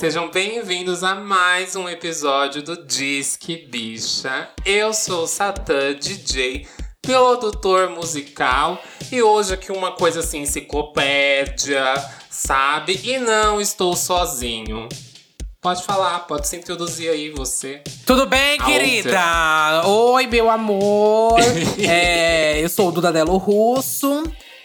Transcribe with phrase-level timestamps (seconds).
[0.00, 4.48] Sejam bem-vindos a mais um episódio do Disque Bicha.
[4.64, 6.66] Eu sou o Satã, DJ,
[7.02, 11.84] produtor musical, e hoje aqui uma coisa assim, enciclopédia,
[12.30, 12.98] sabe?
[13.04, 14.88] E não estou sozinho.
[15.60, 17.82] Pode falar, pode se introduzir aí, você.
[18.06, 19.86] Tudo bem, A querida?
[19.86, 21.38] Oi, meu amor.
[21.86, 24.22] É, eu sou o Dudadelo Russo,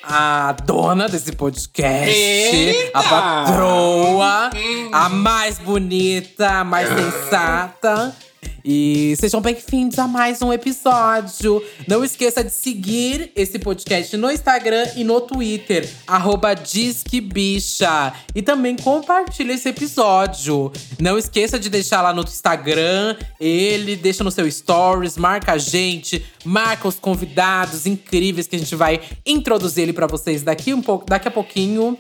[0.08, 3.00] a dona desse podcast, Eita!
[3.00, 4.50] a patroa,
[4.92, 8.16] a mais bonita, a mais sensata.
[8.64, 11.64] E sejam bem-vindos a mais um episódio.
[11.88, 18.14] Não esqueça de seguir esse podcast no Instagram e no Twitter, arroba Disque Bicha.
[18.34, 20.72] E também compartilhe esse episódio.
[21.00, 26.26] Não esqueça de deixar lá no Instagram, ele deixa no seu stories, marca a gente,
[26.44, 31.06] marca os convidados incríveis que a gente vai introduzir ele pra vocês daqui um pouco,
[31.06, 31.98] daqui a pouquinho.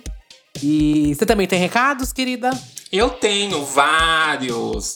[0.64, 2.50] E você também tem recados, querida?
[2.96, 4.96] Eu tenho vários.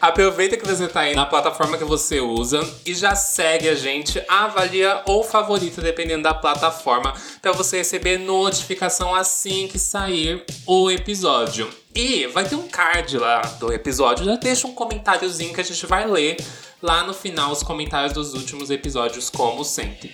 [0.00, 4.24] Aproveita que você tá aí na plataforma que você usa e já segue a gente,
[4.26, 11.68] avalia ou favorita, dependendo da plataforma, para você receber notificação assim que sair o episódio.
[11.94, 15.84] E vai ter um card lá do episódio, já deixa um comentáriozinho que a gente
[15.84, 16.38] vai ler
[16.80, 20.10] lá no final os comentários dos últimos episódios, como sempre.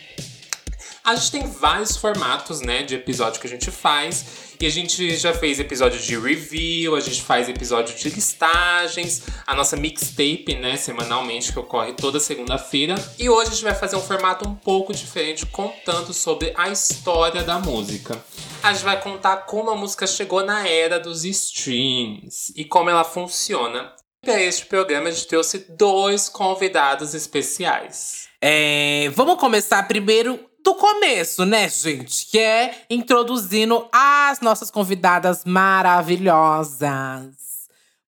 [1.05, 4.55] A gente tem vários formatos, né, de episódio que a gente faz.
[4.61, 9.57] E a gente já fez episódio de review, a gente faz episódio de listagens, a
[9.57, 12.95] nossa mixtape, né, semanalmente, que ocorre toda segunda-feira.
[13.19, 17.43] E hoje a gente vai fazer um formato um pouco diferente, contando sobre a história
[17.43, 18.25] da música.
[18.63, 23.03] A gente vai contar como a música chegou na era dos streams e como ela
[23.03, 23.93] funciona.
[24.25, 28.29] Para este programa, a gente trouxe dois convidados especiais.
[28.41, 32.27] É, vamos começar primeiro do começo, né, gente?
[32.27, 37.43] Que é introduzindo as nossas convidadas maravilhosas.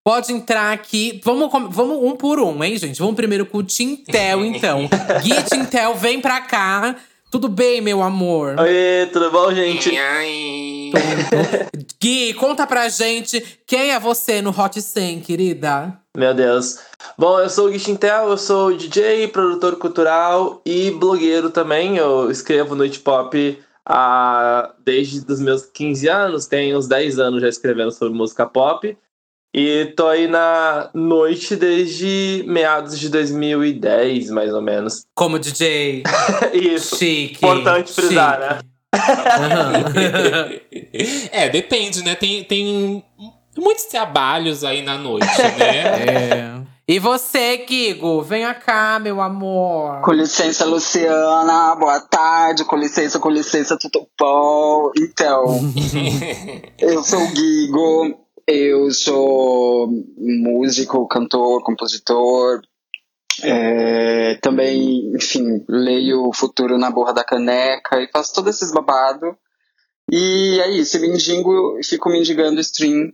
[0.02, 1.20] Pode entrar aqui.
[1.24, 2.98] Vamos, vamos um por um, hein, gente?
[2.98, 4.88] Vamos primeiro com o Tintel, então.
[5.22, 6.96] Gui Tintel, vem pra cá.
[7.30, 8.60] Tudo bem, meu amor?
[8.60, 9.90] Oi, tudo bom, gente?
[9.90, 10.92] E aí?
[12.00, 16.03] Gui, conta pra gente quem é você no Hot 100, querida.
[16.16, 16.78] Meu Deus.
[17.18, 21.96] Bom, eu sou o Guixintel, eu sou DJ, produtor cultural e blogueiro também.
[21.96, 27.48] Eu escrevo no Pop há, desde os meus 15 anos, tenho uns 10 anos já
[27.48, 28.96] escrevendo sobre música pop.
[29.52, 35.06] E tô aí na noite desde meados de 2010, mais ou menos.
[35.14, 36.02] Como DJ.
[36.52, 36.96] Isso.
[36.96, 37.36] Chique.
[37.36, 38.58] Importante frisar, né?
[38.94, 40.60] Aham.
[41.30, 42.14] é, depende, né?
[42.16, 43.04] Tem, tem
[43.56, 46.64] muitos trabalhos aí na noite, né?
[46.64, 46.64] É.
[46.86, 48.20] E você, Gigo?
[48.20, 50.02] Venha cá, meu amor.
[50.02, 51.74] Com licença, Luciana.
[51.76, 52.62] Boa tarde.
[52.66, 54.90] Com licença, com licença, tudo bom?
[54.98, 55.44] Então,
[56.78, 58.20] eu sou o Guigo.
[58.46, 59.88] Eu sou
[60.18, 62.60] músico, cantor, compositor.
[63.42, 69.34] É, também, enfim, leio o futuro na borra da caneca e faço todos esses babados.
[70.12, 73.10] E é isso, eu mendigo, fico mendigando stream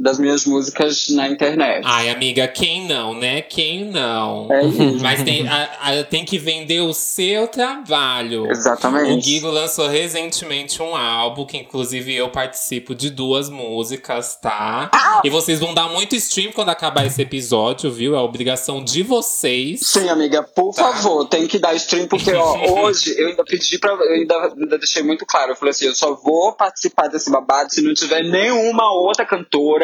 [0.00, 1.82] das minhas músicas na internet.
[1.86, 3.40] Ai, amiga, quem não, né?
[3.42, 4.48] Quem não?
[4.52, 4.98] É isso.
[5.00, 8.50] Mas tem, a- a- tem que vender o seu trabalho.
[8.50, 9.12] Exatamente.
[9.12, 14.90] O Guigo lançou recentemente um álbum, que inclusive eu participo de duas músicas, tá?
[15.22, 18.16] E vocês vão dar muito stream quando acabar esse episódio, viu?
[18.16, 19.80] É obrigação de vocês.
[19.84, 20.92] Sim, amiga, por Tá.
[20.92, 23.92] favor, tem que dar stream, porque ó, hoje eu ainda pedi pra.
[23.92, 25.52] Eu ainda, ainda deixei muito claro.
[25.52, 29.83] Eu falei assim: eu só vou participar desse babado se não tiver nenhuma outra cantora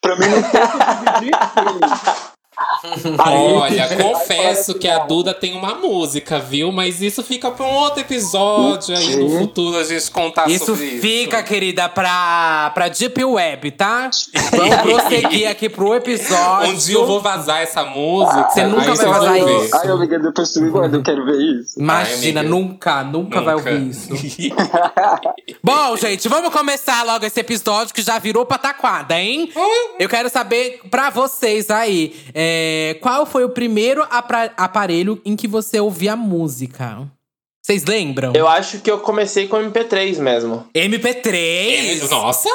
[0.00, 1.32] pra mim não ter que dividir
[3.18, 6.72] Olha, confesso que a Duda tem uma música, viu?
[6.72, 10.84] Mas isso fica pra um outro episódio aí no futuro a gente contar Isso sobre
[10.84, 11.00] isso.
[11.00, 14.10] fica, querida, pra, pra Deep Web, tá?
[14.50, 16.72] Vamos prosseguir aqui pro episódio.
[16.72, 18.48] Um dia eu vou vazar essa música.
[18.50, 19.64] Você nunca aí vai vazar ver.
[19.64, 19.76] isso.
[19.76, 21.78] Ai, amiga, depois tu me guarda, eu quero ver isso.
[21.80, 22.62] Imagina, Ai, amiga.
[22.66, 24.08] nunca, nunca, vai ouvir isso.
[25.62, 29.50] Bom, gente, vamos começar logo esse episódio que já virou pataquada, hein?
[29.98, 32.51] Eu quero saber pra vocês aí, é,
[33.00, 34.04] qual foi o primeiro
[34.56, 37.06] aparelho em que você ouvia música?
[37.64, 38.32] Vocês lembram?
[38.34, 40.66] Eu acho que eu comecei com MP3 mesmo.
[40.74, 42.10] MP3?
[42.10, 42.48] Nossa,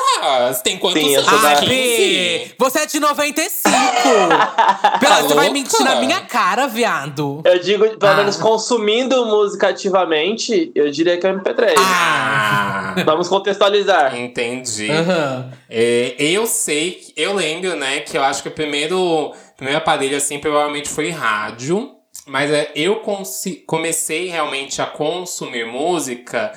[0.52, 1.46] você tem quantos Sim, eu anos?
[1.46, 1.68] Ah, 15?
[1.70, 3.70] Bi, você é de 95!
[5.00, 5.52] Pela, Tá você vai louca?
[5.52, 7.42] mentir na minha cara, viado.
[7.46, 8.16] Eu digo, pelo Ah.
[8.18, 11.74] menos consumindo música ativamente, eu diria que é MP3.
[11.78, 12.96] Ah!
[13.06, 14.14] Vamos contextualizar.
[14.18, 14.92] Entendi.
[14.92, 15.52] Aham.
[15.70, 20.40] É, eu sei, eu lembro, né, que eu acho que o primeiro, primeiro aparelho, assim,
[20.40, 21.94] provavelmente foi rádio.
[22.26, 23.02] Mas é, eu
[23.66, 26.52] comecei realmente a consumir música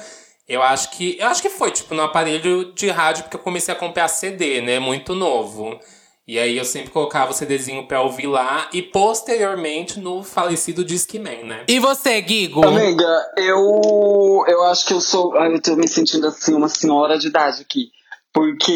[0.48, 1.16] Eu acho que.
[1.18, 4.60] Eu acho que foi, tipo, no aparelho de rádio, porque eu comecei a comprar CD,
[4.60, 4.78] né?
[4.80, 5.78] Muito novo.
[6.26, 11.44] E aí eu sempre colocava o CDzinho pra ouvir lá e posteriormente no falecido Discman,
[11.44, 11.64] né?
[11.68, 12.64] E você, Guigo?
[12.66, 15.36] Amiga, eu, eu acho que eu sou.
[15.36, 17.90] ai, Eu tô me sentindo assim, uma senhora de idade aqui.
[18.32, 18.72] Porque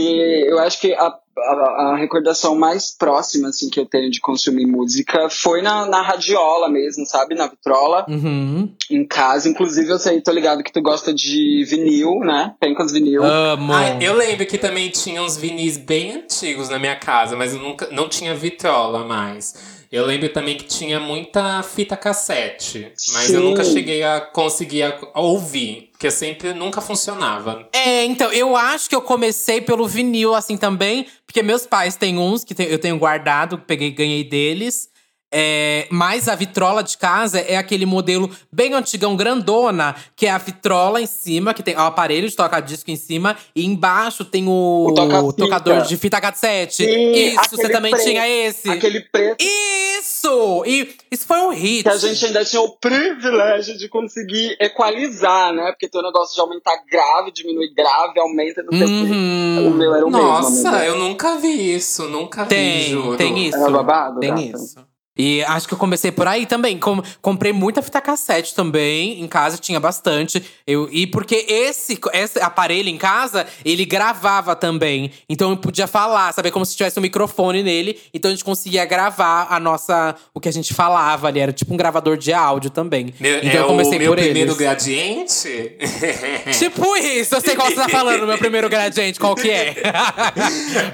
[0.48, 1.12] eu acho que a,
[1.44, 6.02] a, a recordação mais próxima assim, que eu tenho de consumir música foi na, na
[6.02, 7.34] radiola mesmo, sabe?
[7.34, 8.72] Na vitrola, Uhum.
[8.90, 9.48] em casa.
[9.48, 12.54] Inclusive, eu sei, tô ligado que tu gosta de vinil, né?
[12.60, 13.22] Tem com os vinil.
[13.24, 13.72] Amo.
[13.72, 17.60] Ah, eu lembro que também tinha uns vinis bem antigos na minha casa, mas eu
[17.60, 19.73] nunca não tinha vitrola mais.
[19.94, 23.46] Eu lembro também que tinha muita fita cassete, mas eu Sim.
[23.48, 27.68] nunca cheguei a conseguir a- a ouvir, porque sempre nunca funcionava.
[27.72, 31.06] É, então, eu acho que eu comecei pelo vinil, assim, também.
[31.24, 34.88] Porque meus pais têm uns que tem- eu tenho guardado, peguei ganhei deles.
[35.36, 40.38] É, mas a vitrola de casa é aquele modelo bem antigão, grandona, que é a
[40.38, 44.46] vitrola em cima, que tem o aparelho de tocar disco em cima, e embaixo tem
[44.46, 46.84] o, O tocador de fita cassete.
[46.84, 48.70] Sim, Isso, você também preto, tinha esse.
[48.70, 50.62] Aquele preto Isso!
[50.66, 51.82] E isso foi um hit.
[51.82, 55.72] que a gente ainda tinha o privilégio de conseguir equalizar, né?
[55.72, 58.86] Porque tem o negócio de aumentar grave, diminuir grave, aumenta, não sei.
[58.86, 59.68] Uhum.
[59.68, 60.68] O meu era o Nossa, mesmo.
[60.68, 60.84] amiga.
[60.86, 63.16] eu nunca vi isso, nunca vi, Tem, juro.
[63.16, 63.58] tem isso.
[63.58, 64.42] Era babado, Tem gata?
[64.42, 64.93] isso.
[65.16, 66.78] E acho que eu comecei por aí também.
[66.78, 69.20] Com- comprei muita fita cassete também.
[69.22, 70.42] Em casa tinha bastante.
[70.66, 75.10] Eu, e porque esse, esse aparelho em casa, ele gravava também.
[75.28, 76.50] Então eu podia falar, sabe?
[76.50, 77.98] Como se tivesse um microfone nele.
[78.12, 80.14] Então a gente conseguia gravar a nossa.
[80.34, 81.38] O que a gente falava ali.
[81.40, 83.14] Era tipo um gravador de áudio também.
[83.20, 84.56] Meu- então é eu comecei o meu por primeiro eles.
[84.56, 85.72] gradiente?
[86.58, 89.74] Tipo isso, eu sei qual você tá falando, meu primeiro gradiente, qual que é.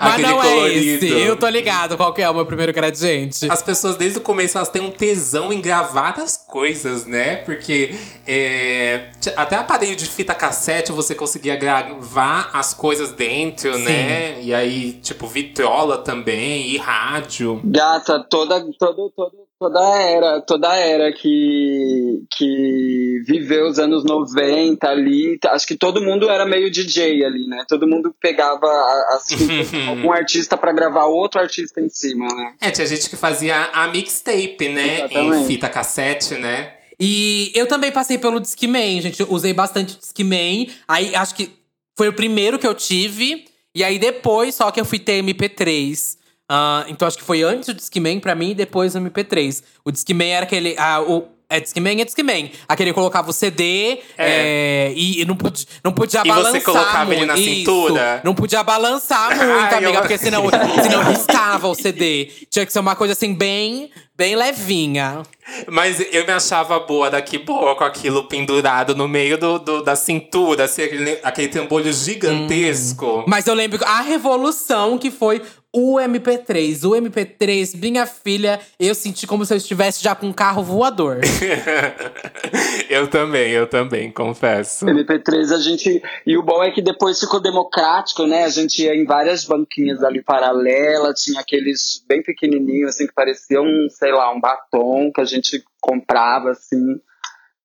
[0.01, 1.05] Mas Aquele não é colorido.
[1.07, 1.09] esse.
[1.21, 3.47] Eu tô ligado qual que é o meu primeiro gradiente.
[3.51, 7.37] As pessoas, desde o começo, elas têm um tesão em gravar as coisas, né?
[7.37, 7.95] Porque
[8.27, 14.41] é, até aparelho de fita cassete você conseguia gravar as coisas dentro, né?
[14.43, 17.61] E aí, tipo, vitrola também, e rádio.
[17.65, 24.03] Gata, toda, toda, toda, toda a era, toda a era que, que viveu os anos
[24.05, 27.63] 90 ali, acho que todo mundo era meio DJ ali, né?
[27.69, 32.27] Todo mundo pegava a- as fitas de algum artista pra gravar outro artista em cima,
[32.35, 32.55] né?
[32.59, 35.01] É, tinha gente que fazia a mixtape, né?
[35.01, 35.47] Em Exatamente.
[35.47, 36.73] fita cassete, né?
[36.99, 39.21] E eu também passei pelo Discman, gente.
[39.21, 40.69] Eu usei bastante Discman.
[40.89, 41.51] Aí acho que
[41.97, 43.45] foi o primeiro que eu tive.
[43.75, 46.19] E aí depois só que eu fui ter MP3.
[46.53, 49.63] Ah, então acho que foi antes o Discman pra mim e depois o MP3.
[49.85, 50.75] O Discman era aquele.
[50.77, 52.51] Ah, o, é Discman, é Discman.
[52.69, 56.63] Aquele que colocava o CD é, e, e não, podia, não podia E você balançar.
[56.63, 57.49] colocava ele na muito.
[57.49, 58.15] cintura?
[58.17, 58.23] Isso.
[58.27, 60.45] Não podia balançar muito, Ai, amiga, eu- porque senão,
[60.83, 62.27] senão riscava o CD.
[62.51, 65.23] Tinha que ser uma coisa assim, bem, bem levinha.
[65.69, 69.97] Mas eu me achava boa daqui boa com aquilo pendurado no meio do, do- da
[69.97, 73.25] cintura, assim, aquele, aquele trambolho gigantesco.
[73.27, 75.43] Mas eu lembro a revolução que foi
[75.73, 76.85] o MP3.
[76.85, 81.21] O MP3, minha filha, eu senti como se eu estivesse já com um carro voador.
[82.91, 84.87] eu também, eu também, confesso.
[84.87, 86.03] MP3 a gente.
[86.27, 88.45] E o bom é que depois ficou democrático, né?
[88.45, 93.65] A gente ia em várias banquinhas ali paralela, tinha aqueles bem pequenininhos, assim, que pareciam,
[93.91, 97.01] sei lá, um batom que a gente comprava, assim.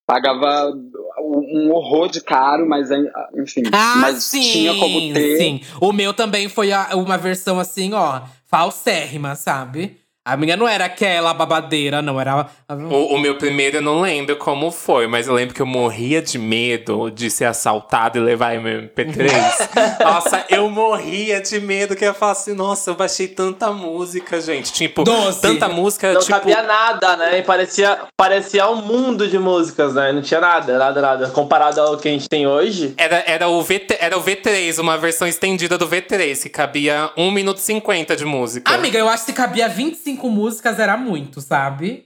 [0.06, 0.72] Pagava
[1.18, 2.90] um horror de caro, mas
[3.34, 3.62] enfim.
[3.72, 4.40] Ah, mas sim!
[4.40, 5.38] tinha como ter.
[5.38, 5.60] Sim.
[5.80, 9.98] O meu também foi uma versão assim, ó, falsérrima, sabe?
[10.26, 12.20] A minha não era aquela babadeira, não.
[12.20, 12.48] Era.
[12.68, 16.20] O, o meu primeiro eu não lembro como foi, mas eu lembro que eu morria
[16.20, 19.30] de medo de ser assaltado e levar meu MP3.
[20.02, 24.40] nossa, eu morria de medo que eu ia falar assim, nossa, eu baixei tanta música,
[24.40, 24.72] gente.
[24.72, 25.40] Tipo, Doze.
[25.40, 26.32] tanta música, Não tipo.
[26.32, 27.38] cabia nada, né?
[27.38, 30.10] E parecia, parecia um mundo de músicas, né?
[30.10, 31.28] Não tinha nada, nada, nada.
[31.28, 32.94] Comparado ao que a gente tem hoje.
[32.96, 37.30] Era, era, o VT, era o V3, uma versão estendida do V3, que cabia 1
[37.30, 38.74] minuto e 50 de música.
[38.74, 42.04] Amiga, eu acho que cabia 25 músicas era muito, sabe?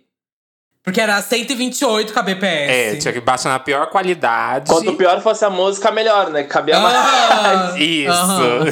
[0.82, 2.42] Porque era 128 kbps.
[2.42, 4.70] É, tinha que baixar na pior qualidade.
[4.70, 6.42] Quanto pior fosse a música, melhor, né?
[6.42, 6.96] Que cabia mais.
[6.96, 8.10] Ah, Isso.
[8.10, 8.64] aham.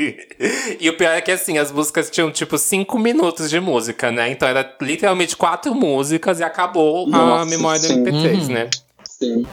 [0.80, 4.30] e o pior é que assim, as músicas tinham tipo 5 minutos de música, né?
[4.30, 8.02] Então era literalmente quatro músicas e acabou a Nossa, memória do sim.
[8.02, 8.54] MP3, Uhum.
[8.54, 8.70] né?
[9.04, 9.46] Sim.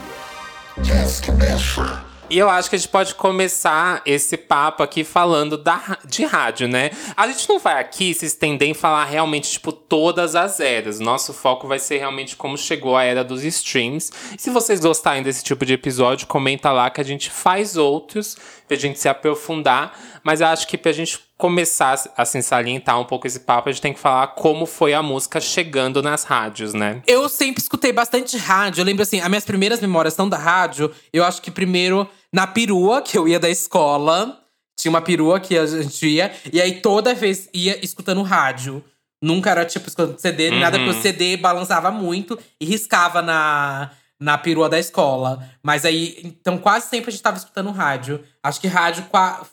[2.30, 6.68] E eu acho que a gente pode começar esse papo aqui falando da, de rádio,
[6.68, 6.92] né?
[7.18, 11.00] A gente não vai aqui se estender em falar realmente, tipo, todas as eras.
[11.00, 14.12] Nosso foco vai ser realmente como chegou a era dos streams.
[14.38, 18.38] E se vocês gostarem desse tipo de episódio, comenta lá que a gente faz outros
[18.68, 19.98] pra gente se aprofundar.
[20.24, 23.72] Mas eu acho que pra gente começar a assim, salientar um pouco esse papo, a
[23.72, 27.02] gente tem que falar como foi a música chegando nas rádios, né?
[27.08, 28.82] Eu sempre escutei bastante rádio.
[28.82, 30.92] Eu lembro assim, as minhas primeiras memórias são da rádio.
[31.12, 34.40] Eu acho que primeiro na perua, que eu ia da escola.
[34.80, 36.32] Tinha uma perua que a gente ia.
[36.52, 38.84] E aí toda vez ia escutando rádio.
[39.22, 43.92] Nunca era tipo escutando CD, nem nada, porque o CD balançava muito e riscava na,
[44.20, 45.40] na perua da escola.
[45.64, 48.22] Mas aí, então quase sempre a gente tava escutando rádio.
[48.44, 49.06] Acho que rádio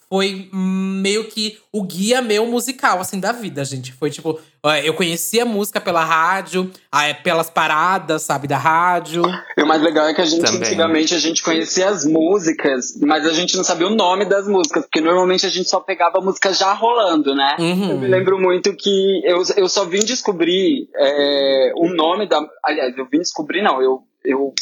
[0.09, 3.93] foi meio que o guia meu musical, assim, da vida, gente.
[3.93, 4.39] Foi tipo,
[4.85, 9.23] eu conhecia música pela rádio, é, pelas paradas, sabe, da rádio.
[9.57, 10.61] E o mais legal é que a gente, Também.
[10.61, 14.85] antigamente, a gente conhecia as músicas, mas a gente não sabia o nome das músicas,
[14.85, 17.57] porque normalmente a gente só pegava a música já rolando, né?
[17.59, 17.91] Uhum.
[17.91, 22.41] Eu me lembro muito que eu, eu só vim descobrir é, o nome da.
[22.65, 24.53] Aliás, eu vim descobrir, não, eu, eu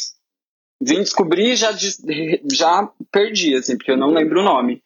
[0.81, 1.71] vim descobrir e já,
[2.53, 4.81] já perdi, assim, porque eu não lembro o nome.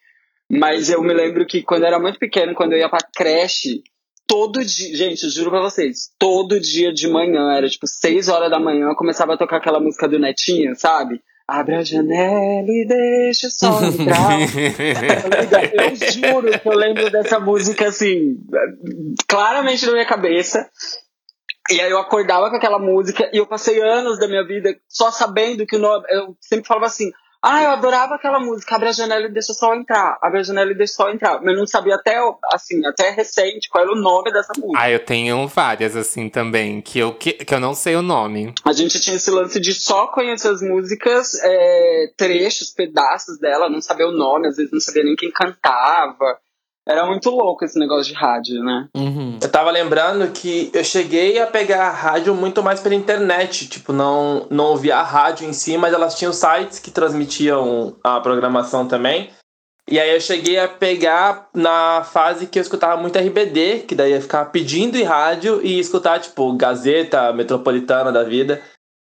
[0.52, 3.84] Mas eu me lembro que quando eu era muito pequeno, quando eu ia pra creche,
[4.26, 8.50] todo dia, gente, eu juro pra vocês, todo dia de manhã, era tipo 6 horas
[8.50, 11.22] da manhã, eu começava a tocar aquela música do Netinho, sabe?
[11.48, 14.38] Abre a janela e deixa o sol entrar.
[15.74, 18.38] Eu juro que eu lembro dessa música assim,
[19.28, 20.70] claramente na minha cabeça.
[21.70, 25.12] E aí eu acordava com aquela música e eu passei anos da minha vida só
[25.12, 26.06] sabendo que o nome.
[26.10, 27.12] Eu sempre falava assim.
[27.42, 30.44] Ah, eu adorava aquela música, abre a janela e deixa o sol entrar, abre a
[30.44, 31.40] janela e deixa o sol entrar.
[31.42, 32.18] Mas eu não sabia até,
[32.52, 34.78] assim, até recente qual era o nome dessa música.
[34.78, 38.54] Ah, eu tenho várias assim também, que eu, que, que eu não sei o nome.
[38.66, 43.80] A gente tinha esse lance de só conhecer as músicas, é, trechos, pedaços dela, não
[43.80, 46.38] saber o nome, às vezes não sabia nem quem cantava.
[46.90, 48.88] Era muito louco esse negócio de rádio, né?
[48.98, 49.38] Uhum.
[49.40, 53.70] Eu tava lembrando que eu cheguei a pegar a rádio muito mais pela internet.
[53.70, 58.20] Tipo, não, não ouvia a rádio em si, mas elas tinham sites que transmitiam a
[58.20, 59.30] programação também.
[59.88, 64.14] E aí eu cheguei a pegar na fase que eu escutava muito RBD, que daí
[64.14, 68.62] eu ficava pedindo em rádio e escutar, tipo, Gazeta Metropolitana da vida.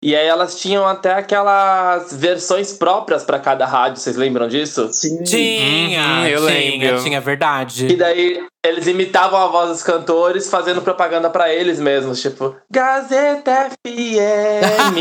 [0.00, 4.88] E aí elas tinham até aquelas versões próprias pra cada rádio, vocês lembram disso?
[4.93, 5.25] Sim.
[5.25, 6.50] Tinha, Uhum, eu tinha,
[6.81, 7.02] lembro.
[7.02, 7.87] tinha, verdade.
[7.88, 13.71] E daí eles imitavam a voz dos cantores fazendo propaganda pra eles mesmos, tipo, Gazeta
[13.71, 14.99] FM.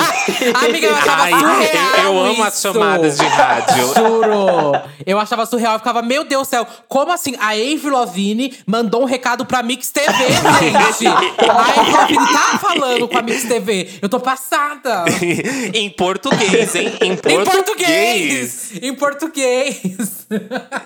[0.64, 2.62] Amiga, eu achava Ai, surreal eu, eu amo as isso.
[2.72, 3.88] chamadas de rádio.
[3.98, 4.72] Juro!
[5.06, 7.36] Eu achava surreal, eu ficava, meu Deus do céu, como assim?
[7.40, 11.08] A Avril Lavigne mandou um recado pra Mix TV, gente!
[11.50, 13.90] A Avril Lavigne tá falando com a Mix TV.
[14.02, 15.06] Eu tô passada!
[15.74, 16.94] em português, hein?
[17.02, 17.50] Em Em português.
[17.50, 18.72] português!
[18.84, 20.28] Em português!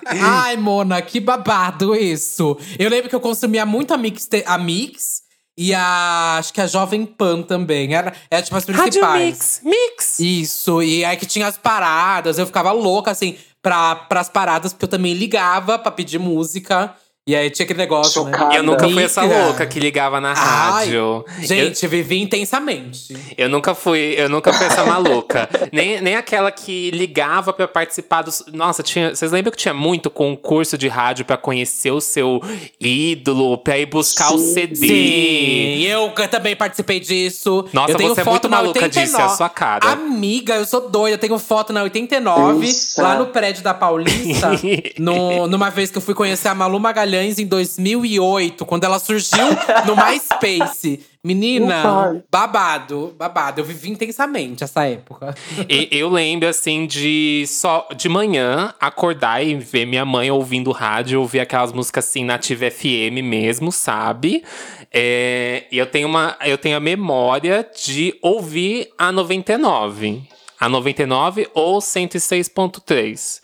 [0.06, 2.58] Ai, Mona, que babado isso!
[2.78, 5.22] Eu lembro que eu consumia muito a Mix, a Mix
[5.58, 6.38] e a.
[6.40, 7.94] Acho que a Jovem Pan também.
[7.94, 8.96] Era, era tipo as principais.
[8.96, 10.20] Rádio Mix, Mix.
[10.20, 14.86] Isso, e aí que tinha as paradas, eu ficava louca, assim, pra, pras paradas, porque
[14.86, 16.96] eu também ligava pra pedir música.
[17.28, 18.32] E aí tinha aquele negócio, né?
[18.52, 21.24] Eu nunca fui essa louca que ligava na Ai, rádio.
[21.42, 23.14] Gente, vivi intensamente.
[23.38, 25.48] Eu, eu nunca fui, eu nunca fui essa maluca.
[25.72, 28.44] nem, nem aquela que ligava pra participar dos.
[28.52, 29.14] Nossa, tinha.
[29.14, 32.42] Vocês lembram que tinha muito concurso de rádio pra conhecer o seu
[32.80, 34.76] ídolo, pra ir buscar o Sim, CD.
[34.88, 37.68] Sim, eu também participei disso.
[37.72, 39.06] Nossa, eu tenho você é foto muito na maluca 89.
[39.06, 39.92] disso, é a sua cara.
[39.92, 41.14] Amiga, eu sou doida.
[41.14, 43.04] Eu tenho foto na 89, Nossa.
[43.04, 44.50] lá no prédio da Paulista.
[44.98, 49.48] no, numa vez que eu fui conhecer a Malu Magalhães em 2008, quando ela surgiu
[49.86, 51.06] no MySpace.
[51.24, 53.62] Menina, babado, babado.
[53.62, 55.36] Eu vivi intensamente essa época.
[55.70, 61.22] E eu lembro, assim, de só de manhã acordar e ver minha mãe ouvindo rádio,
[61.22, 64.44] ouvir aquelas músicas assim, nativa FM mesmo, sabe?
[64.92, 70.24] É, e eu tenho, uma, eu tenho a memória de ouvir a 99.
[70.60, 73.42] A 99 ou 106.3.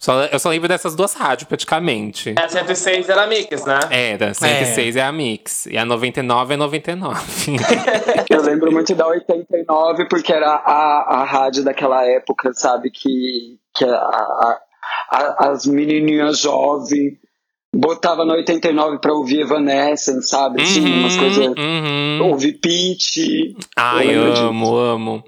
[0.00, 2.32] Só, eu só lembro dessas duas rádios, praticamente.
[2.38, 3.80] A 106 era Mix, né?
[3.90, 5.02] Era, 106 é.
[5.02, 5.66] a Mix.
[5.66, 7.20] E a 99 é 99.
[8.30, 12.90] Eu lembro muito da 89, porque era a, a rádio daquela época, sabe?
[12.90, 14.58] Que, que a, a-
[15.10, 17.14] a- as menininhas jovens
[17.74, 20.62] botava na 89 pra ouvir Evanescence, sabe?
[20.64, 21.46] Tinha umas Uhum, coisas.
[21.58, 22.20] uhum.
[22.30, 23.56] Ouvir Pitty.
[23.76, 24.44] Ai, Eu lembro disso.
[24.46, 25.24] amo, amo.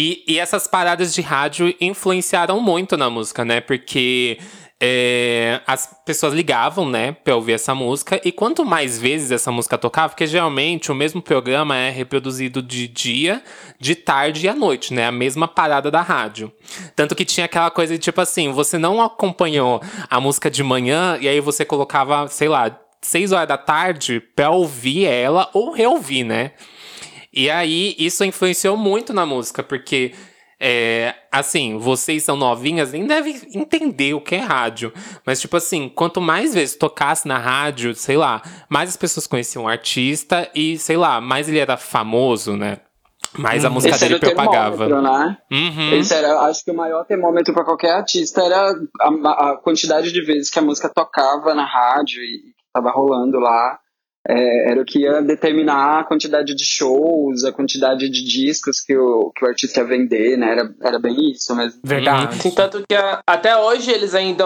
[0.00, 3.60] E, e essas paradas de rádio influenciaram muito na música, né?
[3.60, 4.38] Porque
[4.80, 8.20] é, as pessoas ligavam, né, pra ouvir essa música.
[8.24, 12.86] E quanto mais vezes essa música tocava, porque geralmente o mesmo programa é reproduzido de
[12.86, 13.42] dia,
[13.80, 15.04] de tarde e à noite, né?
[15.04, 16.52] A mesma parada da rádio.
[16.94, 21.18] Tanto que tinha aquela coisa de tipo assim, você não acompanhou a música de manhã
[21.20, 22.70] e aí você colocava, sei lá,
[23.02, 26.52] seis horas da tarde pra ouvir ela ou reouvir, né?
[27.32, 30.14] E aí, isso influenciou muito na música, porque,
[30.60, 34.92] é, assim, vocês são novinhas, nem devem entender o que é rádio.
[35.24, 39.64] Mas, tipo assim, quanto mais vezes tocasse na rádio, sei lá, mais as pessoas conheciam
[39.64, 42.78] o artista e, sei lá, mais ele era famoso, né?
[43.36, 44.88] Mas a música Esse dele propagava.
[45.02, 45.38] né?
[45.50, 45.92] Uhum.
[45.94, 50.22] Esse era, acho que o maior termômetro para qualquer artista era a, a quantidade de
[50.22, 53.78] vezes que a música tocava na rádio e estava rolando lá.
[54.28, 58.94] É, era o que ia determinar a quantidade de shows, a quantidade de discos que
[58.96, 60.52] o, que o artista ia vender, né?
[60.52, 61.80] Era, era bem isso mesmo.
[61.82, 62.34] Verdade.
[62.36, 64.44] Sim, tanto que a- até hoje eles ainda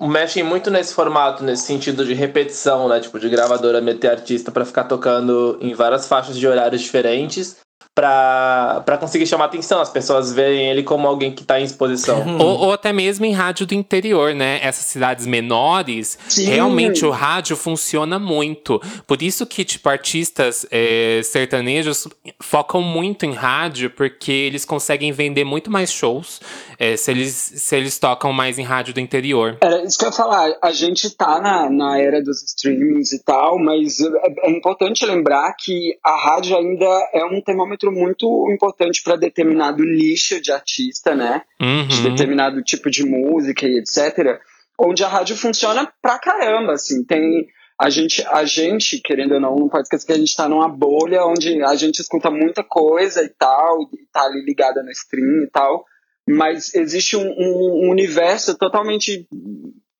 [0.00, 2.98] mexem muito nesse formato, nesse sentido de repetição, né?
[3.00, 7.56] Tipo, de gravadora meter artista pra ficar tocando em várias faixas de horários diferentes
[7.94, 9.80] pra, pra conseguir chamar atenção.
[9.80, 12.38] As pessoas verem ele como alguém que tá em exposição.
[12.38, 14.60] Ou, ou até mesmo em rádio do interior, né?
[14.62, 16.44] Essas cidades menores, Sim.
[16.44, 18.80] realmente o rádio funciona muito.
[19.06, 22.08] Por isso que, tipo, artistas é, sertanejos
[22.40, 26.40] focam muito em rádio, porque eles conseguem vender muito mais shows
[26.78, 29.58] é, se, eles, se eles tocam mais em rádio do interior.
[29.60, 30.52] Era isso que eu ia falar.
[30.62, 34.10] A gente tá na, na era dos streamings e tal, mas é,
[34.44, 40.40] é importante lembrar que a rádio ainda é um termômetro muito importante para determinado nicho
[40.40, 41.42] de artista, né?
[41.58, 42.02] De Uhum.
[42.10, 44.38] determinado tipo de música e etc.
[44.78, 47.02] Onde a rádio funciona pra caramba, assim.
[47.04, 47.46] Tem.
[47.80, 50.68] A gente, a gente, querendo ou não, não pode esquecer que a gente tá numa
[50.68, 55.42] bolha onde a gente escuta muita coisa e tal, e tá ali ligada no stream
[55.44, 55.84] e tal
[56.28, 59.26] mas existe um, um- um universo totalmente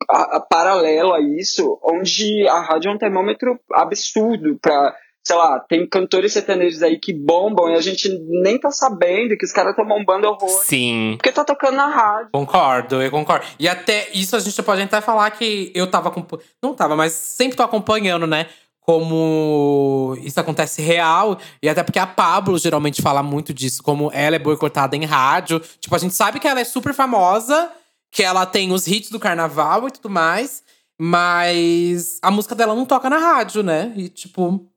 [0.09, 5.61] a- a- paralelo a isso, onde a rádio é um termômetro absurdo para, sei lá,
[5.61, 9.71] tem cantores sertanejos aí que bombam e a gente nem tá sabendo que os caras
[9.71, 10.49] estão bombando horror.
[10.49, 11.15] Sim.
[11.17, 12.31] Porque tá tocando na rádio.
[12.33, 13.47] Concordo, eu concordo.
[13.59, 16.13] E até isso a gente pode até falar que eu tava.
[16.61, 18.49] Não tava, mas sempre tô acompanhando, né?
[18.81, 21.39] Como isso acontece real.
[21.63, 25.61] E até porque a Pablo geralmente fala muito disso, como ela é boicotada em rádio.
[25.79, 27.71] Tipo, a gente sabe que ela é super famosa,
[28.11, 30.65] que ela tem os hits do carnaval e tudo mais.
[31.01, 33.93] Mas a música dela não toca na rádio, né?
[33.97, 34.69] E, tipo,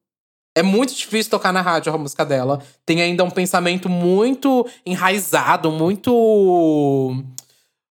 [0.56, 2.62] é muito difícil tocar na rádio a música dela.
[2.86, 7.13] Tem ainda um pensamento muito enraizado, muito.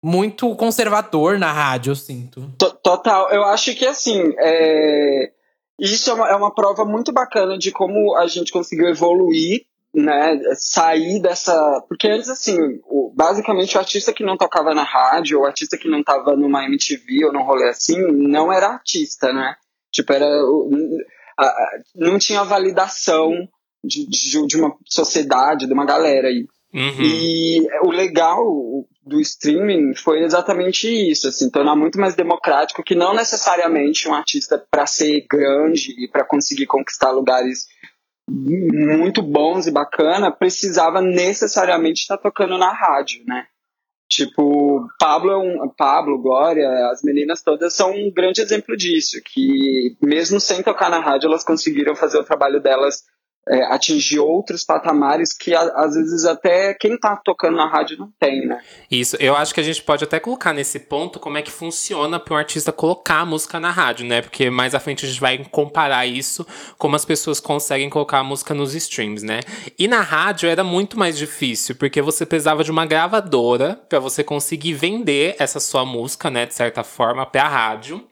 [0.02, 2.52] Muito conservador na rádio, eu sinto.
[2.56, 3.30] To- Total.
[3.32, 5.32] Eu acho que, assim, é,
[5.80, 10.38] isso é uma, é uma prova muito bacana de como a gente conseguiu evoluir, né?
[10.54, 11.84] Sair dessa.
[11.88, 15.88] Porque antes, assim, o- basicamente o artista que não tocava na rádio, o artista que
[15.88, 19.56] não tava numa MTV ou num rolê assim, não era artista, né?
[19.90, 20.26] Tipo, era.
[21.94, 23.32] Não tinha validação
[23.84, 26.46] de, de, de uma sociedade, de uma galera aí.
[26.74, 27.02] Uhum.
[27.02, 28.44] E o legal
[29.02, 34.62] do streaming foi exatamente isso, assim, tornar muito mais democrático que não necessariamente um artista
[34.70, 37.66] para ser grande e para conseguir conquistar lugares
[38.28, 43.46] muito bons e bacana precisava necessariamente estar tocando na rádio, né?
[44.18, 45.30] Tipo, Pablo,
[45.64, 50.90] é Pablo, Glória, as meninas todas são um grande exemplo disso, que mesmo sem tocar
[50.90, 53.04] na rádio, elas conseguiram fazer o trabalho delas
[53.48, 58.10] é, atingir outros patamares que a- às vezes até quem tá tocando na rádio não
[58.18, 58.60] tem, né?
[58.90, 62.20] Isso, eu acho que a gente pode até colocar nesse ponto como é que funciona
[62.20, 64.22] para um artista colocar a música na rádio, né?
[64.22, 68.24] Porque mais à frente a gente vai comparar isso como as pessoas conseguem colocar a
[68.24, 69.40] música nos streams, né?
[69.78, 74.22] E na rádio era muito mais difícil, porque você precisava de uma gravadora para você
[74.22, 78.04] conseguir vender essa sua música, né, de certa forma, para a rádio.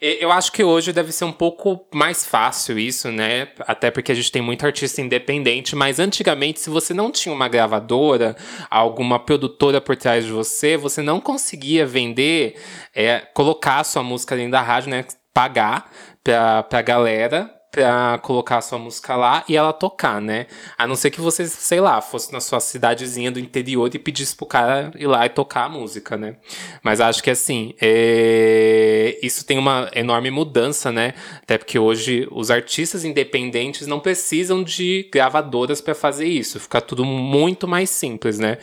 [0.00, 3.48] Eu acho que hoje deve ser um pouco mais fácil isso, né?
[3.60, 7.48] Até porque a gente tem muito artista independente, mas antigamente, se você não tinha uma
[7.48, 8.36] gravadora,
[8.70, 12.60] alguma produtora por trás de você, você não conseguia vender,
[12.94, 15.04] é, colocar a sua música dentro da rádio, né?
[15.32, 15.90] Pagar
[16.22, 20.46] pra, pra galera pra colocar a sua música lá e ela tocar, né?
[20.78, 24.34] A não ser que você, sei lá, fosse na sua cidadezinha do interior e pedisse
[24.34, 26.36] pro cara ir lá e tocar a música, né?
[26.82, 31.12] Mas acho que assim, é, isso tem uma enorme mudança, né?
[31.42, 36.58] Até porque hoje os artistas independentes não precisam de gravadoras pra fazer isso.
[36.58, 38.56] Fica tudo muito mais simples, né?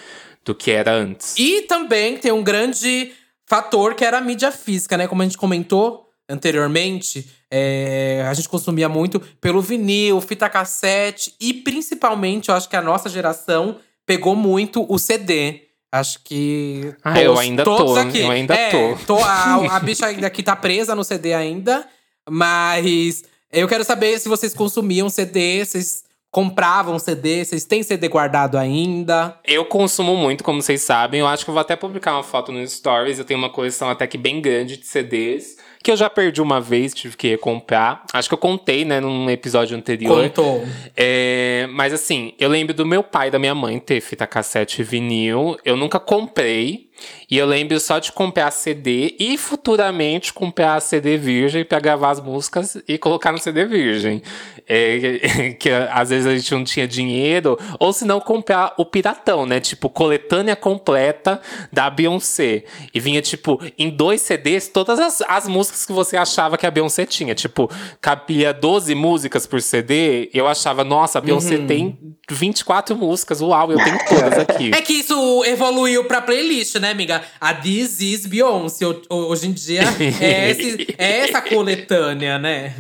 [0.44, 1.36] Do que era antes.
[1.38, 3.12] E também tem um grande
[3.46, 5.08] fator que era a mídia física, né?
[5.08, 11.54] Como a gente comentou anteriormente, é, a gente consumia muito pelo vinil, fita cassete e
[11.54, 15.62] principalmente, eu acho que a nossa geração pegou muito o CD.
[15.92, 16.94] Acho que.
[17.04, 18.22] Ah, eu ainda tô, aqui.
[18.22, 19.16] eu ainda É, tô.
[19.20, 21.86] a, a bicha ainda aqui tá presa no CD ainda,
[22.28, 28.58] mas eu quero saber se vocês consumiam CD, vocês compravam CD, vocês têm CD guardado
[28.58, 29.38] ainda.
[29.46, 31.20] Eu consumo muito, como vocês sabem.
[31.20, 33.20] Eu acho que eu vou até publicar uma foto no Stories.
[33.20, 35.53] Eu tenho uma coleção até que bem grande de CDs.
[35.84, 38.06] Que eu já perdi uma vez, tive que comprar.
[38.14, 40.24] Acho que eu contei, né, num episódio anterior.
[40.24, 40.64] Contou.
[40.96, 44.82] É, mas assim, eu lembro do meu pai e da minha mãe ter fita cassete
[44.82, 45.58] e vinil.
[45.66, 46.90] Eu nunca comprei.
[47.30, 52.22] E eu lembro só de comprar CD e futuramente comprar CD virgem para gravar as
[52.22, 54.22] músicas e colocar no CD virgem.
[54.68, 59.46] É, que às vezes a gente não tinha dinheiro, ou se não comprar o piratão,
[59.46, 59.60] né?
[59.60, 62.64] Tipo, coletânea completa da Beyoncé.
[62.94, 66.72] E vinha, tipo, em dois CDs, todas as, as músicas que você achava que a
[66.72, 67.36] Beyoncé tinha.
[67.36, 71.68] Tipo, cabia 12 músicas por CD, eu achava, nossa, a Beyoncé uhum.
[71.68, 74.72] tem 24 músicas, uau, eu tenho todas aqui.
[74.74, 77.22] É que isso evoluiu pra playlist, né, amiga?
[77.40, 78.86] A This is Beyoncé.
[79.10, 79.82] Hoje em dia
[80.22, 82.74] é, esse, é essa coletânea, né?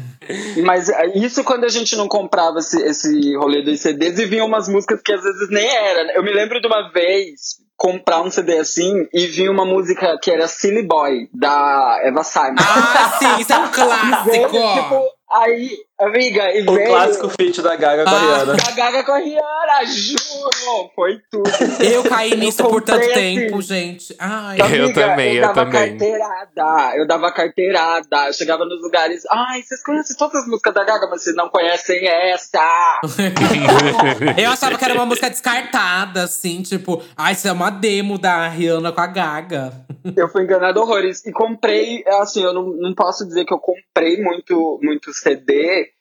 [0.64, 4.48] Mas é, isso quando a gente não comprava esse, esse rolê dos CDs e vinham
[4.48, 6.04] umas músicas que às vezes nem era.
[6.06, 6.14] Né?
[6.16, 10.32] Eu me lembro de uma vez comprar um CD assim e vinha uma música que
[10.32, 12.56] era Silly Boy, da Eva Simon.
[12.60, 14.32] Ah, sim, isso é um clássico!
[14.32, 16.88] Veio, tipo, aí Amiga, e O veio...
[16.88, 18.56] clássico feat da Gaga com a ah, Rihanna.
[18.56, 20.92] Da Gaga com a Rihanna, juro!
[20.96, 21.50] Foi tudo.
[21.82, 24.16] Eu caí nisso eu por tanto tempo, gente.
[24.20, 25.98] Ai, Amiga, eu também, eu, eu dava também.
[25.98, 28.28] carteirada, eu dava carteirada.
[28.28, 31.50] Eu chegava nos lugares, ai, vocês conhecem todas as músicas da Gaga, mas vocês não
[31.50, 33.02] conhecem essa.
[34.38, 38.48] eu achava que era uma música descartada, assim, tipo, ai, isso é uma demo da
[38.48, 39.74] Rihanna com a Gaga.
[40.16, 41.26] Eu fui enganado horrores.
[41.26, 45.93] E comprei, assim, eu não, não posso dizer que eu comprei muito, muito CD,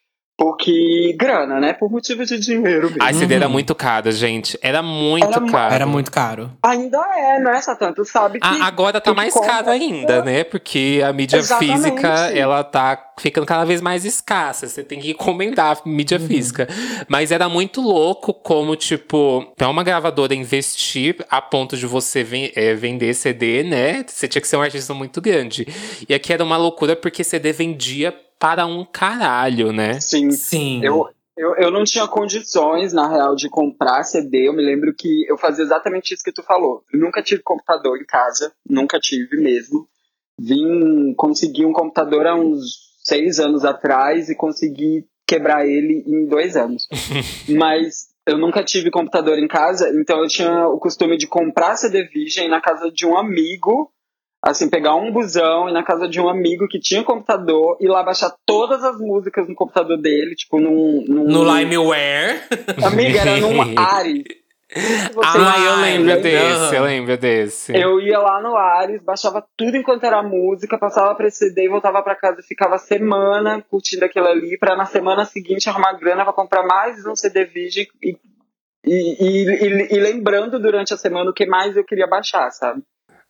[0.42, 1.72] porque grana, né?
[1.72, 3.00] Por motivo de dinheiro mesmo.
[3.00, 3.40] A CD uhum.
[3.42, 4.58] era muito caro, gente.
[4.60, 5.74] Era muito era, caro.
[5.74, 6.50] Era muito caro.
[6.60, 7.92] Ainda é, não é, Satan?
[7.92, 8.46] Tu sabe que.
[8.46, 10.42] Ah, agora tá mais caro ainda, né?
[10.42, 11.74] Porque a mídia Exatamente.
[11.74, 14.66] física, ela tá ficando cada vez mais escassa.
[14.66, 16.26] Você tem que encomendar mídia uhum.
[16.26, 16.66] física.
[17.06, 22.50] Mas era muito louco como, tipo, pra uma gravadora investir a ponto de você ven
[22.56, 24.04] é, vender CD, né?
[24.08, 25.68] Você tinha que ser um artista muito grande.
[26.08, 30.00] E aqui era uma loucura porque CD vendia para um caralho, né?
[30.00, 30.32] Sim.
[30.32, 30.84] Sim.
[30.84, 34.48] Eu, eu, eu não tinha condições, na real, de comprar CD.
[34.48, 36.82] Eu me lembro que eu fazia exatamente isso que tu falou.
[36.92, 39.86] Eu nunca tive computador em casa, nunca tive mesmo.
[40.36, 46.56] Vim conseguir um computador há uns seis anos atrás e consegui quebrar ele em dois
[46.56, 46.88] anos.
[47.48, 52.08] Mas eu nunca tive computador em casa, então eu tinha o costume de comprar CD
[52.08, 53.92] Virgem na casa de um amigo
[54.42, 58.02] assim, pegar um busão e na casa de um amigo que tinha computador e lá
[58.02, 61.04] baixar todas as músicas no computador dele, tipo, num.
[61.06, 62.42] num no Limeware.
[62.84, 64.24] Amiga, era num Ares.
[65.22, 67.76] Ah, eu lembro desse, eu lembro desse.
[67.76, 72.02] Eu ia lá no Ares, baixava tudo enquanto era música, passava pra CD e voltava
[72.02, 76.32] pra casa e ficava semana curtindo aquilo ali, pra na semana seguinte arrumar grana pra
[76.32, 78.16] comprar mais um CD vídeo e,
[78.82, 82.82] e, e, e lembrando durante a semana o que mais eu queria baixar, sabe?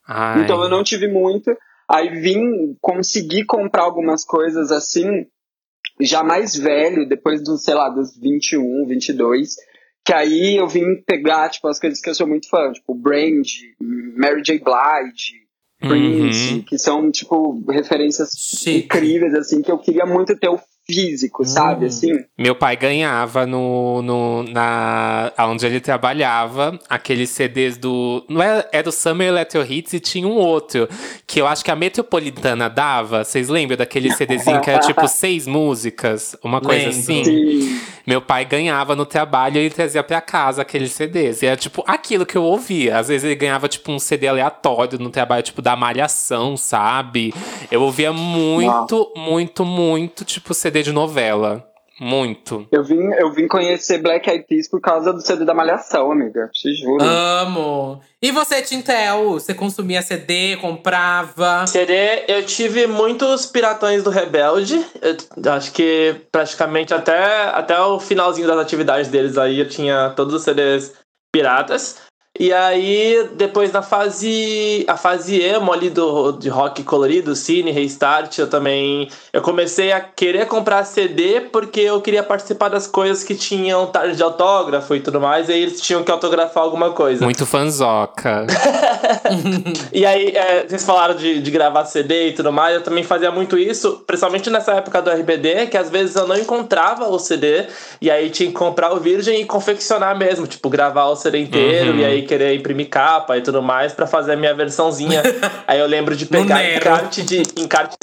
[0.07, 0.43] Ai.
[0.43, 1.57] Então eu não tive muito.
[1.89, 5.27] Aí vim conseguir comprar algumas coisas assim,
[6.01, 9.57] já mais velho, depois dos, sei lá, dos 21, 22.
[10.05, 13.47] Que aí eu vim pegar, tipo, as coisas que eu sou muito fã, tipo, Brand,
[14.17, 14.59] Mary J.
[14.59, 15.43] Blige,
[15.79, 16.63] Prince, uhum.
[16.63, 18.85] que são, tipo, referências Chique.
[18.85, 21.85] incríveis, assim, que eu queria muito ter o físico, sabe?
[21.85, 21.89] Hum.
[21.89, 22.13] Assim.
[22.37, 28.83] Meu pai ganhava no, no na onde ele trabalhava aqueles CDs do não é, é
[28.83, 30.89] do Summer Electro Hits e tinha um outro
[31.27, 33.25] que eu acho que a Metropolitana dava.
[33.25, 36.99] Vocês lembram daquele CDzinho que era tipo seis músicas, uma coisa Lembro.
[36.99, 37.25] assim?
[37.25, 37.81] Sim.
[38.07, 41.43] Meu pai ganhava no trabalho e ele trazia para casa aqueles CDs.
[41.43, 42.99] E era tipo aquilo que eu ouvia.
[42.99, 47.33] Às vezes ele ganhava tipo um CD aleatório no trabalho tipo da Malhação, sabe?
[47.71, 51.69] Eu ouvia muito, muito, muito tipo CD CD de novela.
[52.01, 52.67] Muito.
[52.73, 56.49] Eu vim, eu vim conhecer Black Eyed Peas por causa do CD da Malhação, amiga.
[56.51, 57.05] Te juro.
[57.05, 58.01] Amo.
[58.21, 59.35] E você, Tintel?
[59.35, 61.67] Você consumia CD, comprava?
[61.67, 64.85] CD, eu tive muitos piratões do Rebelde.
[65.37, 70.33] Eu acho que praticamente até, até o finalzinho das atividades deles aí eu tinha todos
[70.33, 70.95] os CDs
[71.31, 72.01] piratas.
[72.41, 74.87] E aí, depois da fase.
[74.89, 79.11] A fase emo ali do, de rock colorido, cine, restart, eu também.
[79.33, 84.17] Eu comecei a querer comprar CD porque eu queria participar das coisas que tinham tarde
[84.17, 87.23] de autógrafo e tudo mais, e aí eles tinham que autografar alguma coisa.
[87.23, 88.47] Muito fanzoca.
[89.93, 93.31] e aí, é, vocês falaram de, de gravar CD e tudo mais, eu também fazia
[93.31, 97.67] muito isso, principalmente nessa época do RBD, que às vezes eu não encontrava o CD,
[98.01, 101.93] e aí tinha que comprar o Virgem e confeccionar mesmo, tipo, gravar o CD inteiro,
[101.93, 101.99] uhum.
[101.99, 105.23] e aí querer imprimir capa e tudo mais para fazer a minha versãozinha.
[105.67, 107.97] Aí eu lembro de pegar encarte de encarte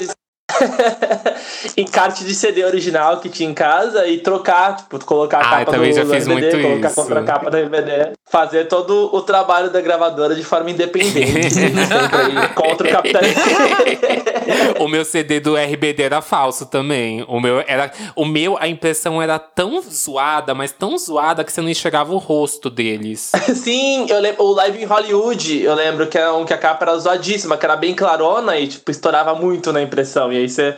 [1.76, 5.78] encarte de CD original que tinha em casa e trocar, tipo, colocar a Ah, capa
[5.78, 6.96] do, já do fiz DVD, muito colocar isso.
[6.96, 11.54] contra a capa do DVD, fazer todo o trabalho da gravadora de forma independente,
[12.54, 13.42] contra o capitalismo.
[14.78, 17.24] o meu CD do RBD era falso também.
[17.28, 21.60] O meu era, o meu a impressão era tão zoada, mas tão zoada que você
[21.60, 23.32] não enxergava o rosto deles.
[23.54, 26.84] Sim, eu lembro, o Live em Hollywood, eu lembro que era um que a capa
[26.84, 30.32] era zoadíssima, que era bem clarona e, tipo, estourava muito na impressão.
[30.32, 30.76] E aí você,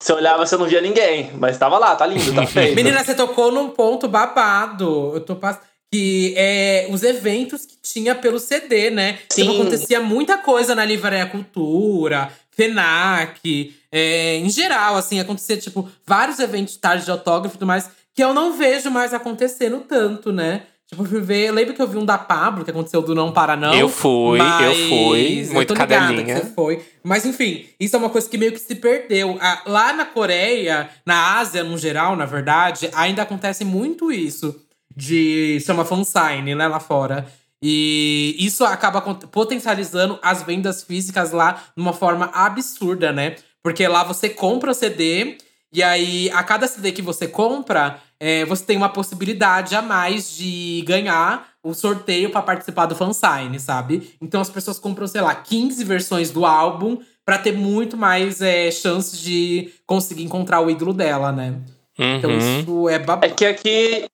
[0.00, 2.74] você olhava, você não via ninguém, mas tava lá, tá lindo, tá feito.
[2.74, 5.12] Menina, você tocou num ponto babado.
[5.14, 5.68] Eu tô passando.
[5.92, 9.14] Que é os eventos que tinha pelo CD, né?
[9.28, 9.60] Tipo, Sim.
[9.60, 16.74] acontecia muita coisa na Livraria Cultura, FENAC, é, em geral, assim, acontecia, tipo, vários eventos
[16.74, 20.62] de tarde de autógrafo e tudo mais, que eu não vejo mais acontecendo tanto, né?
[20.90, 21.46] Tipo, eu fui ver.
[21.46, 23.72] Eu lembro que eu vi um da Pablo, que aconteceu do Não Para Não.
[23.72, 26.44] Eu fui, eu fui, muito eu cadelinha.
[26.52, 26.84] foi.
[27.04, 29.38] Mas enfim, isso é uma coisa que meio que se perdeu.
[29.66, 34.60] Lá na Coreia, na Ásia no geral, na verdade, ainda acontece muito isso.
[34.94, 37.24] De chama fansign, né, lá fora.
[37.62, 43.36] E isso acaba potencializando as vendas físicas lá de uma forma absurda, né?
[43.62, 45.38] Porque lá você compra o CD
[45.72, 50.36] e aí a cada CD que você compra, é, você tem uma possibilidade a mais
[50.36, 54.14] de ganhar o sorteio pra participar do fansign, sabe?
[54.20, 58.70] Então as pessoas compram, sei lá, 15 versões do álbum pra ter muito mais é,
[58.70, 61.54] chances de conseguir encontrar o ídolo dela, né?
[61.98, 62.38] Então Uhum.
[62.38, 63.34] isso é É babado.
[63.34, 64.04] que aqui,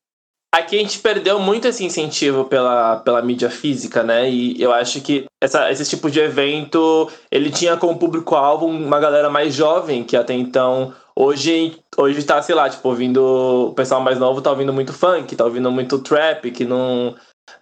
[0.52, 4.28] aqui a gente perdeu muito esse incentivo pela, pela mídia física, né?
[4.28, 9.30] E eu acho que essa, esse tipo de evento, ele tinha como público-alvo uma galera
[9.30, 14.18] mais jovem, que até então, hoje, hoje tá, sei lá, tipo, ouvindo, o pessoal mais
[14.18, 17.14] novo tá ouvindo muito funk, tá ouvindo muito trap, que não,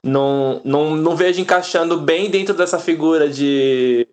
[0.03, 4.07] não, não, não vejo encaixando bem dentro dessa figura de,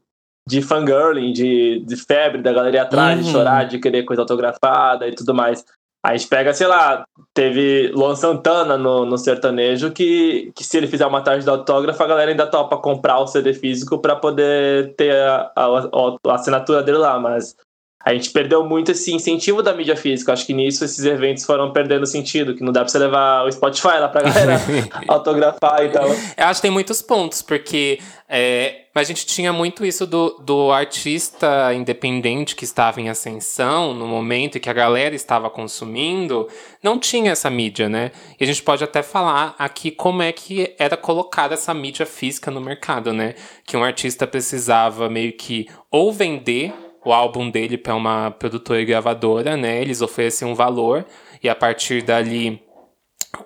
[0.47, 3.31] de fangirling, de, de febre da galera ir atrás, de Uhum.
[3.31, 5.65] chorar, de querer coisa autografada e tudo mais.
[6.03, 10.87] A gente pega, sei lá, teve Luan Santana no, no sertanejo que, que se ele
[10.87, 14.95] fizer uma tarde de autógrafo, a galera ainda topa comprar o CD físico pra poder
[14.95, 17.55] ter a, a- a assinatura dele lá, mas
[18.03, 20.33] a gente perdeu muito esse incentivo da mídia física.
[20.33, 23.51] Acho que nisso esses eventos foram perdendo sentido, que não dá pra você levar o
[23.51, 24.59] Spotify lá pra galera
[25.07, 26.07] autografar e tal.
[26.07, 30.71] Eu acho que tem muitos pontos, porque é, a gente tinha muito isso do, do
[30.71, 36.47] artista independente que estava em ascensão no momento e que a galera estava consumindo,
[36.81, 38.11] não tinha essa mídia, né?
[38.39, 42.49] E a gente pode até falar aqui como é que era colocada essa mídia física
[42.49, 43.35] no mercado, né?
[43.65, 48.85] Que um artista precisava meio que ou vender o álbum dele para uma produtora e
[48.85, 49.81] gravadora, né?
[49.81, 51.05] Eles ofereciam um valor
[51.41, 52.61] e a partir dali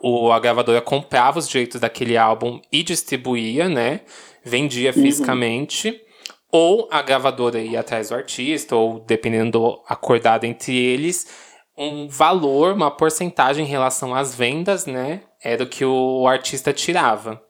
[0.02, 4.02] o, a gravadora comprava os direitos daquele álbum e distribuía, né?
[4.44, 6.02] Vendia fisicamente.
[6.52, 11.28] Ou a gravadora ia atrás do artista, ou dependendo do acordado entre eles,
[11.78, 15.22] um valor, uma porcentagem em relação às vendas, né?
[15.44, 17.42] Era o que o artista tirava.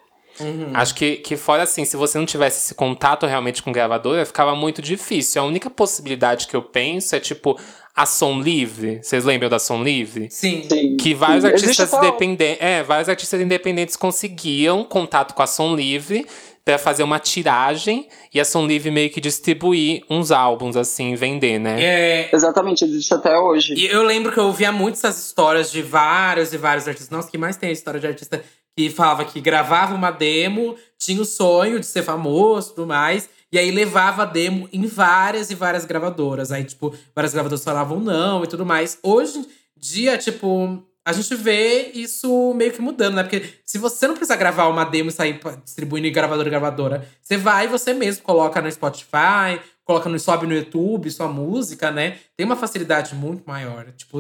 [0.74, 4.56] Acho que, que fora assim, se você não tivesse esse contato realmente com gravadora, ficava
[4.56, 5.42] muito difícil.
[5.42, 7.60] A única possibilidade que eu penso é tipo
[7.96, 9.00] a som livre.
[9.02, 10.28] Vocês lembram da som livre?
[10.30, 10.66] Sim.
[10.70, 10.98] Sim.
[10.98, 11.52] Que vários Sim.
[11.52, 12.58] Artistas independentes.
[12.62, 16.26] É, vários artistas independentes conseguiam contato com a Som Livre
[16.66, 21.60] pra fazer uma tiragem e a Som Livre meio que distribuir uns álbuns, assim, vender,
[21.60, 21.82] né?
[21.82, 23.76] É, Exatamente, existe até hoje.
[23.76, 27.12] E eu lembro que eu ouvia muito essas histórias de vários e vários artistas.
[27.12, 28.44] Nossa, que mais tem história de artista
[28.76, 33.30] que falava que gravava uma demo, tinha o sonho de ser famoso e tudo mais.
[33.52, 36.52] E aí levava a demo em várias e várias gravadoras.
[36.52, 39.00] Aí, tipo, várias gravadoras falavam não e tudo mais.
[39.02, 39.46] Hoje em
[39.78, 43.24] dia, tipo, a gente vê isso meio que mudando, né?
[43.24, 47.08] Porque se você não precisa gravar uma demo e sair distribuindo em gravadora e gravadora,
[47.22, 51.92] você vai e você mesmo coloca no Spotify, coloca no sobe no YouTube, sua música,
[51.92, 52.18] né?
[52.36, 53.86] Tem uma facilidade muito maior.
[53.94, 54.20] Tipo,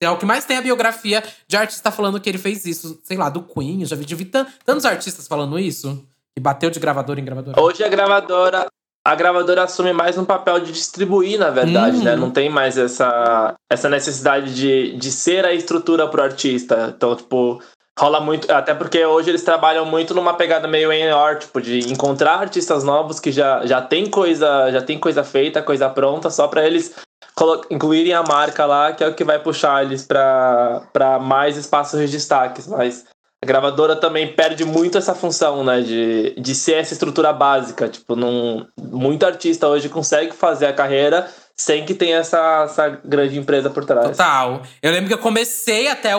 [0.00, 3.16] é o que mais tem a biografia de artista falando que ele fez isso, sei
[3.16, 3.80] lá, do Queen.
[3.82, 6.04] Eu já vi, já vi tan- tantos artistas falando isso.
[6.36, 7.60] Que bateu de gravadora em gravadora.
[7.60, 8.66] Hoje a gravadora,
[9.04, 12.04] a gravadora assume mais um papel de distribuir, na verdade, Uhum.
[12.04, 12.14] né?
[12.16, 16.94] Não tem mais essa, essa necessidade de, de ser a estrutura pro artista.
[16.96, 17.60] Então, tipo,
[17.98, 18.48] rola muito.
[18.52, 23.18] Até porque hoje eles trabalham muito numa pegada meio A&R, tipo, de encontrar artistas novos
[23.18, 26.94] que já, já tem coisa, já tem coisa feita, coisa pronta, só pra eles
[27.70, 32.08] incluírem a marca lá, que é o que vai puxar eles pra mais espaços de
[32.08, 32.66] destaques.
[32.66, 33.06] Mas
[33.42, 35.80] a gravadora também perde muito essa função, né?
[35.80, 37.88] De, de ser essa estrutura básica.
[37.88, 43.36] Tipo, não, muito artista hoje consegue fazer a carreira sem que tenha essa, essa grande
[43.36, 44.10] empresa por trás.
[44.10, 44.62] Total.
[44.80, 46.12] Eu lembro que eu comecei até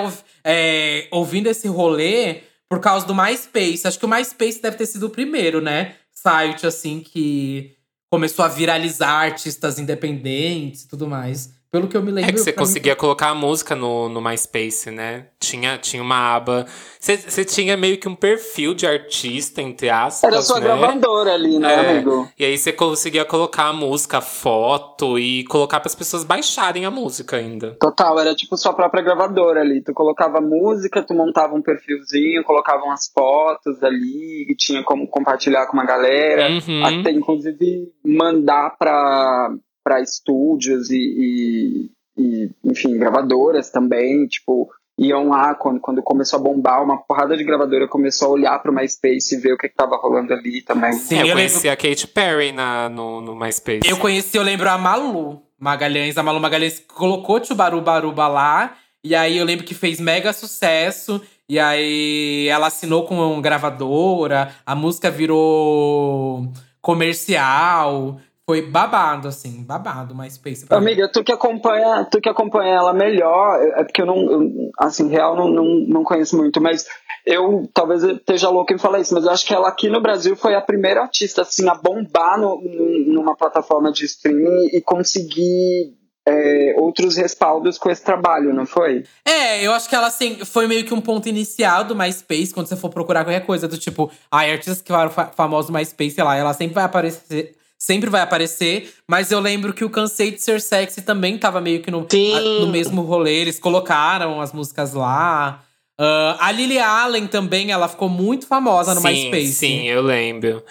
[0.43, 3.87] é, ouvindo esse rolê por causa do MySpace.
[3.87, 5.95] Acho que o MySpace deve ter sido o primeiro, né?
[6.13, 7.78] Site, assim, que
[8.09, 11.53] começou a viralizar artistas independentes e tudo mais.
[11.71, 12.29] Pelo que eu me lembro.
[12.29, 15.27] É que você pra mim- conseguia colocar a música no, no MySpace, né?
[15.39, 16.65] Tinha, tinha uma aba.
[16.99, 20.23] Você, você tinha meio que um perfil de artista, entre aspas.
[20.31, 20.65] Era sua né?
[20.65, 21.89] gravadora ali, né, É.
[21.91, 22.27] amigo?
[22.39, 26.91] E aí você conseguia colocar a música, foto e colocar para as pessoas baixarem a
[26.91, 27.77] música ainda.
[27.79, 29.83] Total, era tipo sua própria gravadora ali.
[29.83, 35.67] Tu colocava música, tu montava um perfilzinho, colocava umas fotos ali, e tinha como compartilhar
[35.67, 36.49] com uma galera.
[36.49, 36.83] Uhum.
[36.83, 39.51] Até inclusive mandar pra,
[39.89, 46.43] pra estúdios e, e, e, enfim, gravadoras também, tipo, iam lá quando, quando começou a
[46.43, 49.75] bombar, uma porrada de gravadora começou a olhar pro MySpace e ver o que, que
[49.75, 50.93] tava rolando ali também.
[50.93, 51.71] Sim, É, eu eu conheci lembro.
[51.71, 53.89] a Katy Perry na, no, no MySpace.
[53.89, 56.17] Eu conheci, eu lembro a Malu Magalhães.
[56.17, 58.75] A Malu Magalhães colocou Tchubaru Baruba lá.
[59.03, 61.19] E aí eu lembro que fez mega sucesso.
[61.47, 64.53] E aí ela assinou com uma gravadora.
[64.65, 68.19] A música virou comercial.
[68.49, 70.65] Foi babado, assim, babado, MySpace.
[70.65, 70.87] pra mim.
[70.87, 75.07] Amiga, tu que acompanha, tu que acompanha ela melhor, é porque eu não, eu, assim,
[75.07, 76.87] real não, não, não conheço muito, mas
[77.23, 80.01] eu talvez eu esteja louco em falar isso, mas eu acho que ela aqui no
[80.01, 82.59] Brasil foi a primeira artista assim a bombar no,
[83.05, 85.93] numa plataforma de streaming e conseguir
[86.27, 89.03] é, outros respaldos com esse trabalho, não foi?
[89.23, 92.65] É, eu acho que ela assim, foi meio que um ponto inicial do MySpace, quando
[92.65, 96.15] você for procurar qualquer coisa do tipo, ai, artistas que foram fa famosos no MySpace,
[96.15, 97.58] sei lá, ela sempre vai aparecer.
[97.81, 101.81] Sempre vai aparecer, mas eu lembro que o Cansei de Ser Sexy também tava meio
[101.81, 103.35] que no, a- no mesmo rolê.
[103.35, 105.63] Eles colocaram as músicas lá.
[105.97, 109.53] Ah, a Lily Allen também, ela ficou muito famosa no sim, MySpace.
[109.53, 110.61] Sim, eu lembro.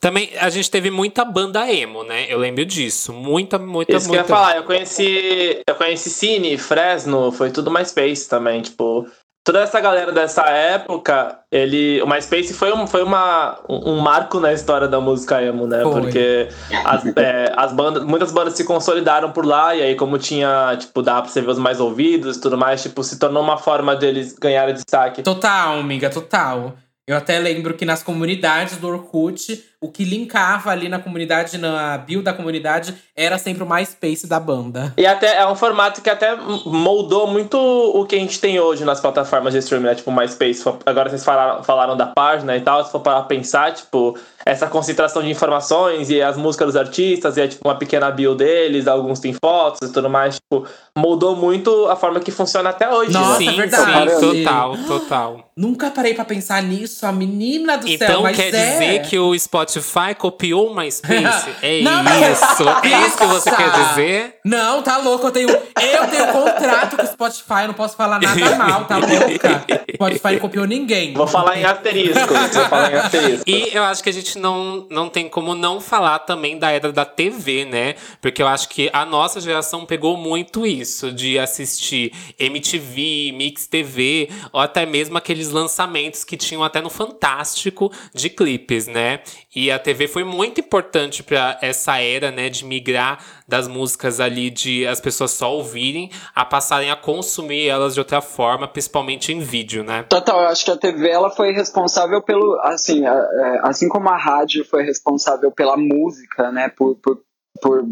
[0.00, 2.26] Também a gente teve muita banda emo, né?
[2.28, 3.12] Eu lembro disso.
[3.12, 4.32] Muita, muita, Isso que eu muita.
[4.32, 5.60] ia falar, eu conheci.
[5.68, 9.06] Eu conheci Cine, Fresno, foi tudo MySpace também, tipo.
[9.48, 12.02] Toda essa galera dessa época, ele.
[12.02, 15.82] O MySpace foi, um, foi uma, um um marco na história da música emo, né?
[15.84, 16.02] Foi.
[16.02, 16.48] Porque
[16.84, 21.00] as, é, as bandas, muitas bandas se consolidaram por lá, e aí, como tinha, tipo,
[21.00, 23.96] dá pra você ver os mais ouvidos e tudo mais, tipo, se tornou uma forma
[23.96, 25.22] deles ganharem destaque.
[25.22, 26.74] Total, amiga, total.
[27.08, 31.96] Eu até lembro que nas comunidades do Orkut, o que linkava ali na comunidade, na
[31.96, 34.92] bio da comunidade, era sempre o MySpace da banda.
[34.94, 38.84] E até é um formato que até moldou muito o que a gente tem hoje
[38.84, 39.94] nas plataformas de streaming, né?
[39.94, 40.62] Tipo, MySpace.
[40.84, 44.14] Agora vocês falaram, falaram da página e tal, se for para pensar, tipo,
[44.48, 48.34] essa concentração de informações e as músicas dos artistas, e é tipo uma pequena bio
[48.34, 52.88] deles, alguns têm fotos e tudo mais, tipo, moldou muito a forma que funciona até
[52.88, 53.36] hoje, Nossa, né?
[53.36, 54.10] sim, é verdade.
[54.18, 55.50] sim, total, total.
[55.54, 58.72] Nunca parei pra pensar nisso, a menina do céu, Então quer é.
[58.72, 61.48] dizer que o Spotify copiou o MySpace?
[61.60, 62.64] É Não, isso.
[62.84, 64.36] É isso que você quer dizer?
[64.44, 65.26] Não, tá louco.
[65.26, 68.96] Eu tenho, eu tenho contrato com o Spotify, eu não posso falar nada mal, tá
[68.98, 69.64] louca?
[69.94, 71.12] Spotify copiou ninguém.
[71.12, 73.44] Vou falar em asterisco, vou falar em asterisco.
[73.48, 76.92] E eu acho que a gente não, não tem como não falar também da era
[76.92, 77.94] da TV, né?
[78.20, 84.30] Porque eu acho que a nossa geração pegou muito isso, de assistir MTV, Mix TV,
[84.52, 89.20] ou até mesmo aqueles lançamentos que tinham até no Fantástico de clipes, né?
[89.60, 93.18] E a TV foi muito importante para essa era, né, de migrar
[93.48, 98.20] das músicas ali de as pessoas só ouvirem a passarem a consumir elas de outra
[98.20, 100.04] forma, principalmente em vídeo, né?
[100.04, 104.16] Total, eu acho que a TV ela foi responsável pelo, assim, é, assim como a
[104.16, 107.20] rádio foi responsável pela música, né, por, por,
[107.60, 107.84] por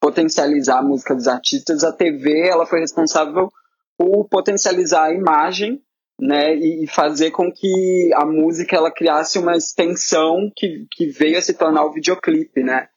[0.00, 3.52] potencializar a música dos artistas, a TV ela foi responsável
[3.98, 5.82] por potencializar a imagem,
[6.20, 11.42] né, e fazer com que a música ela criasse uma extensão que, que veio a
[11.42, 12.88] se tornar o videoclipe, né.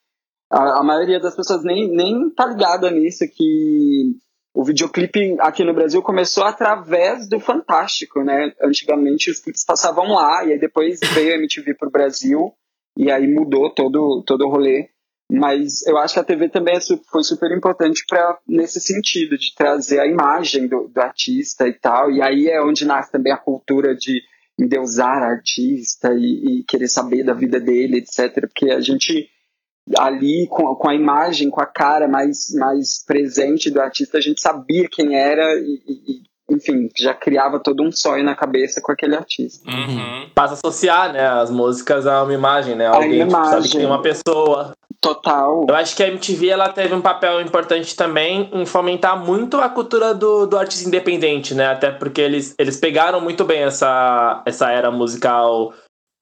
[0.51, 4.15] A, a maioria das pessoas nem, nem tá ligada nisso, que
[4.53, 8.53] o videoclipe aqui no Brasil começou através do Fantástico, né?
[8.61, 12.53] Antigamente os clipes passavam lá, e aí depois veio a MTV pro Brasil,
[12.95, 14.89] e aí mudou todo, todo o rolê.
[15.35, 16.79] Mas eu acho que a TV também é
[17.11, 22.11] foi super importante para nesse sentido, de trazer a imagem do, do artista e tal.
[22.11, 24.21] E aí é onde nasce também a cultura de
[24.59, 28.41] endeusar artista e, e querer saber da vida dele, etc.
[28.41, 29.27] Porque a gente
[29.97, 34.39] ali com, com a imagem, com a cara mais, mais presente do artista, a gente
[34.39, 39.15] sabia quem era e- e, enfim, já criava todo um sonho na cabeça com aquele
[39.15, 39.69] artista.
[39.69, 40.29] Uhum.
[40.35, 42.87] Passa a associar, né, as músicas a uma imagem, né?
[42.87, 43.71] A Alguém tipo, sabe imagem.
[43.71, 45.65] que tem uma pessoa, Total.
[45.67, 49.67] Eu acho que a MTV ela teve um papel importante também em fomentar muito a
[49.67, 51.67] cultura do, do artista independente, né?
[51.67, 55.73] Até porque eles, eles pegaram muito bem essa, essa era musical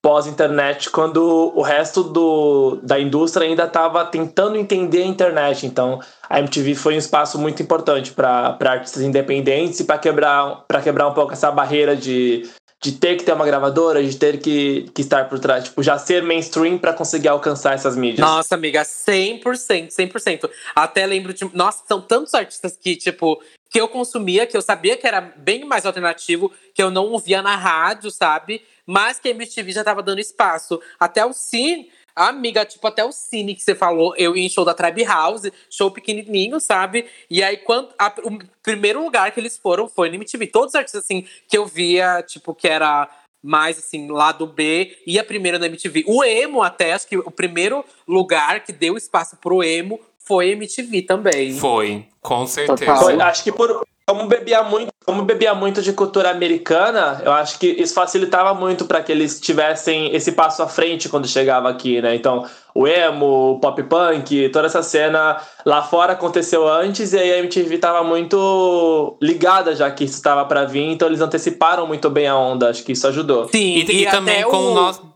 [0.02, 5.64] pós-internet, quando o resto do, da indústria ainda estava tentando entender a internet.
[5.64, 11.06] Então, a MTV foi um espaço muito importante para artistas independentes e para quebrar, quebrar
[11.06, 12.50] um pouco essa barreira de,
[12.82, 15.96] de ter que ter uma gravadora, de ter que, que estar por trás, tipo, já
[15.96, 18.26] ser mainstream para conseguir alcançar essas mídias?
[18.26, 19.40] Nossa, amiga, 100%,
[19.88, 20.50] 100%.
[20.74, 21.48] Até lembro de.
[21.54, 23.40] Nossa, são tantos artistas que, tipo,
[23.70, 27.40] que eu consumia, que eu sabia que era bem mais alternativo, que eu não ouvia
[27.40, 28.62] na rádio, sabe?
[28.86, 30.80] Mas que a MTV já tava dando espaço.
[30.98, 31.90] Até o Cine.
[32.14, 35.50] Amiga, tipo, até o Cine que você falou, eu ia em show da Tribe House,
[35.70, 37.06] show pequenininho, sabe?
[37.30, 40.48] E aí, quando, a, o primeiro lugar que eles foram foi no MTV.
[40.48, 43.08] Todos os artistas, assim, que eu via, tipo, que era
[43.42, 46.04] mais, assim, lado B, e a primeira na MTV.
[46.06, 51.02] O emo até, acho que o primeiro lugar que deu espaço pro emo foi MTV
[51.02, 51.58] também.
[51.58, 52.96] Foi, com certeza.
[52.96, 57.58] Foi, acho que por, como bebia muito, como bebia muito de cultura americana, eu acho
[57.58, 62.02] que isso facilitava muito para que eles tivessem esse passo à frente quando chegava aqui,
[62.02, 62.14] né?
[62.14, 62.44] Então,
[62.74, 67.38] o emo, o pop punk, toda essa cena lá fora aconteceu antes e aí a
[67.38, 72.26] MTV tava muito ligada já que isso estava para vir, então eles anteciparam muito bem
[72.26, 73.48] a onda, acho que isso ajudou.
[73.48, 75.12] Sim, E, e até também com o nosso.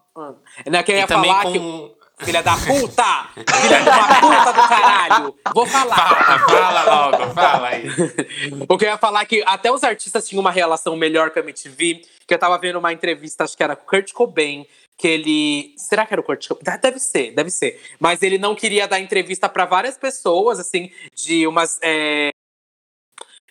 [0.66, 1.52] Não, que eu E ia também falar com.
[1.52, 1.95] que.
[2.18, 3.28] Filha da puta!
[3.34, 5.34] Filha de uma puta do caralho!
[5.54, 5.96] Vou falar!
[5.96, 7.84] Fala, fala logo, fala aí.
[8.68, 11.40] O que eu ia falar é que até os artistas tinham uma relação melhor com
[11.40, 12.02] a MTV.
[12.26, 15.74] Que eu tava vendo uma entrevista, acho que era com o Kurt Cobain, que ele.
[15.76, 16.78] Será que era o Kurt Cobain?
[16.80, 17.80] Deve ser, deve ser.
[18.00, 21.78] Mas ele não queria dar entrevista pra várias pessoas, assim, de umas.
[21.82, 22.30] é,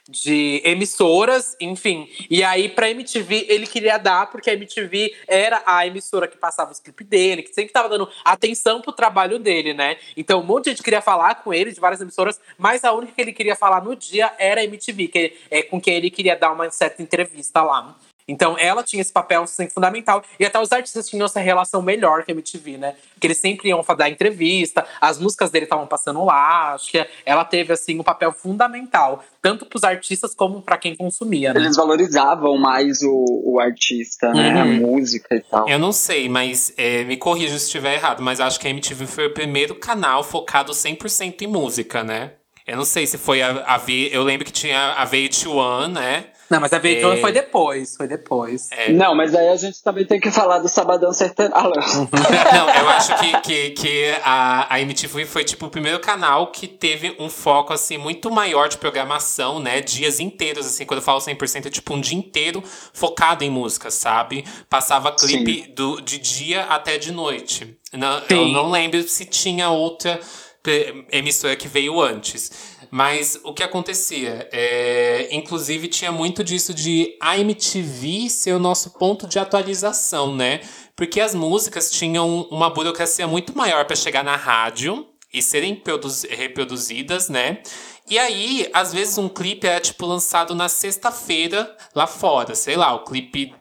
[0.07, 2.07] de emissoras, enfim.
[2.29, 6.71] E aí, pra MTV, ele queria dar, porque a MTV era a emissora que passava
[6.71, 9.97] os clipes dele, que sempre tava dando atenção pro trabalho dele, né?
[10.15, 13.13] Então, um monte de gente queria falar com ele, de várias emissoras, mas a única
[13.13, 16.35] que ele queria falar no dia era a MTV, que é com quem ele queria
[16.35, 17.95] dar uma certa entrevista lá.
[18.27, 20.23] Então, ela tinha esse papel assim, fundamental.
[20.39, 22.95] E até os artistas tinham essa relação melhor com a MTV, né?
[23.13, 26.73] Porque eles sempre iam dar entrevista, as músicas dele estavam passando lá.
[26.73, 29.23] Acho que ela teve, assim, um papel fundamental.
[29.41, 31.59] Tanto pros artistas como pra quem consumia, né?
[31.59, 34.59] Eles valorizavam mais o, o artista, né?
[34.59, 34.73] A Uhum.
[34.77, 35.69] música e tal.
[35.69, 39.05] Eu não sei, mas é, me corrija se estiver errado, mas acho que a MTV
[39.05, 42.31] foi o primeiro canal focado 100% em música, né?
[42.65, 44.09] Eu não sei se foi a, a V.
[44.11, 46.25] Eu lembro que tinha a VH1, né?
[46.49, 47.21] Não, mas a VH1 É.
[47.21, 48.69] foi depois, foi depois.
[48.89, 52.07] Não, mas aí a gente também tem que falar do Sabadão Sertanejo.
[52.53, 56.67] Não, eu acho que, que, que a, a MTV foi tipo o primeiro canal que
[56.67, 59.81] teve um foco assim muito maior de programação, né?
[59.81, 63.89] Dias inteiros, assim, quando eu falo 100%, é tipo um dia inteiro focado em música,
[63.89, 64.45] sabe?
[64.69, 67.75] Passava clipe do, de dia até de noite.
[67.91, 70.19] Não, eu não lembro se tinha outra
[70.61, 72.74] pe- emissora que veio antes.
[72.95, 74.47] Mas o que acontecia?
[74.53, 80.61] É, inclusive, tinha muito disso de a MTV ser o nosso ponto de atualização, né?
[80.95, 86.23] Porque as músicas tinham uma burocracia muito maior para chegar na rádio e serem produz-
[86.23, 87.61] reproduzidas, né?
[88.09, 92.95] E aí, às vezes, um clipe era tipo lançado na sexta-feira lá fora, sei lá,
[92.95, 93.53] o clipe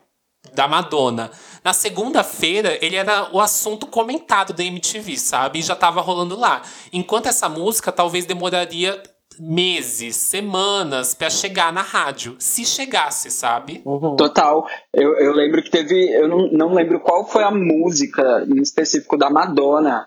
[0.52, 1.32] da Madonna.
[1.64, 5.58] Na segunda-feira, ele era o assunto comentado da MTV, sabe?
[5.58, 6.62] E já tava rolando lá.
[6.92, 9.02] Enquanto essa música talvez demoraria
[9.40, 12.36] meses, semanas pra chegar na rádio.
[12.38, 13.82] Se chegasse, sabe?
[14.16, 14.66] Total.
[14.92, 16.10] Eu, eu lembro que teve.
[16.12, 20.06] Eu não, não lembro qual foi a música em específico da Madonna.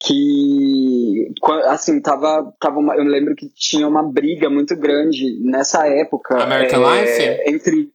[0.00, 1.32] Que
[1.66, 6.42] assim, tava, tava uma- eu lembro que tinha uma briga muito grande nessa época.
[6.42, 7.50] American é, Life?
[7.50, 7.90] Entre.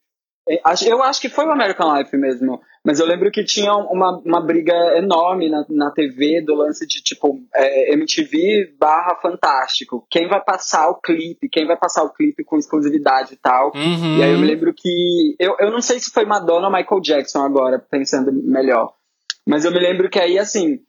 [0.49, 2.59] é, Eu acho que foi o American Life mesmo.
[2.85, 7.01] Mas eu lembro que tinha uma, uma briga enorme na, na TV do lance de
[7.01, 10.05] tipo é, MTV barra Fantástico.
[10.09, 11.49] Quem vai passar o clipe?
[11.49, 13.71] Quem vai passar o clipe com exclusividade e tal?
[13.75, 14.17] Uhum.
[14.17, 15.35] E aí eu me lembro que.
[15.37, 18.93] Eu, eu não sei se foi Madonna ou Michael Jackson agora, pensando melhor.
[19.45, 20.79] Mas eu me lembro que aí, assim,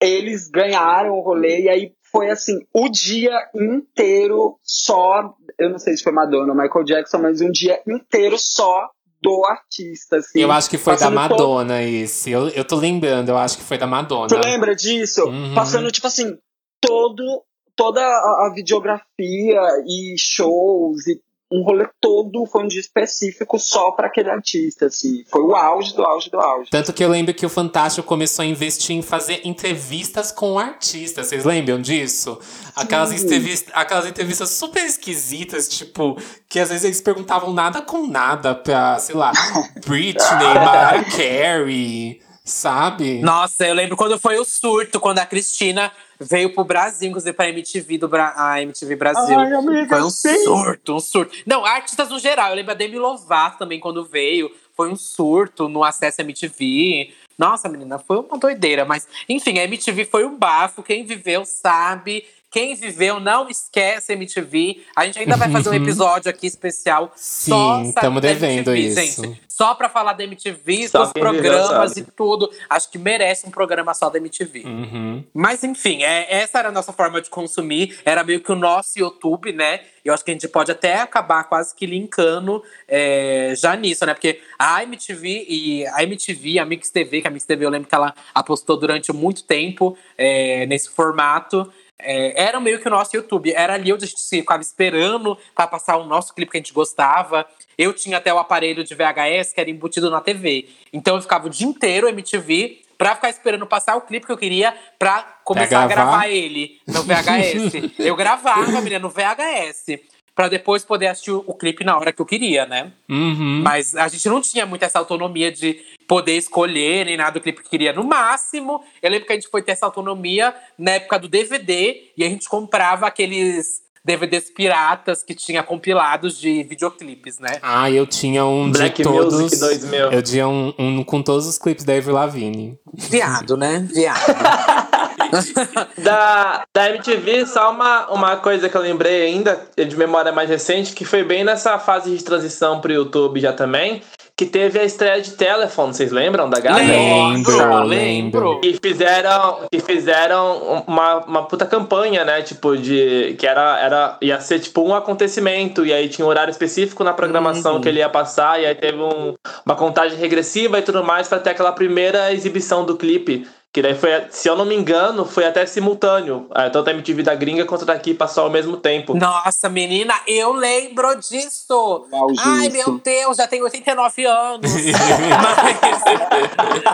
[0.00, 5.32] eles ganharam o rolê e aí foi assim, o dia inteiro só.
[5.58, 8.90] Eu não sei se foi Madonna ou Michael Jackson, mas um dia inteiro só
[9.22, 10.16] do artista.
[10.16, 12.30] Assim, Eu acho que foi da passando todo- Madonna esse.
[12.30, 14.28] Eu, eu tô lembrando, eu acho que foi da Madonna.
[14.28, 15.24] Tu lembra disso?
[15.24, 15.54] Uhum.
[15.54, 16.36] Passando, tipo assim,
[16.80, 17.42] todo,
[17.76, 21.20] toda a, a videografia e shows e
[21.52, 25.24] um rolê todo foi um dia específico só pra aquele artista, assim.
[25.28, 26.70] Foi o auge do auge do auge.
[26.70, 31.26] Tanto que eu lembro que o Fantástico começou a investir em fazer entrevistas com artistas.
[31.26, 32.38] Vocês lembram disso?
[32.76, 36.16] Aquelas, entrevistas, aquelas entrevistas super esquisitas, tipo,
[36.48, 39.32] que às vezes eles perguntavam nada com nada pra, sei lá,
[39.84, 42.20] Britney, Mariah Carey,
[42.50, 43.20] sabe?
[43.20, 47.48] Nossa, eu lembro quando foi o surto, quando a Cristina veio pro Brasil, inclusive pra
[47.48, 49.38] MTV do Bra a MTV Brasil.
[49.38, 50.44] Ai, amiga, foi um sim.
[50.44, 51.34] surto, um surto.
[51.46, 52.50] Não, artistas no geral.
[52.50, 54.50] Eu lembro a Demi Lovato também quando veio.
[54.76, 57.12] Foi um surto no acesso MTV.
[57.38, 58.84] Nossa, menina, foi uma doideira.
[58.84, 60.82] Mas, enfim, a MTV foi um bafo.
[60.82, 64.82] Quem viveu sabe Quem viveu, não esquece MTV.
[64.96, 69.02] A gente ainda vai fazer um episódio aqui especial Sim, só estamos da devendo MTV,
[69.02, 69.22] isso.
[69.22, 69.40] gente.
[69.48, 72.50] Só pra falar da MTV, Só dos programas e tudo.
[72.68, 74.64] Acho que merece um programa só da MTV.
[74.64, 75.22] Uhum.
[75.34, 78.00] Mas enfim, é, essa era a nossa forma de consumir.
[78.04, 79.80] Era meio que o nosso YouTube, né?
[80.02, 84.14] Eu acho que a gente pode até acabar quase que linkando é, já nisso, né?
[84.14, 87.86] Porque a MTV e a MTV, a Mix TV, que a Mix TV eu lembro
[87.86, 91.70] que ela apostou durante muito tempo é, nesse formato.
[92.02, 93.52] É, era meio que o nosso YouTube.
[93.52, 96.72] Era ali onde a gente ficava esperando pra passar o nosso clipe que a gente
[96.72, 97.46] gostava.
[97.76, 100.68] Eu tinha até o aparelho de VHS que era embutido na TV.
[100.92, 104.36] Então eu ficava o dia inteiro MTV pra ficar esperando passar o clipe que eu
[104.36, 106.10] queria pra começar a gravar?
[106.10, 107.96] gravar ele no VHS.
[107.98, 109.98] eu gravava, menina, no VHS.
[110.40, 112.92] Pra depois poder assistir o o clipe na hora que eu queria, né?
[113.08, 113.60] Uhum.
[113.62, 117.62] Mas a gente não tinha muito essa autonomia de poder escolher nem nada do clipe
[117.62, 117.92] que queria.
[117.92, 122.04] No máximo, eu lembro que a gente foi ter essa autonomia na época do DVD
[122.16, 127.58] e a gente comprava aqueles DVDs piratas que tinha compilados de videoclipes, né?
[127.60, 129.40] Ah, eu tinha um Black de todos.
[129.40, 130.12] Music 2000.
[130.12, 132.78] Eu tinha um, um com todos os clipes da Avril Lavigne.
[132.94, 133.86] Viado, né?
[133.92, 134.20] Viado.
[135.98, 140.92] Da, da MTV, só uma, uma coisa que eu lembrei ainda, de memória mais recente,
[140.94, 144.02] que foi bem nessa fase de transição pro YouTube já também,
[144.36, 146.76] que teve a estreia de Telefone, vocês lembram da Gaga?
[146.82, 147.84] Lembro, lembro.
[147.84, 148.60] lembro.
[148.60, 152.40] Que fizeram, que fizeram uma, uma puta campanha, né?
[152.40, 153.34] Tipo, de.
[153.38, 154.16] Que era, era.
[154.22, 155.84] ia ser tipo um acontecimento.
[155.84, 158.58] E aí tinha um horário específico na programação que ele ia passar.
[158.62, 159.34] E aí teve um-
[159.66, 163.46] uma contagem regressiva e tudo mais pra ter aquela primeira exibição do clipe.
[163.72, 166.48] Que daí foi, se eu não me engano, foi até simultâneo.
[166.56, 169.14] É, Tanto a MTV da gringa quanto daqui passou ao mesmo tempo.
[169.14, 172.04] Nossa, menina, eu lembro disso.
[172.40, 174.72] Ai, meu Deus, já tenho 89 anos.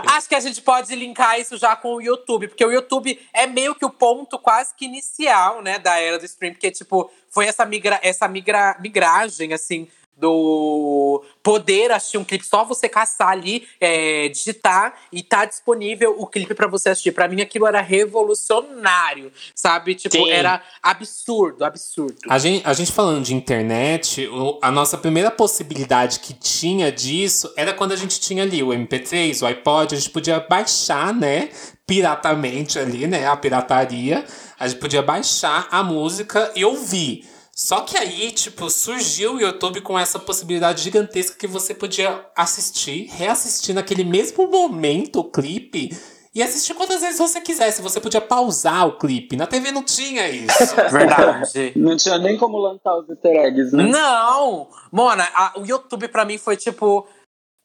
[0.04, 3.18] Mas acho que a gente pode linkar isso já com o YouTube, porque o YouTube
[3.32, 7.10] é meio que o ponto quase que inicial, né, da era do stream, porque tipo,
[7.30, 13.28] foi essa migra essa migra migragem assim do poder assistir um clipe, só você caçar
[13.28, 17.12] ali, é, digitar e tá disponível o clipe pra você assistir.
[17.12, 19.94] Pra mim aquilo era revolucionário, sabe?
[19.94, 20.30] Tipo, Sim.
[20.30, 22.16] era absurdo, absurdo.
[22.28, 24.28] A gente, a gente falando de internet,
[24.62, 29.42] a nossa primeira possibilidade que tinha disso era quando a gente tinha ali o MP3,
[29.42, 31.50] o iPod, a gente podia baixar, né?
[31.86, 33.26] Piratamente ali, né?
[33.26, 34.24] A pirataria.
[34.58, 37.35] A gente podia baixar a música e ouvir.
[37.58, 43.06] Só que aí, tipo, surgiu o YouTube com essa possibilidade gigantesca que você podia assistir,
[43.10, 45.88] reassistir naquele mesmo momento o clipe
[46.34, 47.80] e assistir quantas vezes você quisesse.
[47.80, 49.38] Você podia pausar o clipe.
[49.38, 50.76] Na TV não tinha isso.
[50.92, 51.72] Verdade.
[51.74, 53.84] Não tinha nem como lançar os easter eggs, né?
[53.84, 54.68] Não!
[54.92, 57.06] Mona, a- o YouTube pra mim foi tipo.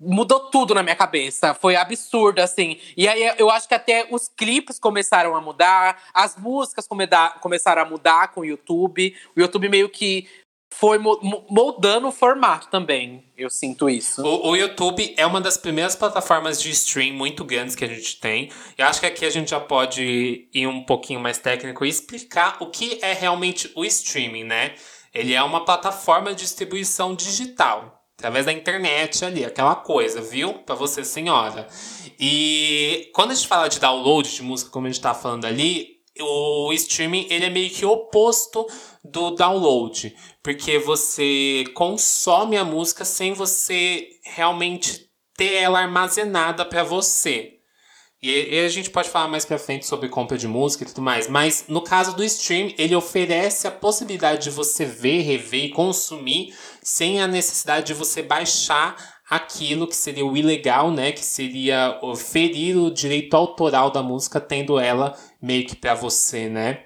[0.04, 1.54] Mudou tudo na minha cabeça.
[1.54, 2.78] Foi absurdo, assim.
[2.98, 6.88] E aí eu acho que até os clipes começaram a mudar, as músicas
[7.40, 9.16] começaram a mudar com o YouTube.
[9.38, 10.28] O YouTube meio que
[10.74, 13.26] foi mo- mo- moldando o formato também.
[13.38, 14.24] Eu sinto isso.
[14.26, 18.20] O, o YouTube é uma das primeiras plataformas de stream muito grandes que a gente
[18.20, 18.50] tem.
[18.78, 22.58] Eu acho que aqui a gente já pode ir um pouquinho mais técnico e explicar
[22.62, 24.74] o que é realmente o streaming, né?
[25.14, 28.01] Ele é uma plataforma de distribuição digital.
[28.22, 30.54] Através da internet ali, aquela coisa, viu?
[30.60, 31.68] Pra você, senhora.
[32.20, 35.98] E quando a gente fala de download de música, como a gente tá falando ali,
[36.20, 38.68] o streaming ele é meio que oposto
[39.04, 40.16] do download.
[40.44, 47.61] Porque você consome a música sem você realmente ter ela armazenada para você.
[48.24, 51.02] E, e a gente pode falar mais pra frente sobre compra de música e tudo
[51.02, 51.28] mais.
[51.28, 56.54] Mas no caso do stream, ele oferece a possibilidade de você ver, rever e consumir
[56.84, 58.96] sem a necessidade de você baixar
[59.28, 61.12] aquilo que seria o ilegal, né?
[61.12, 66.84] Que seria ferir o direito autoral da música, tendo ela meio que pra você, né?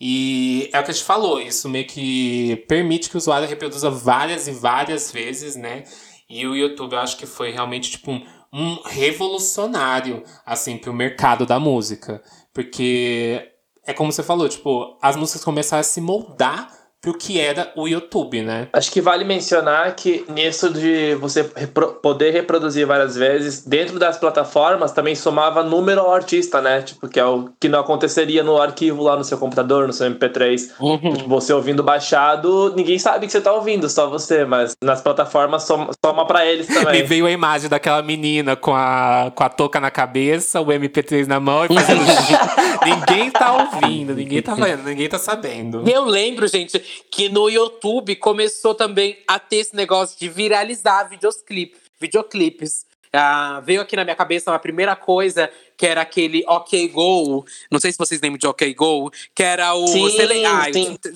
[0.00, 3.88] E é o que a gente falou, isso meio que permite que o usuário reproduza
[3.90, 5.84] várias e várias vezes, né?
[6.28, 11.44] E o YouTube eu acho que foi realmente tipo um, um revolucionário, assim, pro mercado
[11.44, 12.22] da música.
[12.52, 13.50] Porque
[13.84, 16.72] é como você falou, tipo, as músicas começaram a se moldar
[17.04, 18.66] pro que era o YouTube, né?
[18.72, 24.16] Acho que vale mencionar que nisso de você repro- poder reproduzir várias vezes, dentro das
[24.16, 26.80] plataformas também somava número ao artista, né?
[26.80, 30.10] Tipo, que é o que não aconteceria no arquivo lá no seu computador, no seu
[30.10, 30.68] MP3.
[31.16, 35.64] Tipo, você ouvindo baixado, ninguém sabe que você tá ouvindo, só você, mas nas plataformas
[35.64, 37.04] soma, soma pra eles Me também.
[37.04, 41.38] veio a imagem daquela menina com a, com a touca na cabeça, o MP3 na
[41.38, 42.00] mão e fazendo.
[42.84, 45.82] ninguém tá ouvindo, ninguém tá vendo, ninguém tá sabendo.
[45.86, 46.80] Eu lembro, gente,
[47.10, 52.86] que no YouTube começou também a ter esse negócio de viralizar videoclip, videoclipes.
[53.12, 57.44] ah, veio aqui na minha cabeça uma primeira coisa que era aquele OK Go.
[57.70, 59.86] Não sei se vocês lembram de OK Go, que era o.
[59.86, 60.66] Sim, você le- ah.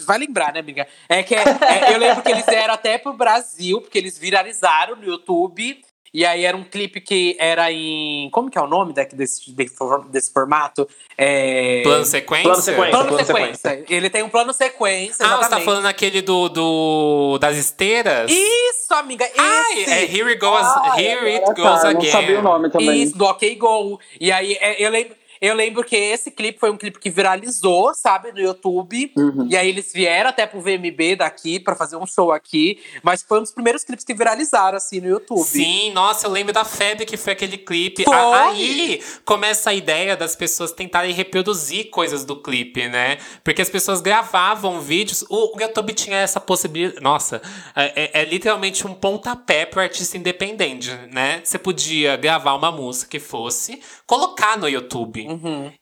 [0.06, 0.86] Vai lembrar, né, amiga?
[1.08, 4.94] É que é- é, eu lembro que eles eram até pro Brasil, porque eles viralizaram
[4.96, 5.82] no YouTube.
[6.12, 8.30] E aí era um clipe que era em.
[8.30, 10.88] Como que é o nome desse, desse for- desse formato?
[11.16, 11.82] É...
[11.82, 12.44] Plano sequência?
[12.48, 12.90] Plano sequência.
[12.90, 13.84] Plano plano sequência.
[13.88, 15.26] Ele tem um plano sequência.
[15.26, 18.30] Ah, você tá falando aquele do, do das esteiras?
[18.30, 19.24] Isso, amiga!
[19.24, 19.40] Esse.
[19.40, 22.04] Ai, é Here It Goes, Ah, Here It agora Goes tá, Again.
[22.04, 23.02] Não sabia o nome também.
[23.02, 24.00] Isso, do OK Go.
[24.20, 27.92] E aí, é, eu lembro, eu lembro que esse clipe foi um clipe que viralizou,
[27.94, 29.12] sabe, no YouTube.
[29.16, 29.46] Uhum.
[29.50, 32.80] E aí eles vieram até pro VMB daqui pra fazer um show aqui.
[33.02, 35.44] Mas foi um dos primeiros clipes que viralizaram, assim, no YouTube.
[35.44, 38.04] Sim, nossa, eu lembro da febre que foi aquele clipe.
[38.04, 38.14] Foi.
[38.14, 43.18] Aí começa a ideia das pessoas tentarem reproduzir coisas do clipe, né?
[43.44, 45.22] Porque as pessoas gravavam vídeos.
[45.28, 47.02] O, o YouTube tinha essa possibilidade.
[47.02, 47.40] Nossa,
[47.74, 51.40] é, é- é literalmente um pontapé pro artista independente, né?
[51.44, 55.27] Você podia gravar uma música que fosse, colocar no YouTube.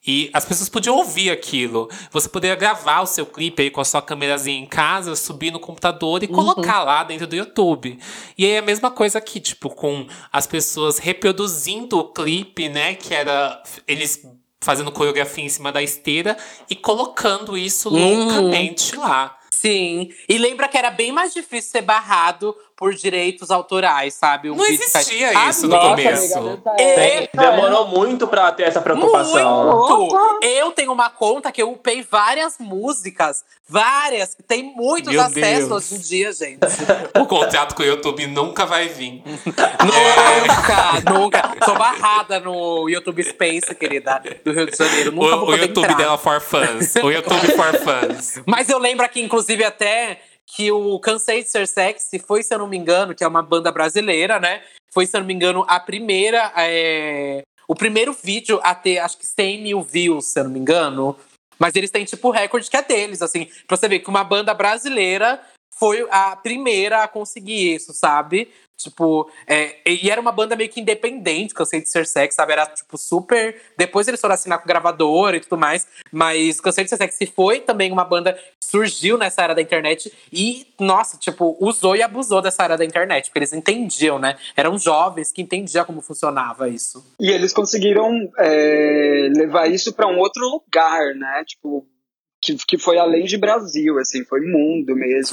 [0.07, 1.89] E as pessoas podiam ouvir aquilo.
[2.11, 5.61] Você poderia gravar o seu clipe aí com a sua câmerazinha em casa, subir no
[5.61, 7.99] computador e colocar lá dentro do YouTube.
[8.37, 12.95] E aí é a mesma coisa aqui, tipo, com as pessoas reproduzindo o clipe, né?
[12.95, 14.27] Que era eles
[14.61, 16.37] fazendo coreografia em cima da esteira
[16.69, 19.39] e colocando isso loucamente lá.
[19.51, 20.11] Sim.
[20.29, 24.51] E lembra que era bem mais difícil ser barrado por direitos autorais, sabe?
[24.51, 26.39] O Não existia Ah, isso no Nossa, começo.
[26.39, 29.89] amiga, nessa É, época, Demorou muito pra ter essa preocupação.
[29.89, 30.39] Muito!
[30.43, 35.69] Eu tenho uma conta que eu upei várias músicas, várias, que tem muitos Meu acessos
[35.69, 35.91] Deus.
[35.91, 36.61] hoje em dia, gente.
[37.19, 39.23] O contrato com o YouTube nunca vai vir.
[39.85, 41.57] nunca, nunca.
[41.65, 45.13] Sou barrada no YouTube Space, querida, do Rio de Janeiro.
[45.13, 45.97] Nunca vou O, o poder YouTube entrar.
[45.97, 46.95] dela for fans.
[46.97, 48.43] O YouTube for fans.
[48.47, 52.59] Mas eu lembro aqui, inclusive, até que o Cansei de Ser Sexy foi, se eu
[52.59, 54.63] não me engano, que é uma banda brasileira, né?
[54.93, 56.53] Foi, se eu não me engano, a primeira.
[56.57, 60.61] é, O primeiro vídeo a ter, acho que 100 mil views, se eu não me
[60.61, 61.17] engano.
[61.59, 63.49] Mas eles têm, tipo, recorde que é deles, assim.
[63.67, 65.41] Pra você ver que uma banda brasileira
[65.79, 68.49] foi a primeira a conseguir isso, sabe?
[68.77, 72.53] Tipo, é, e era uma banda meio que independente, Cansei de Ser Sexy, sabe?
[72.53, 73.59] Era, tipo, super.
[73.77, 75.87] Depois eles foram assinar com gravadora e tudo mais.
[76.13, 80.13] Mas Cansei de Ser Sexy foi também uma banda que surgiu nessa era da internet
[80.31, 84.37] e, nossa, tipo, usou e abusou dessa era da internet, porque eles entendiam, né?
[84.55, 87.03] Eram jovens que entendiam como funcionava isso.
[87.19, 91.45] E eles conseguiram é, levar isso pra um outro lugar, né?
[91.47, 91.87] Tipo,
[92.55, 95.27] que, que foi além de Brasil, assim, foi mundo mesmo.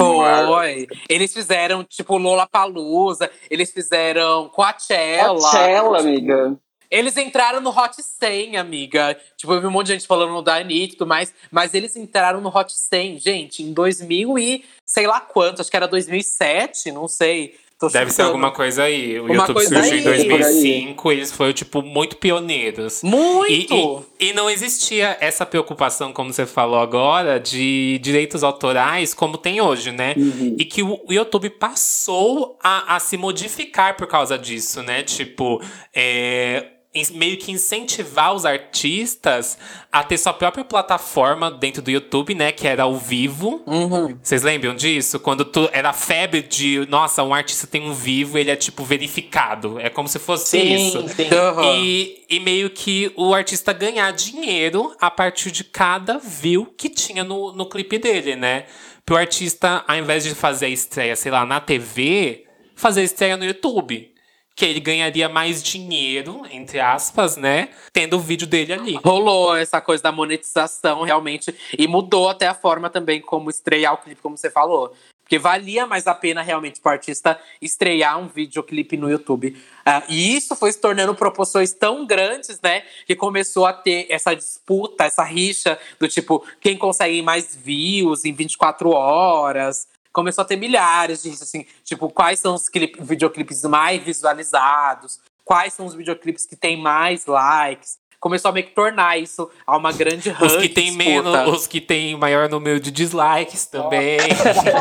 [0.47, 0.88] Foi.
[1.07, 5.39] Eles fizeram, tipo, Lollapalooza, eles fizeram Coachella.
[5.39, 6.57] Coachella, amiga.
[6.89, 9.18] Eles entraram no Hot 100, amiga.
[9.36, 11.34] Tipo, eu vi um monte de gente falando da Anitta e tudo mais.
[11.51, 15.59] Mas eles entraram no Hot 100, gente, em 2000 e sei lá quanto.
[15.59, 17.55] Acho que era 2007, não sei.
[17.80, 19.19] Tô Deve ser alguma coisa aí.
[19.19, 20.28] O Uma YouTube surgiu aí, em por aí.
[20.28, 23.03] 2005, eles foram, tipo, muito pioneiros.
[23.03, 24.05] E, Muito!
[24.19, 29.59] e, e não existia essa preocupação, como você falou agora, de direitos autorais como tem
[29.59, 30.13] hoje, né?
[30.15, 30.55] Uhum.
[30.57, 35.03] E que o YouTube passou a, a se modificar por causa disso, né?
[35.03, 35.61] Tipo,
[35.93, 36.67] é,
[37.11, 39.57] meio que incentivar os artistas
[39.91, 42.51] a ter sua própria plataforma dentro do YouTube, né?
[42.51, 43.63] Que era ao vivo.
[43.65, 44.15] Uhum.
[44.21, 45.19] Vocês lembram disso?
[45.19, 48.83] Quando tu, era a febre de, nossa, um artista tem um vivo, ele é tipo
[48.83, 49.79] verificado.
[49.79, 51.07] É como se fosse isso.
[51.09, 51.33] sim.
[51.33, 51.75] Aham.
[51.77, 57.23] E, e meio que o artista ganhar dinheiro a partir de cada view que tinha
[57.23, 58.65] no, no clipe dele, né?
[59.03, 63.35] Pro artista, ao invés de fazer a estreia, sei lá, na TV, fazer a estreia
[63.35, 64.12] no YouTube.
[64.55, 67.69] Que ele ganharia mais dinheiro, entre aspas, né?
[67.91, 68.99] Tendo o vídeo dele ali.
[69.03, 71.53] Rolou essa coisa da monetização, realmente.
[71.77, 74.93] E mudou até a forma também como estrear o clipe, como você falou.
[75.23, 79.57] Porque valia mais a pena realmente pro artista estrear um videoclipe no YouTube.
[79.85, 82.83] Ah, e isso foi se tornando proporções tão grandes, né?
[83.07, 88.33] Que começou a ter essa disputa, essa rixa do tipo, quem consegue mais views em
[88.33, 89.87] 24 horas.
[90.14, 95.20] Começou a ter milhares de assim, tipo, quais são os clipe, videoclipes mais visualizados?
[95.43, 97.97] Quais são os videoclipes que têm mais likes?
[98.24, 101.09] Começou a meio que tornar isso a uma grande Os ranking que tem disputa.
[101.09, 104.18] menos, os que tem maior número de dislikes também.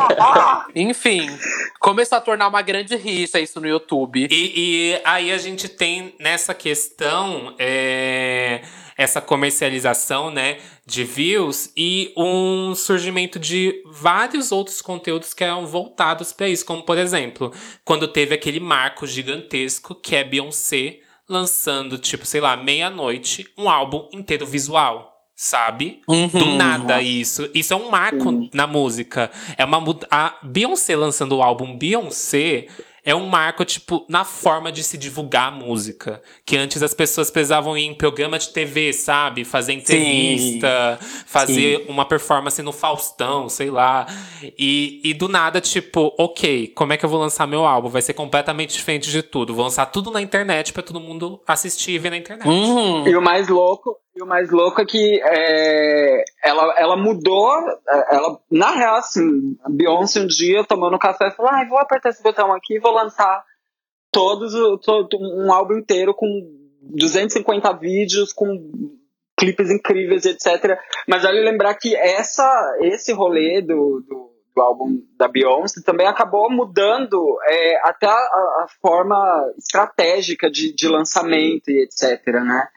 [0.73, 1.27] Enfim,
[1.77, 4.29] começou a tornar uma grande rixa isso no YouTube.
[4.31, 8.61] E, e aí a gente tem nessa questão é,
[8.97, 16.33] essa comercialização, né, de views e um surgimento de vários outros conteúdos que eram voltados
[16.33, 17.53] para isso, como por exemplo,
[17.85, 24.09] quando teve aquele marco gigantesco que é Beyoncé lançando, tipo, sei lá, meia-noite, um álbum
[24.11, 25.11] inteiro visual.
[25.35, 26.01] Sabe?
[26.07, 27.49] Do nada isso.
[27.55, 29.31] Isso é um marco na música.
[29.57, 32.67] É uma a Beyoncé lançando o álbum Beyoncé
[33.05, 36.21] é um marco, tipo, na forma de se divulgar a música.
[36.45, 39.43] Que antes as pessoas precisavam ir em programa de TV, sabe?
[39.43, 41.23] Fazer entrevista, Sim.
[41.25, 41.85] fazer Sim.
[41.89, 44.07] uma performance no Faustão, sei lá.
[44.57, 47.89] E, e do nada, tipo, ok, como é que eu vou lançar meu álbum?
[47.89, 49.53] Vai ser completamente diferente de tudo.
[49.53, 52.47] Vou lançar tudo na internet para todo mundo assistir e ver na internet.
[52.47, 53.05] Uhum.
[53.05, 57.51] E o mais louco, e o mais louco é que é, ela, ela mudou,
[57.89, 62.09] é, ela, na real, assim, a Beyoncé um dia tomando café falou, ah, vou apertar
[62.09, 63.43] esse botão aqui e vou lançar
[64.11, 66.27] todos, todo, um álbum inteiro com
[66.81, 68.55] 250 vídeos, com
[69.35, 70.77] clipes incríveis, etc.
[71.07, 76.51] Mas vale lembrar que essa, esse rolê do, do, do álbum da Beyoncé também acabou
[76.51, 82.67] mudando é, até a, a, forma estratégica de, de lançamento e etc, né?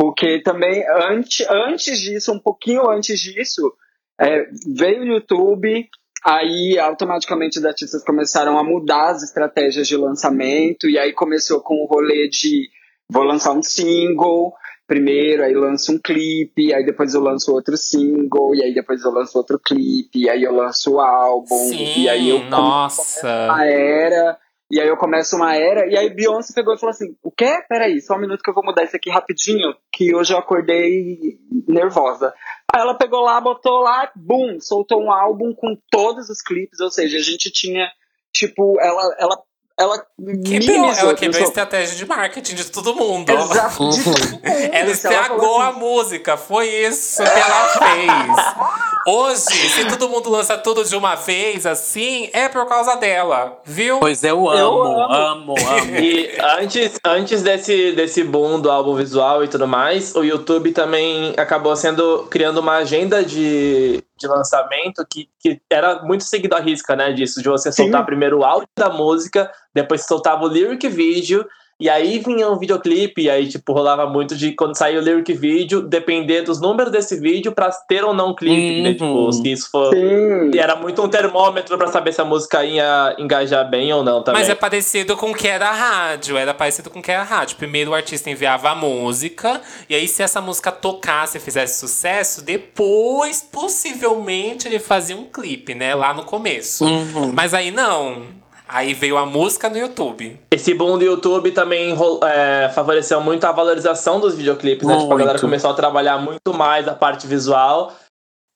[0.00, 3.70] Porque também, antes, antes disso, um pouquinho antes disso,
[4.18, 5.86] é, veio o YouTube,
[6.24, 11.74] aí automaticamente os artistas começaram a mudar as estratégias de lançamento, e aí começou com
[11.74, 12.70] o rolê de
[13.10, 14.54] vou lançar um single
[14.86, 19.10] primeiro, aí lanço um clipe, aí depois eu lanço outro single, e aí depois eu
[19.10, 23.52] lanço outro clipe, e aí eu lanço o álbum, Sim, e aí eu nossa.
[23.52, 24.38] a era
[24.70, 27.62] e aí eu começo uma era, e aí Beyoncé pegou e falou assim: o quê?
[27.68, 31.38] Peraí, só um minuto que eu vou mudar isso aqui rapidinho, que hoje eu acordei
[31.66, 32.32] nervosa.
[32.72, 36.90] Aí ela pegou lá, botou lá, bum, soltou um álbum com todos os clipes, ou
[36.90, 37.90] seja, a gente tinha,
[38.32, 39.42] tipo, ela, ela
[39.80, 40.04] ela
[40.44, 43.30] quebrou, ela quebrou a estratégia de marketing de todo mundo.
[43.30, 44.40] Exato, de todo mundo.
[44.42, 45.78] ela estragou ela a assim.
[45.78, 48.90] música, foi isso que ela fez.
[49.06, 53.98] Hoje, se todo mundo lança tudo de uma vez, assim, é por causa dela, viu?
[53.98, 55.96] Pois eu amo, eu amo, amo, amo.
[55.96, 61.32] E antes, antes desse, desse boom do álbum visual e tudo mais, o YouTube também
[61.38, 66.94] acabou sendo criando uma agenda de, de lançamento que, que era muito seguido à risca,
[66.94, 67.12] né?
[67.12, 68.06] Disso, de você soltar Sim.
[68.06, 71.46] primeiro o áudio da música, depois soltava o lyric vídeo
[71.80, 75.32] e aí vinha um videoclipe, e aí, tipo, rolava muito de quando saiu o lyric
[75.32, 78.82] vídeo, depender dos números desse vídeo pra ter ou não clipe, uhum.
[78.82, 78.92] né?
[78.92, 79.94] Tipo, se isso for.
[79.94, 80.50] Sim.
[80.58, 84.40] Era muito um termômetro pra saber se a música ia engajar bem ou não também.
[84.42, 86.36] Mas é parecido com o que era a rádio.
[86.36, 87.56] Era parecido com o que era a rádio.
[87.56, 92.44] Primeiro o artista enviava a música, e aí, se essa música tocasse e fizesse sucesso,
[92.44, 95.94] depois, possivelmente, ele fazia um clipe, né?
[95.94, 96.84] Lá no começo.
[96.84, 97.32] Uhum.
[97.32, 98.40] Mas aí não.
[98.72, 100.40] Aí veio a música no YouTube.
[100.48, 101.92] Esse boom do YouTube também
[102.24, 104.96] é, favoreceu muito a valorização dos videoclipes, né?
[104.96, 107.92] Tipo, a galera começou a trabalhar muito mais a parte visual.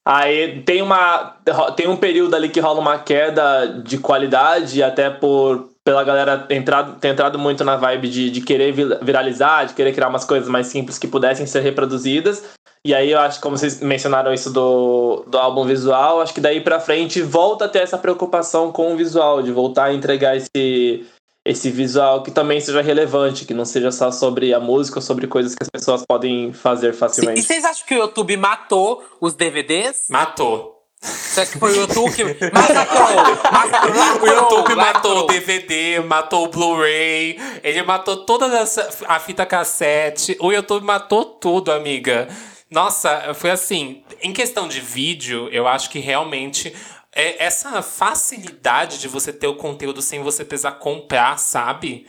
[0.07, 1.37] Aí tem uma
[1.75, 6.99] tem um período ali que rola uma queda de qualidade, até por pela galera entrado,
[7.01, 10.69] ter entrado muito na vibe de, de querer viralizar, de querer criar umas coisas mais
[10.69, 12.43] simples que pudessem ser reproduzidas.
[12.87, 16.61] E aí eu acho, como vocês mencionaram isso do, do álbum visual, acho que daí
[16.61, 21.07] pra frente volta a ter essa preocupação com o visual, de voltar a entregar esse,
[21.47, 25.55] esse visual que também seja relevante, que não seja só sobre a música, sobre coisas
[25.55, 27.41] que as pessoas podem fazer facilmente.
[27.41, 27.45] Sim.
[27.45, 30.05] E vocês acham que o YouTube matou os DVDs?
[30.11, 30.75] Matou.
[31.01, 33.07] Será que foi o YouTube que massacrou?
[33.53, 39.47] massacrou o YouTube matou o DVD, matou o Blu-ray, ele matou toda essa, a fita
[39.47, 40.37] cassete.
[40.39, 42.29] O YouTube matou tudo, amiga.
[42.75, 44.03] Nossa, foi assim.
[44.21, 46.75] Em questão de vídeo, eu acho que realmente
[47.15, 52.05] é essa facilidade de você ter o conteúdo sem você precisar comprar, sabe?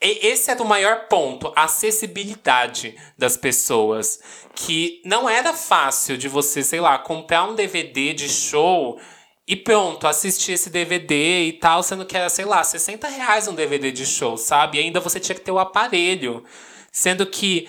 [0.00, 4.18] Esse é o maior ponto, a acessibilidade das pessoas.
[4.54, 8.98] Que não era fácil de você, sei lá, comprar um DVD de show
[9.46, 13.54] e pronto, assistir esse DVD e tal, sendo que era, sei lá, 60 reais um
[13.54, 14.78] DVD de show, sabe?
[14.78, 16.42] E ainda você tinha que ter o aparelho.
[16.90, 17.68] Sendo que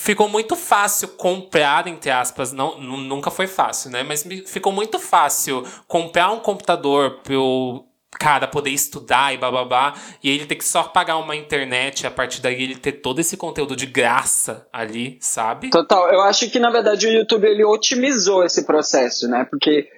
[0.00, 4.02] ficou muito fácil comprar, entre aspas, não, nunca foi fácil, né?
[4.02, 7.84] Mas ficou muito fácil comprar um computador pro
[8.18, 12.42] cara poder estudar e bababá, e ele ter que só pagar uma internet, a partir
[12.42, 15.70] daí ele ter todo esse conteúdo de graça ali, sabe?
[15.70, 19.46] Total, eu acho que na verdade o YouTube ele otimizou esse processo, né?
[19.48, 19.88] Porque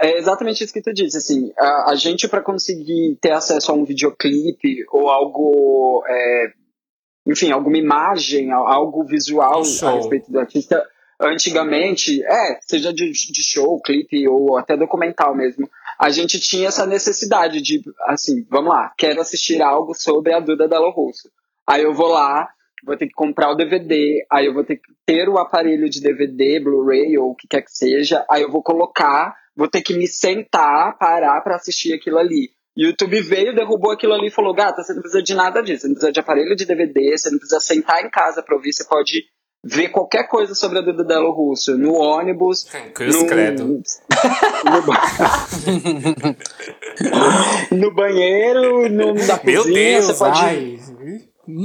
[0.00, 3.74] é exatamente isso que tu disse, assim, a, a gente para conseguir ter acesso a
[3.74, 6.52] um videoclipe ou algo é,
[7.26, 10.84] enfim, alguma imagem, algo visual a respeito do artista.
[11.20, 15.68] Antigamente, é, seja de, de show, clipe ou até documental mesmo,
[15.98, 20.68] a gente tinha essa necessidade de, assim, vamos lá, quero assistir algo sobre a Duda
[20.68, 21.30] Delo Russo.
[21.66, 22.50] Aí eu vou lá,
[22.84, 26.00] vou ter que comprar o DVD, aí eu vou ter que ter o aparelho de
[26.00, 29.94] DVD, Blu-ray ou o que quer que seja, aí eu vou colocar, vou ter que
[29.94, 32.50] me sentar, parar para assistir aquilo ali.
[32.76, 35.88] YouTube veio, derrubou aquilo ali e falou: gata, você não precisa de nada disso, você
[35.88, 38.84] não precisa de aparelho de DVD, você não precisa sentar em casa pra ouvir, você
[38.84, 39.24] pode
[39.64, 42.64] ver qualquer coisa sobre a Duda Delo Russo no ônibus.
[42.92, 43.26] Cruz no...
[43.26, 43.64] credo.
[43.64, 43.82] no...
[47.78, 50.40] no banheiro, no, na Meu cozinha, Deus, você pode.
[50.40, 50.78] ai.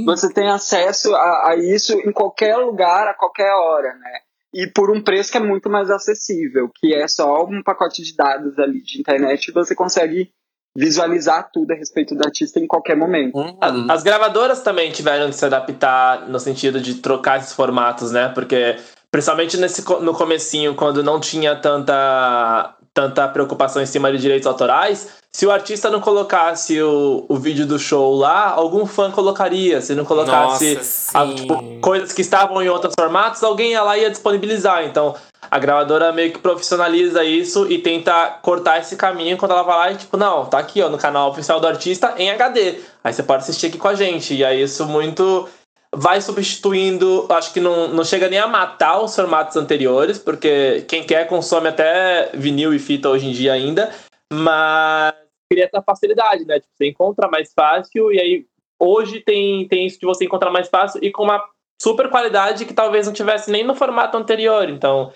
[0.04, 4.20] Você tem acesso a, a isso em qualquer lugar, a qualquer hora, né?
[4.52, 8.14] E por um preço que é muito mais acessível, que é só um pacote de
[8.14, 10.30] dados ali de internet e você consegue
[10.76, 13.36] visualizar tudo a respeito do artista em qualquer momento.
[13.36, 13.56] Uhum.
[13.88, 18.28] As gravadoras também tiveram que se adaptar no sentido de trocar esses formatos, né?
[18.28, 18.76] Porque
[19.10, 25.08] principalmente nesse, no comecinho, quando não tinha tanta, tanta preocupação em cima de direitos autorais,
[25.32, 29.80] se o artista não colocasse o, o vídeo do show lá, algum fã colocaria.
[29.80, 33.98] Se não colocasse Nossa, a- tipo, coisas que estavam em outros formatos, alguém ia lá
[33.98, 34.84] e ia disponibilizar.
[34.84, 35.14] Então,
[35.50, 39.92] a gravadora meio que profissionaliza isso e tenta cortar esse caminho quando ela vai lá
[39.92, 42.78] e, tipo, não, tá aqui, ó, no canal oficial do artista em HD.
[43.02, 44.34] Aí você pode assistir aqui com a gente.
[44.34, 45.48] E aí isso muito
[45.92, 51.02] vai substituindo, acho que não, não chega nem a matar os formatos anteriores, porque quem
[51.02, 53.92] quer consome até vinil e fita hoje em dia ainda,
[54.32, 55.12] mas
[55.50, 56.60] cria essa facilidade, né?
[56.60, 58.46] Tipo, você encontra mais fácil e aí
[58.78, 61.44] hoje tem, tem isso de você encontrar mais fácil e com uma
[61.82, 64.68] super qualidade que talvez não tivesse nem no formato anterior.
[64.68, 65.12] Então,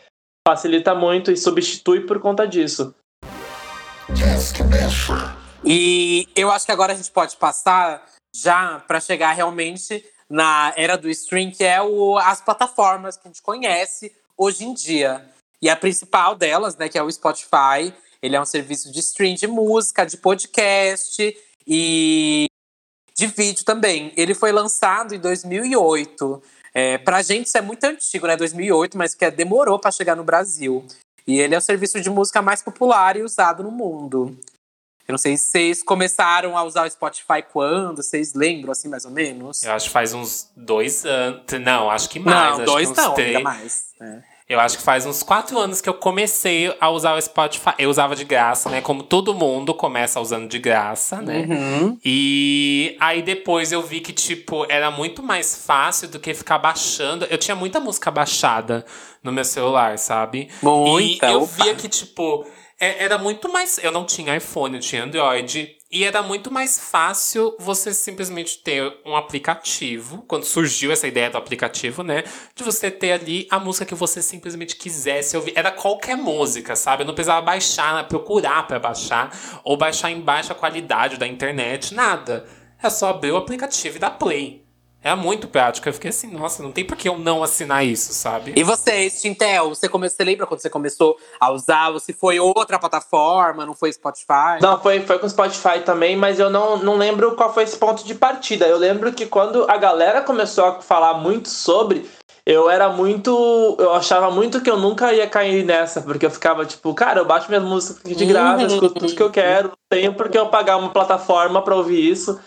[0.47, 2.95] facilita muito e substitui por conta disso.
[5.65, 8.05] E eu acho que agora a gente pode passar
[8.37, 13.31] já para chegar realmente na era do stream, que é o, as plataformas que a
[13.31, 15.25] gente conhece hoje em dia.
[15.63, 19.35] E a principal delas, né, que é o Spotify, ele é um serviço de stream
[19.35, 21.35] de música, de podcast
[21.67, 22.47] e
[23.17, 24.13] de vídeo também.
[24.17, 26.43] Ele foi lançado em 2008.
[26.75, 28.37] É, pra gente isso é muito antigo, né?
[28.37, 30.85] 2008, mas que é, demorou para chegar no Brasil.
[31.27, 34.37] E ele é o serviço de música mais popular e usado no mundo.
[35.07, 39.05] Eu não sei se vocês começaram a usar o Spotify quando, vocês lembram, assim, mais
[39.05, 39.63] ou menos?
[39.63, 41.43] Eu acho que faz uns dois anos.
[41.63, 42.35] Não, acho que mais.
[42.35, 43.37] não, acho dois que uns não, três.
[43.37, 43.85] ainda mais.
[44.01, 44.34] É.
[44.47, 47.71] Eu acho que faz uns quatro anos que eu comecei a usar o Spotify.
[47.79, 48.83] Eu usava de graça, né?
[48.83, 51.47] Como todo mundo começa usando de graça, né?
[51.49, 51.99] Uhum.
[52.05, 57.25] E aí depois eu vi que, tipo, era muito mais fácil do que ficar baixando.
[57.31, 58.85] Eu tinha muita música baixada
[59.23, 60.49] no meu celular, sabe?
[60.63, 61.65] Muita, E eu opa.
[61.65, 62.47] via que, tipo,
[62.79, 63.79] é- era muito mais.
[63.83, 65.71] Eu não tinha iPhone, eu tinha Android.
[65.95, 70.25] E era muito mais fácil você simplesmente ter um aplicativo.
[70.27, 72.25] Quando surgiu essa ideia do aplicativo, né?
[72.53, 75.53] De você ter ali a música que você simplesmente quisesse ouvir.
[75.55, 77.05] Era qualquer música, sabe?
[77.05, 79.31] Eu não precisava baixar, procurar pra baixar.
[79.63, 82.45] Ou baixar em baixa qualidade da internet, nada.
[82.83, 84.64] É só abrir o aplicativo e dar play.
[85.05, 85.87] É muito prático.
[85.87, 88.55] Eu fiquei assim, nossa, não tem por que eu não assinar isso, sabe?
[88.57, 90.09] E você, Tintel, você, come...
[90.09, 91.93] você lembra quando você começou a usar?
[92.01, 94.59] Se foi outra plataforma, não foi Spotify?
[94.63, 98.03] Não, foi, foi com Spotify também, mas eu não, não lembro qual foi esse ponto
[98.03, 98.67] de partida.
[98.67, 102.09] Eu lembro que quando a galera começou a falar muito sobre,
[102.47, 103.77] eu era muito.
[103.79, 107.27] Eu achava muito que eu nunca ia cair nessa, porque eu ficava tipo, cara, eu
[107.27, 110.39] baixo minhas músicas aqui de graça, eu escuto tudo que eu quero, não tenho porque
[110.39, 112.41] eu pagar uma plataforma pra ouvir isso.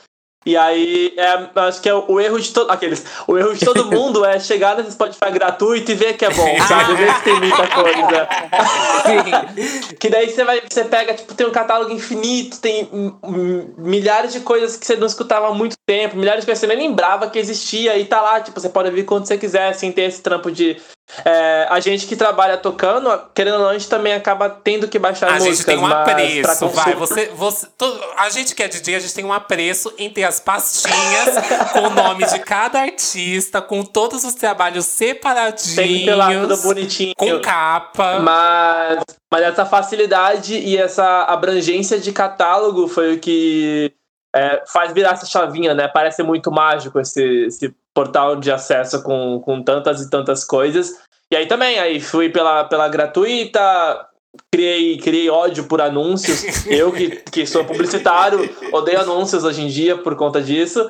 [0.45, 2.71] E aí, é, acho que é o erro de todo.
[2.71, 3.05] Aqueles.
[3.27, 6.57] O erro de todo mundo é chegar nesse Spotify gratuito e ver que é bom,
[6.65, 6.95] sabe?
[6.95, 8.27] Ver que tem muita coisa.
[9.03, 9.97] Sim.
[9.99, 12.87] Que daí você vai, você pega, tipo, tem um catálogo infinito, tem
[13.77, 16.75] milhares de coisas que você não escutava há muito tempo, milhares de coisas que você
[16.75, 19.91] nem lembrava que existia e tá lá, tipo, você pode ouvir quando você quiser, sem
[19.91, 20.77] ter esse trampo de.
[21.23, 24.99] É, a gente que trabalha tocando, querendo ou não, a gente também acaba tendo que
[24.99, 25.57] baixar A músicas.
[25.57, 26.93] gente tem um apreço, vai.
[26.95, 30.25] Você, você, todo- a gente que é DJ, a gente tem um apreço em ter
[30.25, 31.35] as pastinhas
[31.71, 35.75] com o nome de cada artista, com todos os trabalhos separadinhos.
[35.75, 37.13] Tem que ter lá tudo bonitinho.
[37.15, 38.19] Com capa.
[38.19, 43.93] Mas, mas essa facilidade e essa abrangência de catálogo foi o que
[44.35, 45.87] é, faz virar essa chavinha, né?
[45.87, 50.99] Parece muito mágico esse, esse portal de acesso com, com tantas e tantas coisas.
[51.31, 54.07] E aí também, aí fui pela, pela gratuita,
[54.53, 56.67] criei, criei ódio por anúncios.
[56.69, 60.87] Eu que, que sou publicitário, odeio anúncios hoje em dia por conta disso.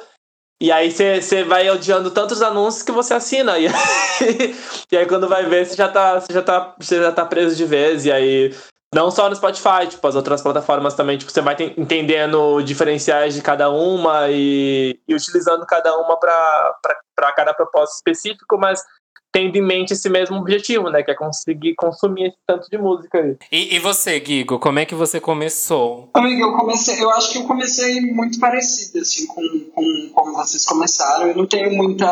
[0.61, 3.57] E aí você vai odiando tantos anúncios que você assina.
[3.57, 4.55] E aí,
[4.91, 7.55] e aí quando vai ver, você já tá, você já tá, você já tá preso
[7.55, 8.05] de vez.
[8.05, 8.53] E aí,
[8.93, 13.33] não só no Spotify, tipo, as outras plataformas também, tipo, você vai ten- entendendo diferenciais
[13.33, 18.81] de cada uma e, e utilizando cada uma para cada propósito específico, mas
[19.29, 21.03] tendo em mente esse mesmo objetivo, né?
[21.03, 23.35] Que é conseguir consumir esse tanto de música aí.
[23.51, 26.09] E, e você, Guigo, como é que você começou?
[26.13, 29.41] Amigo, eu comecei, eu acho que eu comecei muito parecido, assim, com,
[29.75, 31.27] com como vocês começaram.
[31.27, 32.07] Eu não tenho muita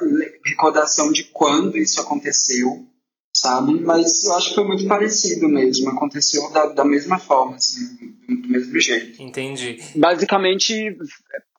[0.00, 2.86] le- recordação de quando isso aconteceu,
[3.46, 3.80] sabe?
[3.80, 5.90] Mas eu acho que foi muito parecido mesmo.
[5.90, 7.96] Aconteceu da, da mesma forma, assim,
[8.28, 9.22] do, mesmo jeito.
[9.22, 9.78] Entendi.
[9.94, 10.96] Basicamente,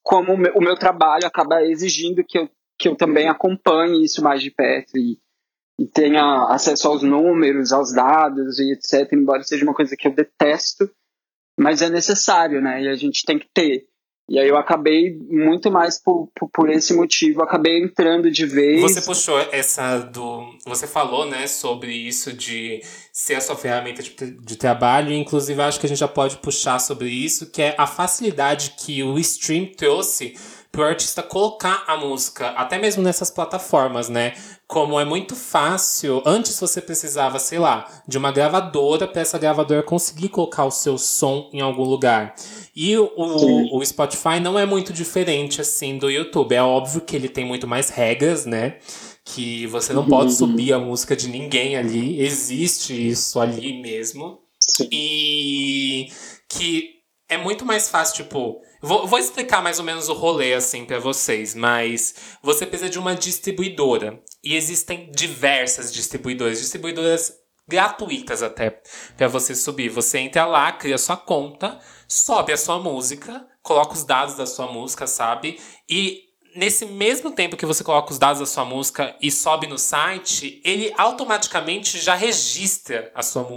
[0.04, 4.22] como o meu, o meu trabalho acaba exigindo que eu, que eu também acompanhe isso
[4.22, 5.18] mais de perto e,
[5.80, 9.12] e tenha acesso aos números, aos dados e etc.
[9.14, 10.90] Embora seja uma coisa que eu detesto,
[11.58, 12.84] mas é necessário, né?
[12.84, 13.88] E a gente tem que ter.
[14.30, 18.82] E aí eu acabei muito mais por, por, por, esse motivo, acabei entrando de vez.
[18.82, 20.54] Você puxou essa do.
[20.66, 22.82] Você falou, né, sobre isso de
[23.14, 26.78] ser a sua ferramenta de, de trabalho, inclusive acho que a gente já pode puxar
[26.80, 30.36] sobre isso, que é a facilidade que o stream trouxe
[30.78, 34.36] pro artista colocar a música, até mesmo nessas plataformas, né?
[34.68, 39.82] Como é muito fácil, antes você precisava, sei lá, de uma gravadora para essa gravadora
[39.82, 42.36] conseguir colocar o seu som em algum lugar.
[42.76, 46.54] E o, o, o, Spotify não é muito diferente assim do YouTube.
[46.54, 48.78] É óbvio que ele tem muito mais regras, né?
[49.26, 50.38] Que você não pode uhum.
[50.38, 52.22] subir a música de ninguém ali.
[52.22, 54.42] Existe isso ali mesmo.
[54.62, 54.88] Sim.
[54.92, 56.12] E
[56.48, 56.98] que
[57.28, 61.00] é muito mais fácil, tipo, Vou, vou explicar mais ou menos o rolê assim para
[61.00, 64.22] vocês, mas você precisa de uma distribuidora.
[64.44, 67.34] E existem diversas distribuidoras, distribuidoras
[67.68, 68.82] gratuitas até,
[69.18, 69.90] para você subir.
[69.90, 74.72] Você entra lá, cria sua conta, sobe a sua música, coloca os dados da sua
[74.72, 75.60] música, sabe?
[75.90, 76.27] E
[76.58, 80.60] nesse mesmo tempo que você coloca os dados da sua música e sobe no site,
[80.66, 83.48] ele automaticamente já registra a sua,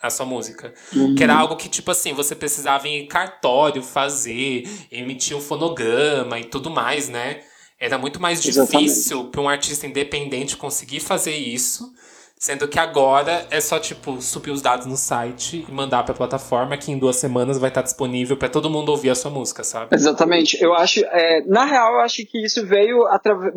[0.00, 0.72] a sua música.
[0.94, 1.14] Uhum.
[1.14, 6.44] Que era algo que, tipo assim, você precisava em cartório fazer, emitir um fonograma e
[6.44, 7.42] tudo mais, né?
[7.78, 11.92] Era muito mais difícil para um artista independente conseguir fazer isso
[12.38, 16.76] Sendo que agora é só, tipo, subir os dados no site e mandar pra plataforma
[16.76, 19.96] que em duas semanas vai estar disponível para todo mundo ouvir a sua música, sabe?
[19.96, 20.62] Exatamente.
[20.62, 23.54] Eu acho, é, na real, eu acho que isso veio através.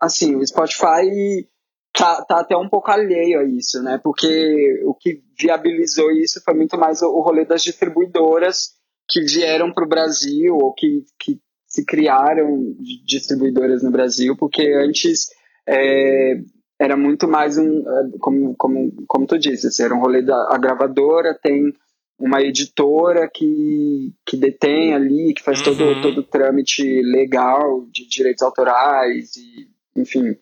[0.00, 1.46] Assim, o Spotify
[1.92, 4.00] tá, tá até um pouco alheio a isso, né?
[4.02, 8.72] Porque o que viabilizou isso foi muito mais o, o rolê das distribuidoras
[9.08, 12.74] que vieram pro Brasil ou que, que se criaram
[13.06, 15.28] distribuidoras no Brasil, porque antes.
[15.68, 16.40] É,
[16.80, 20.56] era muito mais um, é, como, como, como tu disse, assim, era um rolê da
[20.58, 21.74] gravadora, tem
[22.18, 25.64] uma editora que, que detém ali, que faz uhum.
[25.64, 30.34] todo, todo o trâmite legal de direitos autorais e, enfim,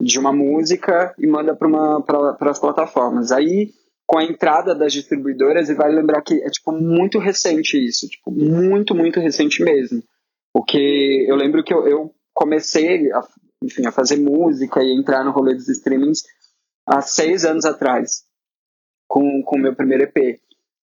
[0.00, 3.32] de uma música e manda para as plataformas.
[3.32, 3.72] Aí,
[4.06, 8.30] com a entrada das distribuidoras, e vai lembrar que é tipo muito recente isso, tipo,
[8.30, 10.02] muito, muito recente mesmo.
[10.52, 13.22] Porque eu lembro que eu, eu comecei a
[13.62, 16.24] enfim, a fazer música e entrar no rolê dos streamings
[16.86, 18.24] há seis anos atrás,
[19.06, 20.40] com o meu primeiro EP.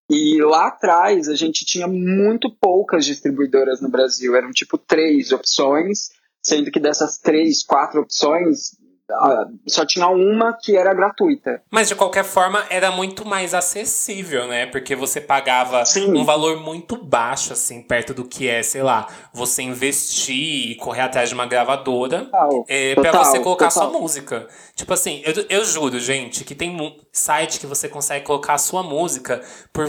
[0.09, 6.11] E lá atrás a gente tinha muito poucas distribuidoras no Brasil, eram tipo três opções,
[6.41, 8.77] sendo que dessas três, quatro opções,
[9.67, 11.61] só tinha uma que era gratuita.
[11.71, 14.65] Mas de qualquer forma era muito mais acessível, né?
[14.65, 16.17] Porque você pagava Sim.
[16.17, 21.01] um valor muito baixo, assim, perto do que é, sei lá, você investir e correr
[21.01, 23.91] atrás de uma gravadora total, é, para você colocar total.
[23.91, 24.47] sua música.
[24.75, 28.57] Tipo assim, eu, eu juro, gente, que tem um site que você consegue colocar a
[28.57, 29.41] sua música
[29.71, 29.85] por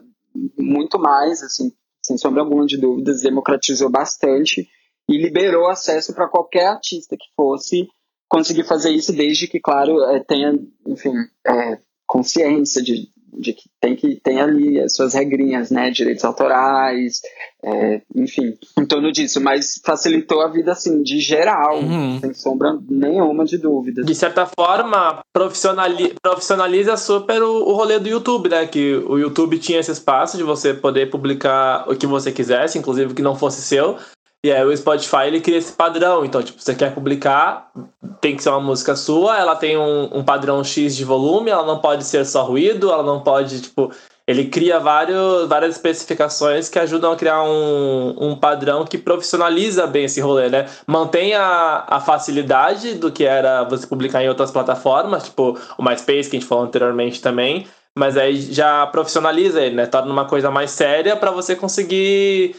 [0.58, 1.72] muito mais, assim,
[2.06, 4.68] sem sombra alguma de dúvidas, democratizou bastante
[5.08, 7.88] e liberou acesso para qualquer artista que fosse
[8.28, 11.14] conseguir fazer isso, desde que, claro, é, tenha, enfim,
[11.45, 17.22] é, consciência de, de que tem que tem ali as suas regrinhas, né, direitos autorais,
[17.64, 22.20] é, enfim, em torno disso, mas facilitou a vida assim de geral, uhum.
[22.20, 24.04] sem sombra nenhuma de dúvida.
[24.04, 29.60] De certa forma, profissionali profissionaliza super o, o rolê do YouTube, né, que o YouTube
[29.60, 33.36] tinha esse espaço de você poder publicar o que você quisesse, inclusive o que não
[33.36, 33.98] fosse seu,
[34.44, 36.26] e aí o Spotify ele cria esse padrão.
[36.26, 37.72] Então, tipo, você quer publicar,
[38.20, 41.66] tem que ser uma música sua, ela tem um, um padrão X de volume, ela
[41.66, 43.91] não pode ser só ruído, ela não pode, tipo.
[44.26, 50.06] Ele cria vários, várias especificações que ajudam a criar um, um padrão que profissionaliza bem
[50.06, 50.66] esse rolê, né?
[50.88, 56.30] Mantém a, a facilidade do que era você publicar em outras plataformas, tipo o MySpace,
[56.30, 57.68] que a gente falou anteriormente também,
[57.98, 59.86] mas aí já profissionaliza ele, né?
[59.88, 62.56] Torna uma coisa mais séria para você conseguir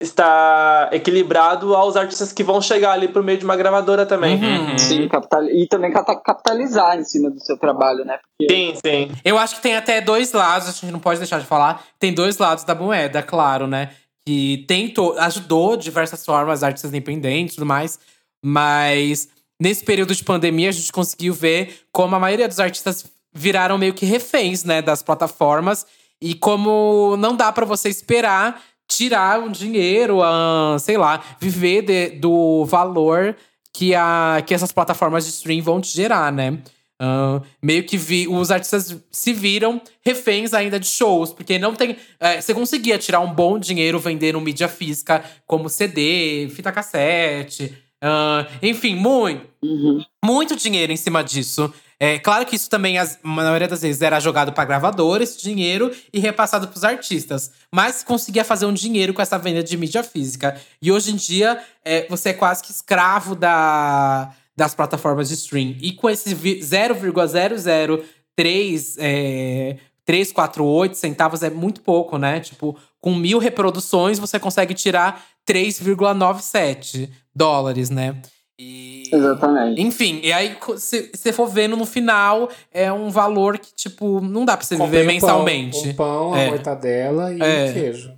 [0.00, 4.42] estar equilibrado aos artistas que vão chegar ali por meio de uma gravadora também.
[4.42, 4.78] Uhum.
[4.78, 5.44] Sim, capital...
[5.44, 8.18] e também capitalizar em cima do seu trabalho, né?
[8.18, 9.10] Porque Sim, sim.
[9.24, 11.82] Eu acho que tem até dois lados, a gente não pode deixar de falar.
[11.98, 13.90] Tem dois lados da moeda, claro, né?
[14.26, 17.98] Que tentou, ajudou de diversas formas artistas independentes e tudo mais.
[18.44, 19.28] Mas
[19.60, 23.94] nesse período de pandemia, a gente conseguiu ver como a maioria dos artistas viraram meio
[23.94, 25.86] que reféns, né, das plataformas.
[26.20, 32.10] E como não dá pra você esperar tirar o dinheiro, ah, sei lá, viver de-
[32.18, 33.36] do valor
[33.72, 36.58] que, a, que essas plataformas de stream vão te gerar, né?
[36.98, 41.96] Ah, meio que vi, os artistas se viram reféns ainda de shows, porque não tem.
[42.18, 48.46] é, você conseguia tirar um bom dinheiro vendendo mídia física como CD, fita cassete, ah,
[48.62, 50.02] enfim, muito, Uhum.
[50.24, 51.70] muito dinheiro em cima disso.
[51.98, 55.40] É claro que isso também, as- na maioria das vezes, era jogado pra gravadora, esse
[55.42, 57.50] dinheiro, e repassado pros artistas.
[57.74, 60.60] Mas conseguia fazer um dinheiro com essa venda de mídia física.
[60.82, 65.74] E hoje em dia, é, você é quase que escravo da, das plataformas de stream.
[65.80, 72.40] E com esse vi- 0,003 é, 348 centavos é muito pouco, né?
[72.40, 78.20] Tipo, com mil reproduções, você consegue tirar 3,97 dólares, né?
[78.58, 79.02] E...
[79.12, 79.80] Exatamente.
[79.82, 84.44] Enfim, e aí, se você for vendo no final, é um valor que, tipo, não
[84.44, 85.88] dá pra você Comprei viver um pão, mensalmente.
[85.88, 86.48] Um pão, a É.
[86.50, 87.68] mortadela e É.
[87.68, 88.12] um queijo.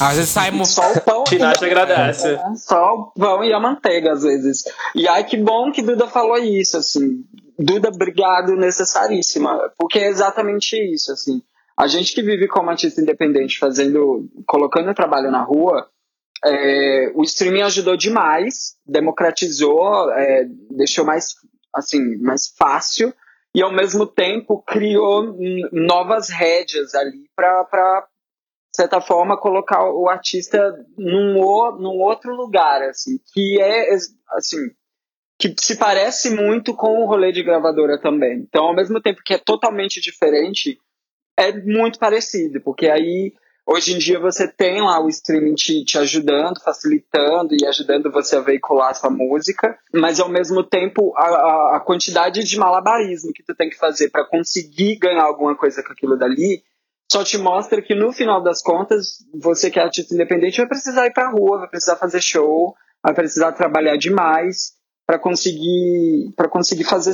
[0.00, 0.50] Às vezes sai.
[0.50, 1.24] mo- Só o pão.
[1.24, 2.26] Tinashe agradece.
[2.28, 4.64] É, Só o pão e a manteiga, às vezes.
[4.94, 7.22] E ai, que bom que Duda falou isso, assim.
[7.58, 9.58] Duda, obrigado, necessaríssima.
[9.78, 11.40] Porque é exatamente isso, assim.
[11.78, 15.86] A gente que vive como artista independente, fazendo, colocando o trabalho na rua,
[16.44, 21.34] é, o streaming ajudou demais, democratizou, é, deixou mais,
[21.74, 23.12] assim, mais fácil
[23.54, 25.36] e ao mesmo tempo criou
[25.72, 28.06] novas rédeas ali para
[28.72, 33.94] de certa forma colocar o artista num, o- num outro lugar assim que é
[34.30, 34.58] assim
[35.38, 38.38] que se parece muito com o rolê de gravadora também.
[38.40, 40.76] Então ao mesmo tempo que é totalmente diferente
[41.38, 43.32] é muito parecido porque aí
[43.66, 48.36] hoje em dia você tem lá o streaming te, te ajudando facilitando e ajudando você
[48.36, 53.42] a veicular a sua música mas ao mesmo tempo a, a- quantidade de malabarismo que
[53.42, 56.62] tu tem que fazer para conseguir ganhar alguma coisa com aquilo dali
[57.10, 61.06] só te mostra que no final das contas, você que é artista independente vai precisar
[61.06, 64.72] ir pra rua, vai precisar fazer show, vai precisar trabalhar demais
[65.06, 67.12] para conseguir para conseguir fazer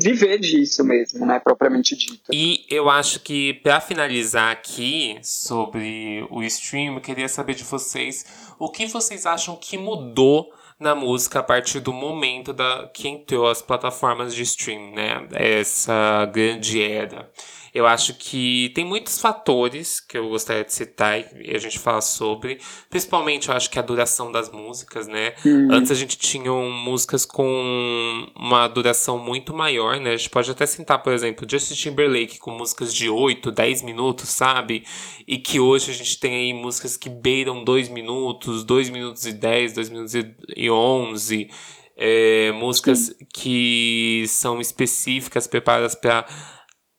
[0.00, 2.32] viver disso mesmo, né, propriamente dito.
[2.32, 8.24] E eu acho que pra finalizar aqui sobre o stream, eu queria saber de vocês
[8.58, 13.48] o que vocês acham que mudou na música a partir do momento da que entrou
[13.48, 15.28] as plataformas de stream, né?
[15.32, 17.30] Essa grande era.
[17.74, 22.02] Eu acho que tem muitos fatores que eu gostaria de citar e a gente falar
[22.02, 22.58] sobre.
[22.90, 25.32] Principalmente, eu acho que a duração das músicas, né?
[25.70, 30.12] Antes a gente tinha músicas com uma duração muito maior, né?
[30.12, 34.28] A gente pode até citar, por exemplo, Justin Timberlake com músicas de 8, 10 minutos,
[34.28, 34.84] sabe?
[35.26, 39.32] E que hoje a gente tem aí músicas que beiram 2 minutos, 2 minutos e
[39.32, 41.48] 10, 2 minutos e- e 11.
[41.96, 46.26] É, músicas que são específicas, preparadas para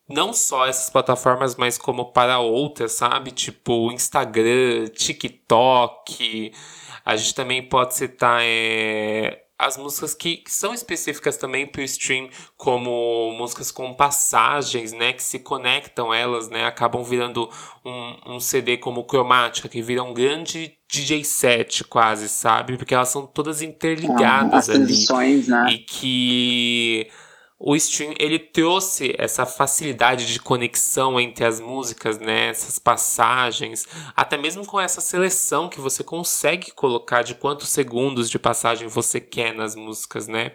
[0.08, 3.30] não só essas plataformas, mas como para outras, sabe?
[3.30, 6.52] Tipo Instagram, TikTok.
[7.04, 11.84] A gente também pode citar é, as músicas que, que são específicas também para o
[11.84, 15.12] stream, como músicas com passagens, né?
[15.12, 16.66] Que se conectam elas, né?
[16.66, 17.48] Acabam virando
[17.84, 22.76] um, um CD como Cromática, que vira um grande DJ set quase, sabe?
[22.76, 25.72] Porque elas são todas interligadas As ali né?
[25.72, 27.10] e que
[27.58, 34.36] o stream ele trouxe essa facilidade de conexão entre as músicas, né, essas passagens, até
[34.36, 39.54] mesmo com essa seleção que você consegue colocar de quantos segundos de passagem você quer
[39.54, 40.52] nas músicas, né?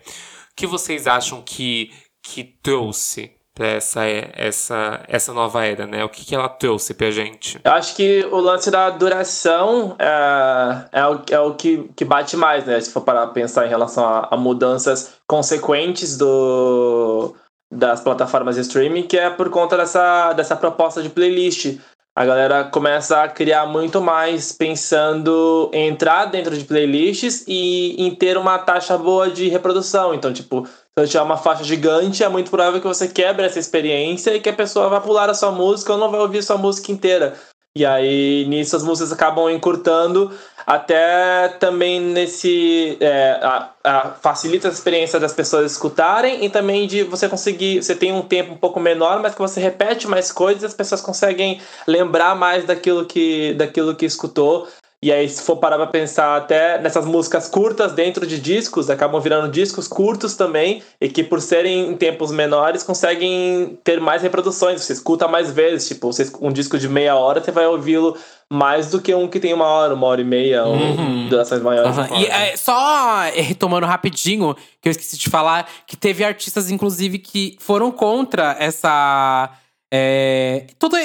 [0.51, 1.91] O que vocês acham que
[2.21, 6.05] que trouxe para essa essa essa nova era, né?
[6.05, 7.59] O que que ela trouxe pra gente?
[7.61, 12.37] Eu acho que o lance da duração é, é, o, é o que, que bate
[12.37, 12.79] mais, né?
[12.79, 17.35] Se for para pensar em relação a, a mudanças consequentes do,
[17.69, 21.77] das plataformas de streaming, que é por conta dessa, dessa proposta de playlist.
[22.15, 28.13] A galera começa a criar muito mais pensando em entrar dentro de playlists e em
[28.15, 30.13] ter uma taxa boa de reprodução.
[30.13, 30.67] Então, tipo,
[30.99, 34.49] você tiver uma faixa gigante, é muito provável que você quebre essa experiência e que
[34.49, 37.35] a pessoa vai pular a sua música ou não vai ouvir sua música inteira.
[37.77, 40.31] E aí, nisso, as músicas acabam encurtando,
[40.65, 42.97] até também nesse.
[42.99, 47.81] é, a- a- facilita a experiência das pessoas escutarem e também de você conseguir.
[47.81, 50.99] Você tem um tempo um pouco menor, mas que você repete mais coisas, as pessoas
[50.99, 54.67] conseguem lembrar mais daquilo que, daquilo que escutou.
[55.01, 59.21] E aí, se for parar pra pensar até nessas músicas curtas dentro de discos, acabam
[59.21, 64.81] virando discos curtos também, e que por serem em tempos menores, conseguem ter mais reproduções.
[64.81, 66.09] Você escuta mais vezes, tipo,
[66.41, 68.17] um disco de meia hora, você vai ouvi-lo
[68.51, 71.23] mais do que um que tem uma hora, uma hora e meia, uhum.
[71.23, 71.95] ou durações maiores.
[71.95, 72.19] Uhum.
[72.19, 77.55] E é, só retomando rapidinho, que eu esqueci de falar, que teve artistas, inclusive, que
[77.59, 79.49] foram contra essa.
[79.93, 80.97] É, toda,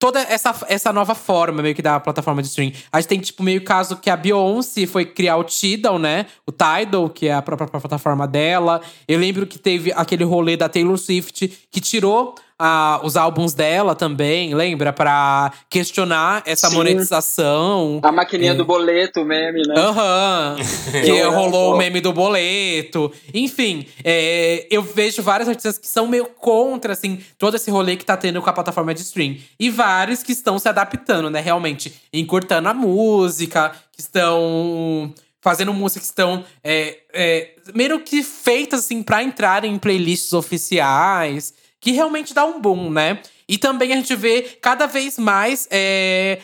[0.00, 2.74] toda essa, essa nova forma meio que da plataforma de streaming.
[2.90, 6.26] A gente tem, tipo, meio caso que a Beyoncé foi criar o Tidal, né?
[6.46, 8.80] O Tidal, que é a própria plataforma dela.
[9.06, 13.94] Eu lembro que teve aquele rolê da Taylor Swift que tirou a, os álbuns dela
[13.94, 14.92] também, lembra?
[14.92, 16.76] Pra questionar essa Sim.
[16.76, 18.00] monetização.
[18.02, 18.54] A maquininha é.
[18.54, 19.74] do boleto, meme, né?
[19.78, 20.56] Aham.
[20.58, 20.92] Uhum.
[21.00, 23.10] que rolou o meme do boleto.
[23.32, 28.04] Enfim, é, eu vejo vários artistas que são meio contra, assim, todo esse rolê que
[28.04, 29.38] tá tendo com a plataforma de stream.
[29.58, 31.40] E vários que estão se adaptando, né?
[31.40, 38.80] Realmente, encurtando a música, que estão fazendo músicas que estão é, é, meio que feitas
[38.80, 43.20] assim para entrar em playlists oficiais que realmente dá um boom, né?
[43.48, 46.38] E também a gente vê cada vez mais é,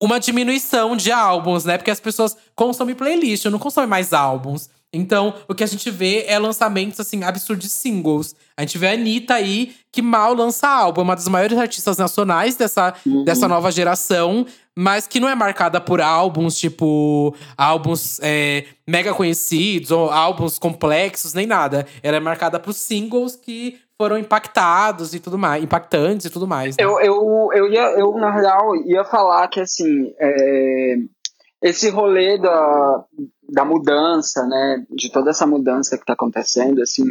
[0.00, 1.76] uma diminuição de álbuns, né?
[1.76, 4.70] Porque as pessoas consomem playlist, não consomem mais álbuns.
[4.92, 8.34] Então, o que a gente vê é lançamentos, assim, absurdos de singles.
[8.56, 11.02] A gente vê a Anitta aí, que mal lança álbum.
[11.02, 13.22] É uma das maiores artistas nacionais dessa, uhum.
[13.22, 14.44] dessa nova geração.
[14.76, 17.36] Mas que não é marcada por álbuns, tipo…
[17.56, 21.86] Álbuns é, mega conhecidos, ou álbuns complexos, nem nada.
[22.02, 26.74] Ela é marcada por singles que foram impactados e tudo mais, impactantes e tudo mais.
[26.74, 26.82] Né?
[26.82, 30.94] Eu, eu, eu, ia, eu, na real, ia falar que, assim, é,
[31.60, 33.04] esse rolê da,
[33.46, 37.04] da mudança, né, de toda essa mudança que está acontecendo, assim,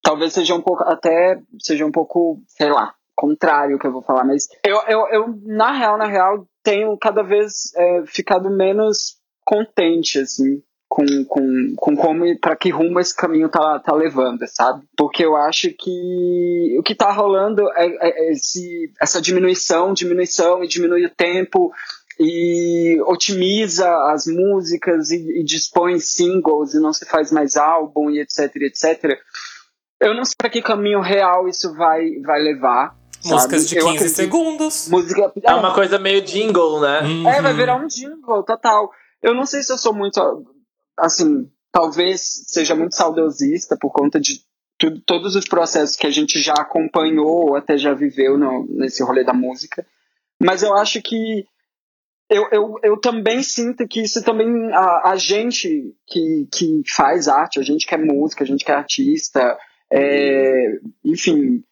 [0.00, 4.22] talvez seja um pouco, até seja um pouco, sei lá, contrário que eu vou falar,
[4.22, 10.20] mas eu, eu, eu na real, na real, tenho cada vez é, ficado menos contente,
[10.20, 14.82] assim, com, com, com como para que rumo esse caminho tá, tá levando, sabe?
[14.96, 20.68] Porque eu acho que o que tá rolando é, é esse, essa diminuição, diminuição e
[20.68, 21.70] diminui o tempo
[22.18, 28.20] e otimiza as músicas e, e dispõe singles e não se faz mais álbum e
[28.20, 29.18] etc, etc.
[30.00, 32.96] Eu não sei para que caminho real isso vai, vai levar.
[33.24, 33.68] Músicas sabe?
[33.68, 34.88] de 15 acredito, segundos.
[34.88, 37.02] Música, é, é uma coisa meio jingle, né?
[37.02, 37.28] Uhum.
[37.28, 38.90] É, vai virar um jingle, total.
[39.22, 40.20] Eu não sei se eu sou muito
[40.98, 44.42] assim, talvez seja muito saudosista por conta de
[44.78, 49.02] tudo, todos os processos que a gente já acompanhou ou até já viveu no, nesse
[49.02, 49.86] rolê da música.
[50.40, 51.46] Mas eu acho que
[52.30, 57.58] eu, eu, eu também sinto que isso também, a, a gente que, que faz arte,
[57.58, 59.58] a gente que é música, a gente que é artista,
[59.90, 61.64] é, enfim,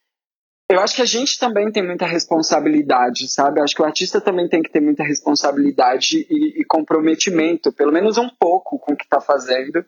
[0.69, 3.61] eu acho que a gente também tem muita responsabilidade, sabe?
[3.61, 7.93] Eu acho que o artista também tem que ter muita responsabilidade e, e comprometimento, pelo
[7.93, 9.85] menos um pouco com o que está fazendo.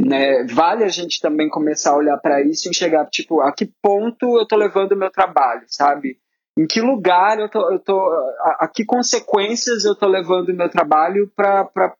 [0.00, 0.44] Né?
[0.44, 4.36] Vale a gente também começar a olhar para isso e enxergar, tipo, a que ponto
[4.36, 6.16] eu estou levando o meu trabalho, sabe?
[6.56, 7.98] Em que lugar eu tô, eu tô
[8.40, 11.94] a, a que consequências eu estou levando o meu trabalho para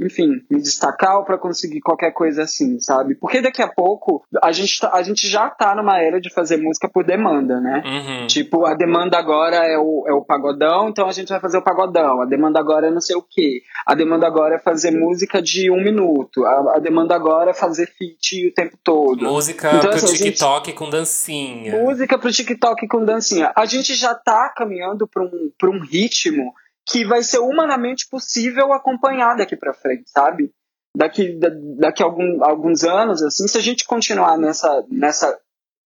[0.00, 3.14] enfim, me destacar ou para conseguir qualquer coisa assim, sabe?
[3.14, 6.56] Porque daqui a pouco a gente, tá, a gente já tá numa era de fazer
[6.56, 7.82] música por demanda, né?
[7.84, 8.26] Uhum.
[8.26, 11.62] Tipo, a demanda agora é o, é o pagodão, então a gente vai fazer o
[11.62, 12.22] pagodão.
[12.22, 13.62] A demanda agora é não sei o quê.
[13.86, 16.44] A demanda agora é fazer música de um minuto.
[16.44, 19.24] A, a demanda agora é fazer feat o tempo todo.
[19.24, 21.80] Música então, pro assim, TikTok gente, com dancinha.
[21.80, 23.52] Música pro TikTok com dancinha.
[23.56, 26.52] A gente já tá caminhando pra um, pra um ritmo
[26.86, 30.52] que vai ser humanamente possível acompanhar daqui para frente, sabe?
[30.96, 31.38] Daqui,
[31.78, 35.36] daqui a algum, alguns anos, assim, se a gente continuar nessa, nessa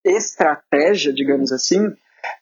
[0.04, 1.94] estratégia, digamos assim,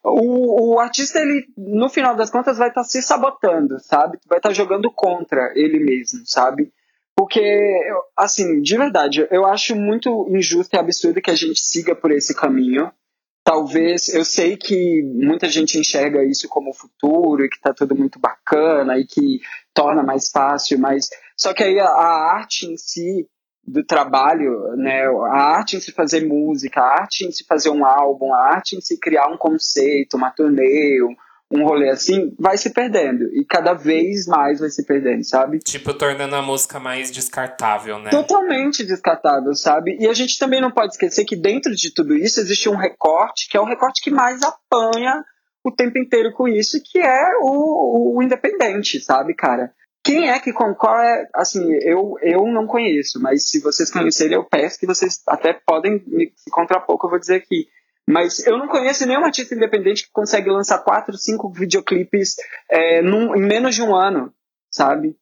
[0.03, 4.19] o, o artista, ele, no final das contas, vai estar tá se sabotando, sabe?
[4.27, 6.73] Vai estar tá jogando contra ele mesmo, sabe?
[7.17, 7.81] Porque,
[8.17, 12.35] assim, de verdade, eu acho muito injusto e absurdo que a gente siga por esse
[12.35, 12.91] caminho
[13.47, 18.19] talvez eu sei que muita gente enxerga isso como futuro e que está tudo muito
[18.19, 19.41] bacana e que
[19.73, 23.25] torna mais fácil, mas só que aí a, a, arte em si
[23.65, 27.85] do trabalho, né, a arte em se fazer música, a arte em se fazer um
[27.85, 31.15] álbum, a arte em se criar um conceito, uma turnê, um
[31.53, 33.25] rolê assim, vai se perdendo.
[33.35, 35.59] E cada vez mais vai se perdendo, sabe?
[35.61, 38.11] Tipo, tornando a música mais descartável, né?
[38.11, 39.97] Totalmente descartável, sabe?
[40.01, 43.49] E a gente também não pode esquecer que dentro de tudo isso existe um recorte,
[43.49, 45.25] que é o recorte que mais apanha
[45.65, 49.73] o tempo inteiro com isso, que é o, o independente, sabe, cara?
[50.05, 51.27] Quem é que concorre?
[51.35, 56.01] Assim, eu, eu não conheço, mas se vocês conhecerem, eu peço que vocês até podem
[56.07, 57.67] me contrapor, que eu vou dizer aqui
[58.07, 62.37] mas eu não conheço nenhum artista independente que consegue lançar quatro, cinco videoclipes
[62.71, 64.33] é, num, em menos de um ano,
[64.71, 65.17] sabe?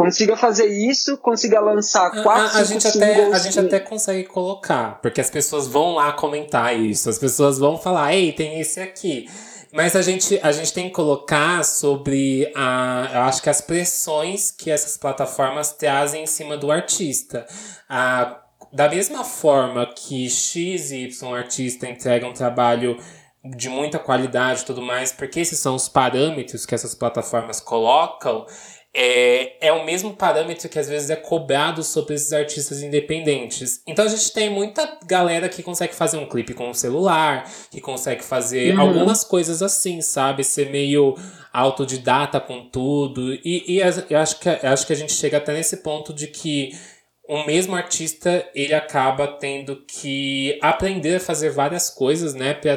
[0.00, 5.00] consiga fazer isso, consiga lançar quatro, a, a gente até A gente até consegue colocar,
[5.02, 9.28] porque as pessoas vão lá comentar isso, as pessoas vão falar, ei, tem esse aqui.
[9.72, 14.50] Mas a gente, a gente tem que colocar sobre a, eu acho que as pressões
[14.50, 17.46] que essas plataformas trazem em cima do artista.
[17.88, 18.39] A,
[18.72, 22.96] da mesma forma que X e Y artista entrega um trabalho
[23.44, 28.46] de muita qualidade e tudo mais, porque esses são os parâmetros que essas plataformas colocam,
[28.92, 33.82] é, é o mesmo parâmetro que às vezes é cobrado sobre esses artistas independentes.
[33.86, 37.48] Então a gente tem muita galera que consegue fazer um clipe com o um celular,
[37.70, 38.80] que consegue fazer uhum.
[38.80, 40.42] algumas coisas assim, sabe?
[40.42, 41.16] Ser meio
[41.52, 43.32] autodidata com tudo.
[43.32, 43.78] E, e
[44.10, 46.72] eu, acho que, eu acho que a gente chega até nesse ponto de que
[47.30, 52.54] o mesmo artista ele acaba tendo que aprender a fazer várias coisas, né?
[52.54, 52.76] Pra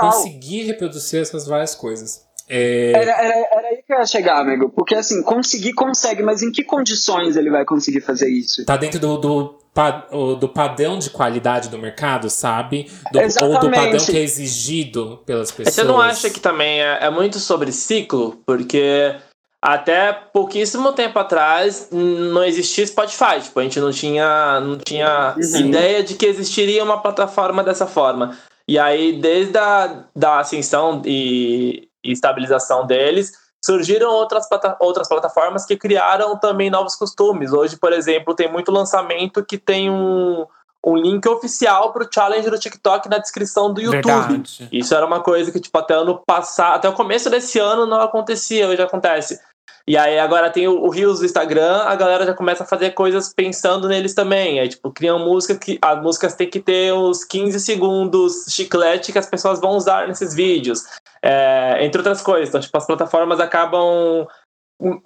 [0.00, 2.26] conseguir reproduzir essas várias coisas.
[2.48, 2.90] É...
[2.90, 4.70] Era, era, era aí que eu ia chegar, amigo.
[4.70, 8.64] Porque assim, conseguir consegue, mas em que condições ele vai conseguir fazer isso?
[8.64, 12.90] Tá dentro do, do, do padrão de qualidade do mercado, sabe?
[13.12, 15.76] Do, ou do padrão que é exigido pelas pessoas.
[15.76, 18.42] Você não acha que também é, é muito sobre ciclo?
[18.44, 19.14] Porque
[19.62, 23.40] até pouquíssimo tempo atrás não existia Spotify.
[23.40, 25.60] Tipo, a gente não tinha, não tinha uhum.
[25.60, 28.36] ideia de que existiria uma plataforma dessa forma.
[28.66, 33.32] E aí, desde a da ascensão e e estabilização deles,
[33.64, 34.46] surgiram outras,
[34.80, 37.52] outras plataformas que criaram também novos costumes.
[37.52, 40.44] Hoje, por exemplo, tem muito lançamento que tem um,
[40.84, 44.02] um link oficial para o challenge do TikTok na descrição do YouTube.
[44.02, 44.68] Verdade.
[44.72, 48.00] Isso era uma coisa que, tipo, até ano passado, até o começo desse ano não
[48.00, 49.40] acontecia, hoje acontece.
[49.86, 52.90] E aí agora tem o, o Rios do Instagram, a galera já começa a fazer
[52.90, 54.60] coisas pensando neles também.
[54.60, 55.78] Aí, tipo, criam música que.
[55.82, 60.34] As músicas têm que ter uns 15 segundos chiclete que as pessoas vão usar nesses
[60.34, 60.84] vídeos.
[61.22, 62.48] É, entre outras coisas.
[62.48, 64.26] Então, tipo, as plataformas acabam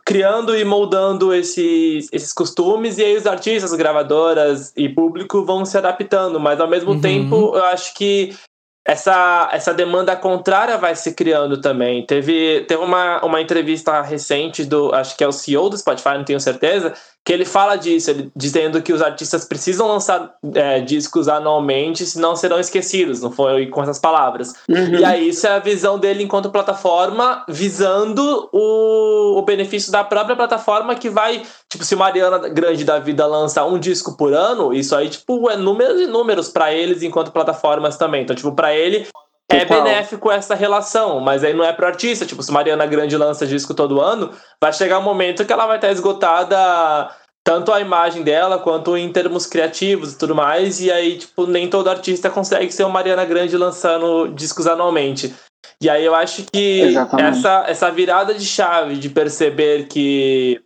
[0.05, 5.77] criando e moldando esses, esses costumes, e aí os artistas, gravadoras e público vão se
[5.77, 7.01] adaptando, mas ao mesmo uhum.
[7.01, 8.35] tempo eu acho que
[8.87, 12.07] essa, essa demanda contrária vai se criando também.
[12.07, 16.25] Teve, teve uma, uma entrevista recente do, acho que é o CEO do Spotify, não
[16.25, 16.95] tenho certeza,
[17.27, 22.37] que ele fala disso, ele, dizendo que os artistas precisam lançar é, discos anualmente, senão
[22.37, 24.55] serão esquecidos, não foi com essas palavras.
[24.69, 25.01] Uhum.
[25.01, 30.37] E aí, isso é a visão dele enquanto plataforma, visando o, o benefício da própria
[30.37, 34.95] plataforma que vai, tipo, se Mariana Grande da Vida lança um disco por ano, isso
[34.95, 38.23] aí, tipo, é números e números para eles enquanto plataformas também.
[38.23, 39.05] Então, tipo, para ele,
[39.49, 42.27] é benéfico essa relação, mas aí não é pro artista.
[42.27, 45.77] Tipo, se Mariana Grande lança disco todo ano, vai chegar um momento que ela vai
[45.77, 47.11] estar esgotada
[47.45, 50.81] tanto a imagem dela quanto em termos criativos e tudo mais.
[50.81, 55.33] E aí, tipo, nem todo artista consegue ser uma Mariana Grande lançando discos anualmente.
[55.81, 60.61] E aí eu acho que essa, essa virada de chave de perceber que,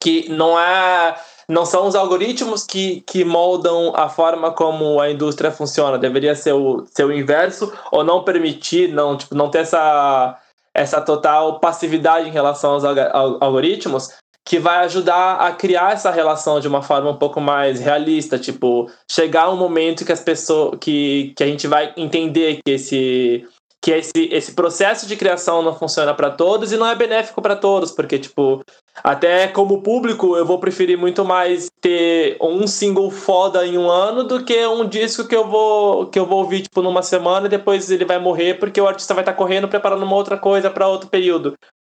[0.00, 1.16] que não é
[1.48, 5.98] não são os algoritmos que, que moldam a forma como a indústria funciona.
[5.98, 10.38] Deveria ser o, ser o inverso, ou não permitir, não, tipo, não ter essa,
[10.72, 14.10] essa total passividade em relação aos algoritmos,
[14.46, 18.90] que vai ajudar a criar essa relação de uma forma um pouco mais realista, tipo,
[19.10, 23.48] chegar um momento que as pessoas que, que a gente vai entender que esse
[23.84, 27.54] que esse, esse processo de criação não funciona para todos e não é benéfico para
[27.54, 28.64] todos, porque, tipo,
[29.02, 34.24] até como público eu vou preferir muito mais ter um single foda em um ano
[34.24, 37.50] do que um disco que eu vou, que eu vou ouvir, tipo, numa semana e
[37.50, 40.70] depois ele vai morrer porque o artista vai estar tá correndo preparando uma outra coisa
[40.70, 41.52] para outro período.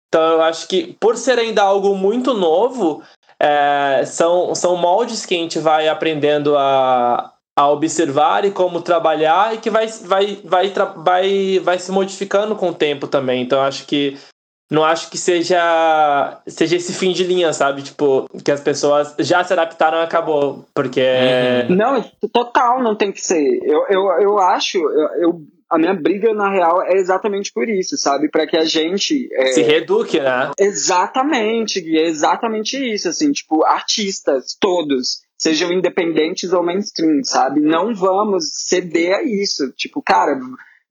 [0.10, 3.02] Então eu acho que, por ser ainda algo muito novo,
[3.40, 9.56] é, são, são moldes que a gente vai aprendendo a, a observar e como trabalhar
[9.56, 13.42] e que vai, vai, vai, vai, vai se modificando com o tempo também.
[13.42, 14.16] Então acho que
[14.70, 17.82] não acho que seja seja esse fim de linha, sabe?
[17.82, 20.66] Tipo, que as pessoas já se adaptaram e acabou.
[20.72, 21.02] Porque.
[21.68, 21.76] Uhum.
[21.76, 23.42] Não, total não tem que ser.
[23.64, 27.98] Eu, eu, eu acho, eu, eu a minha briga, na real, é exatamente por isso,
[27.98, 28.30] sabe?
[28.30, 29.28] Para que a gente.
[29.34, 29.48] É...
[29.48, 30.52] Se reeduque, né?
[30.60, 37.62] Exatamente, Gui, é exatamente isso, assim, tipo, artistas, todos sejam independentes ou mainstream, sabe?
[37.62, 39.72] Não vamos ceder a isso.
[39.74, 40.40] Tipo, cara,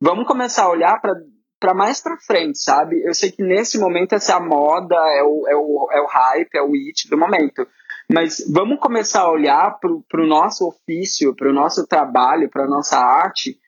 [0.01, 1.15] vamos começar a olhar para
[1.59, 3.03] para mais para frente, sabe?
[3.03, 6.07] Eu sei que nesse momento essa é a moda, é o, é o, é o
[6.07, 7.67] hype, é o it do momento.
[8.13, 12.69] Mas vamos começar a olhar para o nosso ofício, para o nosso trabalho, para a
[12.69, 13.59] nossa arte,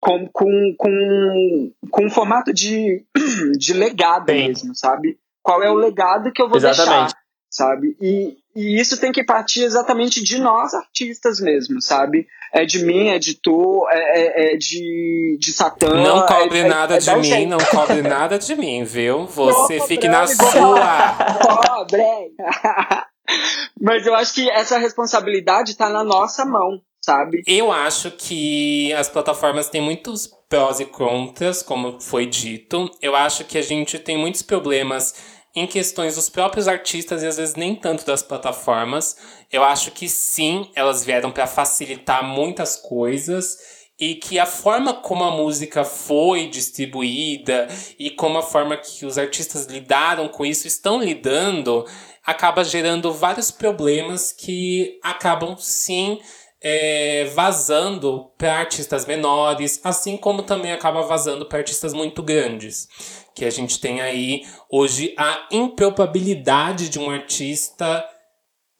[0.00, 3.04] com, com, com, com um formato de,
[3.58, 4.48] de legado Bem.
[4.48, 5.18] mesmo, sabe?
[5.42, 7.14] Qual é o legado que eu vou Exatamente.
[7.14, 7.25] deixar?
[7.50, 7.96] Sabe?
[8.00, 12.26] E, e isso tem que partir exatamente de nós artistas mesmo, sabe?
[12.52, 15.94] É de mim, é de tu, é, é, é de, de Satã.
[15.94, 19.26] Não é, cobre é, nada é, de mim, não cobre nada de mim, viu?
[19.28, 21.16] Você não fique na sua.
[21.66, 22.02] Cobre!
[23.80, 27.42] Mas eu acho que essa responsabilidade está na nossa mão, sabe?
[27.46, 32.88] Eu acho que as plataformas têm muitos prós e contras, como foi dito.
[33.02, 37.38] Eu acho que a gente tem muitos problemas em questões dos próprios artistas e às
[37.38, 39.16] vezes nem tanto das plataformas.
[39.50, 43.56] Eu acho que sim, elas vieram para facilitar muitas coisas
[43.98, 47.66] e que a forma como a música foi distribuída
[47.98, 51.86] e como a forma que os artistas lidaram com isso estão lidando
[52.22, 56.20] acaba gerando vários problemas que acabam sim
[56.68, 62.88] é, vazando para artistas menores, assim como também acaba vazando para artistas muito grandes.
[63.36, 68.04] Que a gente tem aí hoje a improbabilidade de um artista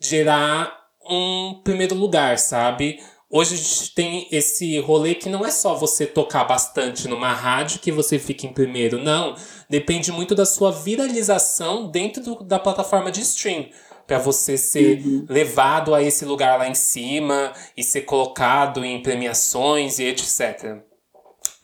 [0.00, 0.76] gerar
[1.08, 2.98] um primeiro lugar, sabe?
[3.30, 7.78] Hoje a gente tem esse rolê que não é só você tocar bastante numa rádio
[7.78, 9.36] que você fica em primeiro, não.
[9.70, 13.68] Depende muito da sua viralização dentro do, da plataforma de stream
[14.06, 15.26] para você ser uhum.
[15.28, 20.82] levado a esse lugar lá em cima e ser colocado em premiações e etc.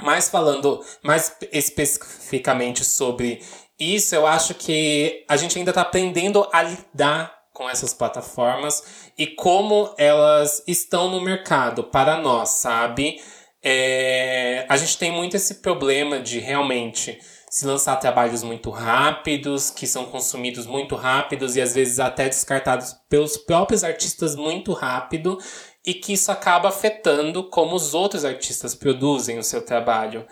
[0.02, 3.40] Mas falando mais especificamente sobre
[3.78, 9.26] isso, eu acho que a gente ainda está aprendendo a lidar com essas plataformas e
[9.26, 13.20] como elas estão no mercado para nós, sabe?
[13.62, 17.18] É, a gente tem muito esse problema de realmente
[17.52, 22.96] se lançar trabalhos muito rápidos, que são consumidos muito rápidos e às vezes até descartados
[23.10, 25.38] pelos próprios artistas muito rápido,
[25.86, 30.26] e que isso acaba afetando como os outros artistas produzem o seu trabalho.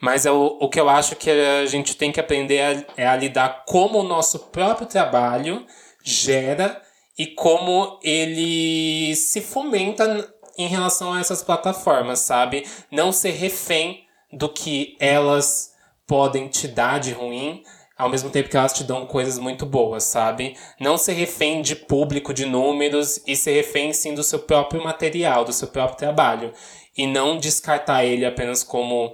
[0.00, 3.06] Mas é o, o que eu acho que a gente tem que aprender é, é
[3.06, 5.66] a lidar como o nosso próprio trabalho
[6.02, 6.80] gera
[7.18, 10.26] e como ele se fomenta
[10.56, 12.66] em relação a essas plataformas, sabe?
[12.90, 15.71] Não ser refém do que elas
[16.12, 17.62] podem te dar de ruim,
[17.96, 20.54] ao mesmo tempo que elas te dão coisas muito boas, sabe?
[20.78, 25.42] Não ser refém de público, de números, e ser refém sim do seu próprio material,
[25.42, 26.52] do seu próprio trabalho.
[26.94, 29.10] E não descartar ele apenas como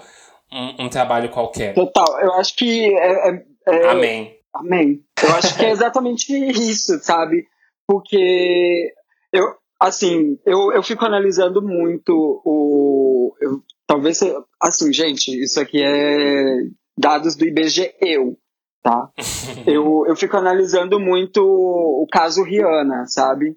[0.52, 1.72] um, um trabalho qualquer.
[1.72, 2.92] Total, eu acho que.
[2.92, 3.88] É, é, é...
[3.90, 4.36] Amém.
[4.52, 5.00] Amém.
[5.22, 7.46] Eu acho que é exatamente isso, sabe?
[7.86, 8.92] Porque
[9.32, 9.44] eu,
[9.78, 13.36] assim, eu, eu fico analisando muito o.
[13.40, 14.20] Eu, talvez,
[14.60, 16.56] assim, gente, isso aqui é
[16.98, 18.36] dados do IBGE, eu,
[18.82, 19.10] tá?
[19.66, 23.56] eu, eu fico analisando muito o caso Rihanna, sabe?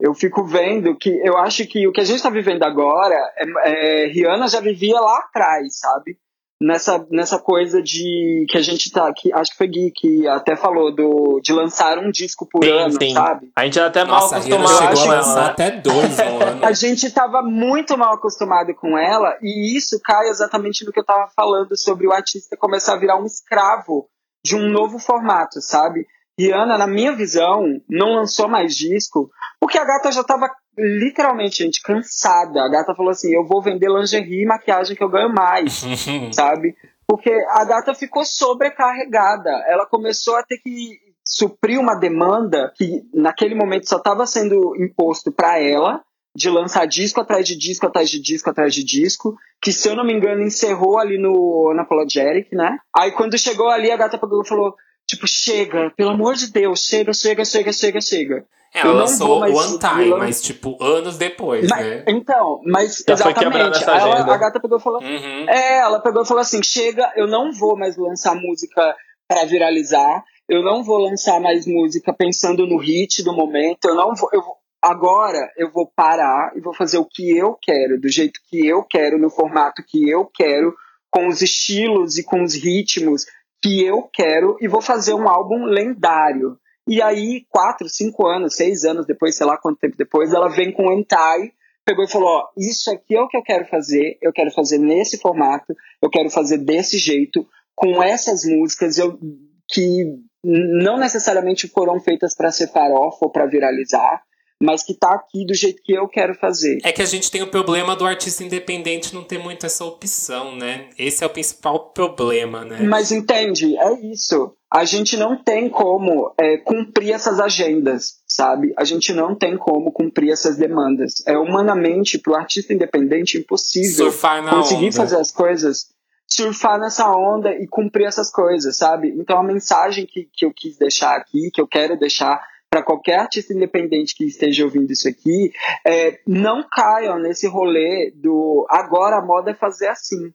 [0.00, 4.04] Eu fico vendo que eu acho que o que a gente está vivendo agora, é,
[4.04, 6.18] é, Rihanna já vivia lá atrás, sabe?
[6.62, 10.54] Nessa, nessa coisa de que a gente tá que acho que foi Gui que até
[10.54, 13.12] falou do de lançar um disco por sim, ano, sim.
[13.12, 13.50] sabe?
[13.56, 14.96] A gente até mal Nossa, acostumado.
[14.96, 16.64] Chegou a lançar até dois no ano.
[16.64, 21.04] a gente tava muito mal acostumado com ela e isso cai exatamente no que eu
[21.04, 24.08] tava falando sobre o artista começar a virar um escravo
[24.44, 26.06] de um novo formato, sabe?
[26.38, 29.28] Rihanna, na minha visão, não lançou mais disco
[29.60, 32.62] porque a gata já tava literalmente, gente, cansada.
[32.62, 35.84] A gata falou assim: eu vou vender lingerie e maquiagem que eu ganho mais,
[36.32, 36.74] sabe?
[37.06, 39.50] Porque a gata ficou sobrecarregada.
[39.66, 45.32] Ela começou a ter que suprir uma demanda que naquele momento só estava sendo imposto
[45.32, 46.02] para ela,
[46.36, 49.94] de lançar disco atrás de disco, atrás de disco, atrás de disco, que se eu
[49.94, 52.76] não me engano encerrou ali no Unapologetic, né?
[52.94, 54.74] Aí quando chegou ali, a gata pegou falou,
[55.14, 58.46] tipo, chega, pelo amor de Deus, chega, chega, chega, chega, chega.
[58.74, 62.04] É, ela lançou o One Time, mas tipo, anos depois, mas, né?
[62.08, 63.84] Então, mas Já exatamente.
[63.84, 65.00] Ela, a gata pegou e falou.
[65.00, 65.48] Uhum.
[65.48, 68.96] É, ela pegou e falou assim: chega, eu não vou mais lançar música
[69.28, 74.12] para viralizar, eu não vou lançar mais música pensando no hit do momento, eu não
[74.14, 74.28] vou.
[74.32, 78.38] Eu vou agora eu vou parar e vou fazer o que eu quero, do jeito
[78.50, 80.74] que eu quero, no formato que eu quero,
[81.10, 83.24] com os estilos e com os ritmos
[83.64, 86.58] que eu quero, e vou fazer um álbum lendário.
[86.86, 90.70] E aí, quatro, cinco anos, seis anos depois, sei lá quanto tempo depois, ela vem
[90.70, 91.50] com o Entai,
[91.82, 94.76] pegou e falou: Ó, isso aqui é o que eu quero fazer, eu quero fazer
[94.76, 99.18] nesse formato, eu quero fazer desse jeito, com essas músicas eu,
[99.66, 100.14] que
[100.44, 104.22] não necessariamente foram feitas para ser farofa ou para viralizar,
[104.64, 106.78] mas que tá aqui do jeito que eu quero fazer.
[106.82, 110.56] É que a gente tem o problema do artista independente não ter muito essa opção,
[110.56, 110.88] né?
[110.98, 112.80] Esse é o principal problema, né?
[112.82, 114.54] Mas entende, é isso.
[114.72, 118.72] A gente não tem como é, cumprir essas agendas, sabe?
[118.76, 121.22] A gente não tem como cumprir essas demandas.
[121.26, 124.12] É humanamente, pro artista independente, impossível
[124.50, 124.96] conseguir onda.
[124.96, 125.94] fazer as coisas
[126.26, 129.14] surfar nessa onda e cumprir essas coisas, sabe?
[129.16, 132.42] Então a mensagem que, que eu quis deixar aqui, que eu quero deixar
[132.74, 135.52] para qualquer artista independente que esteja ouvindo isso aqui,
[135.86, 140.34] é, não caiam nesse rolê do agora a moda é fazer assim.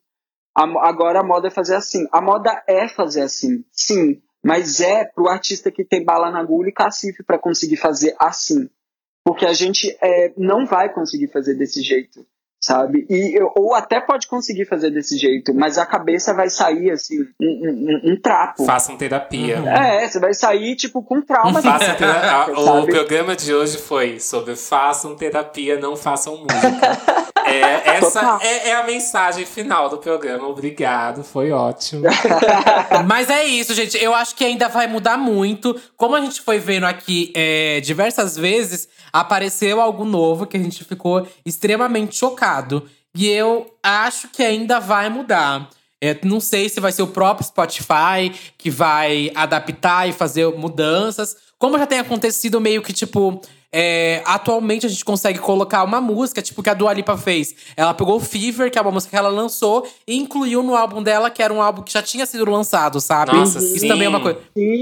[0.56, 2.08] A, agora a moda é fazer assim.
[2.14, 4.22] A moda é fazer assim, sim.
[4.42, 8.70] Mas é pro artista que tem bala na agulha e cacife para conseguir fazer assim.
[9.26, 12.26] porque a gente é, não vai conseguir fazer desse jeito
[12.60, 13.06] sabe?
[13.10, 17.46] E, ou até pode conseguir fazer desse jeito, mas a cabeça vai sair assim, um,
[17.46, 18.66] um, um trapo.
[18.66, 19.60] Façam terapia.
[19.60, 19.68] Uhum.
[19.70, 21.62] É, você vai sair, tipo, com trauma.
[21.64, 22.54] Façam terapia.
[22.54, 27.30] o programa de hoje foi sobre façam terapia, não façam música.
[27.46, 30.48] É, essa é, é, a mensagem final do programa.
[30.48, 32.04] Obrigado, foi ótimo.
[33.08, 33.98] Mas é isso, gente.
[33.98, 35.80] Eu acho que ainda vai mudar muito.
[35.96, 40.84] Como a gente foi vendo aqui é, diversas vezes, apareceu algo novo que a gente
[40.84, 42.49] ficou extremamente chocado.
[43.16, 45.70] E eu acho que ainda vai mudar.
[46.02, 51.36] É, não sei se vai ser o próprio Spotify que vai adaptar e fazer mudanças.
[51.58, 56.42] Como já tem acontecido meio que, tipo, é, atualmente a gente consegue colocar uma música,
[56.42, 57.54] tipo que a Dua Lipa fez.
[57.78, 61.04] Ela pegou o Fever, que é uma música que ela lançou, e incluiu no álbum
[61.04, 63.34] dela, que era um álbum que já tinha sido lançado, sabe?
[63.34, 63.88] Nossa, Isso sim.
[63.88, 64.40] também é uma coisa.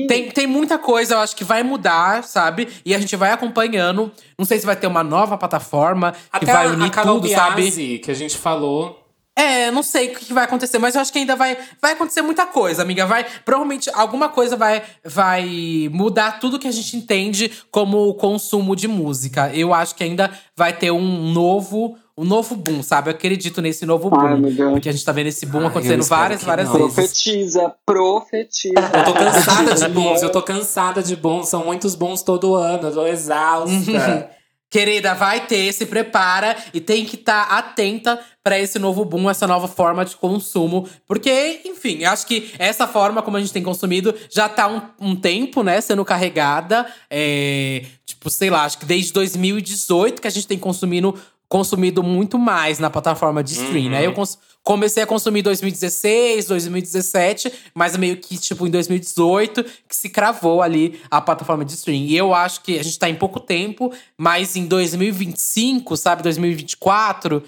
[0.07, 2.67] Tem, tem muita coisa, eu acho que vai mudar, sabe?
[2.85, 4.11] E a gente vai acompanhando.
[4.37, 7.27] Não sei se vai ter uma nova plataforma Até que vai unir a Carol tudo,
[7.27, 7.99] Biasi, sabe?
[7.99, 9.06] que a gente falou.
[9.37, 12.23] É, não sei o que vai acontecer, mas eu acho que ainda vai, vai acontecer
[12.23, 13.05] muita coisa, amiga.
[13.05, 18.87] Vai, provavelmente alguma coisa vai, vai mudar tudo que a gente entende como consumo de
[18.87, 19.53] música.
[19.53, 23.11] Eu acho que ainda vai ter um novo, um novo boom, sabe?
[23.11, 24.19] Eu acredito nesse novo boom.
[24.19, 24.71] Ai, meu Deus.
[24.71, 26.73] porque a gente tá vendo esse boom Ai, acontecendo várias, várias não.
[26.73, 26.95] vezes.
[26.95, 28.91] Profetiza, profetiza.
[28.91, 31.47] Eu tô cansada de bons, eu tô cansada de bons.
[31.47, 34.31] São muitos bons todo ano, eu tô exausta.
[34.69, 39.47] Querida, vai ter, se prepara e tem que estar atenta para esse novo boom, essa
[39.47, 40.87] nova forma de consumo.
[41.07, 44.81] Porque, enfim, acho que essa forma como a gente tem consumido já tá um,
[45.11, 46.85] um tempo, né, sendo carregada.
[47.09, 51.17] É, tipo, sei lá, acho que desde 2018 que a gente tem consumindo,
[51.49, 54.05] consumido muito mais na plataforma de stream, né?
[54.05, 59.95] Eu cons- comecei a consumir em 2016, 2017, mas meio que, tipo, em 2018 que
[59.95, 62.01] se cravou ali a plataforma de stream.
[62.03, 67.41] E eu acho que a gente tá em pouco tempo, mas em 2025, sabe, 2024,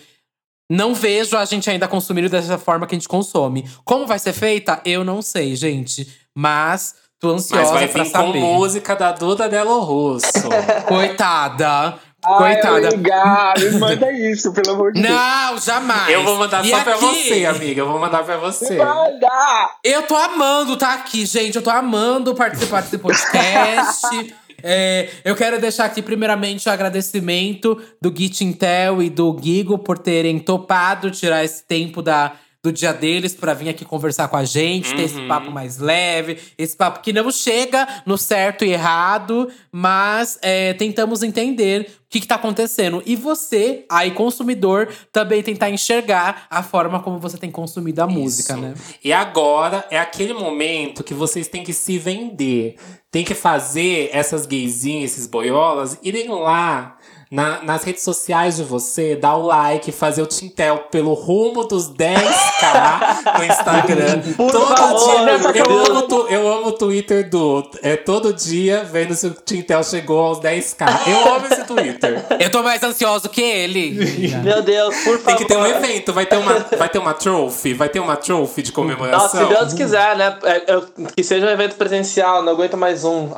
[0.72, 3.68] não vejo a gente ainda consumindo dessa forma que a gente consome.
[3.84, 4.82] Como vai ser feita?
[4.86, 6.08] Eu não sei, gente.
[6.38, 8.40] Mas tô Mas ansiosa vai pra vir com saber.
[8.40, 10.28] música da Duda Delo Russo.
[10.88, 12.00] Coitada.
[12.26, 12.90] Ai, Coitada.
[12.90, 15.14] amiga, me manda isso, pelo amor de Deus.
[15.14, 16.10] Não, jamais.
[16.10, 17.82] Eu vou mandar E só pra aqui- você, amiga.
[17.82, 18.78] Eu vou mandar pra você.
[18.78, 19.70] Manda!
[19.84, 21.56] Eu tô amando tá aqui, gente.
[21.56, 24.36] Eu tô amando participar desse podcast.
[24.62, 29.98] É, eu quero deixar aqui, primeiramente, o agradecimento do Git Intel e do Gigo por
[29.98, 34.44] terem topado tirar esse tempo da, do dia deles pra vir aqui conversar com a
[34.44, 39.50] gente, ter esse papo mais leve, esse papo que não chega no certo e errado,
[39.72, 43.02] mas é, tentamos entender o que, que tá acontecendo.
[43.06, 48.54] E você, aí, consumidor, também tentar enxergar a forma como você tem consumido a música,
[48.54, 48.62] Isso.
[48.62, 48.74] né?
[49.02, 52.76] E agora é aquele momento que vocês têm que se vender.
[53.10, 56.98] Tem que fazer essas gaysinhas, esses boiolas, irem lá
[57.32, 61.88] na- nas redes sociais de você, dar o like, fazer o Tintel pelo rumo dos
[61.88, 64.22] 10k no Instagram.
[64.36, 65.62] Por todo favor, dia.
[65.64, 67.70] Eu amo, tu- eu amo o Twitter do.
[67.84, 70.88] É todo dia vendo se o Tintel chegou aos 10k.
[71.08, 72.26] Eu amo esse Twitter.
[72.40, 73.92] Eu tô mais ansioso que ele.
[74.44, 75.26] Meu Deus, por favor.
[75.26, 78.16] Tem que ter um evento, vai ter uma, vai ter uma trophy, vai ter uma
[78.16, 79.42] trophy de comemoração.
[79.42, 80.36] Nossa, se Deus quiser, né?
[80.44, 80.86] É, eu-
[81.16, 83.30] que seja um evento presencial, não aguento mais um.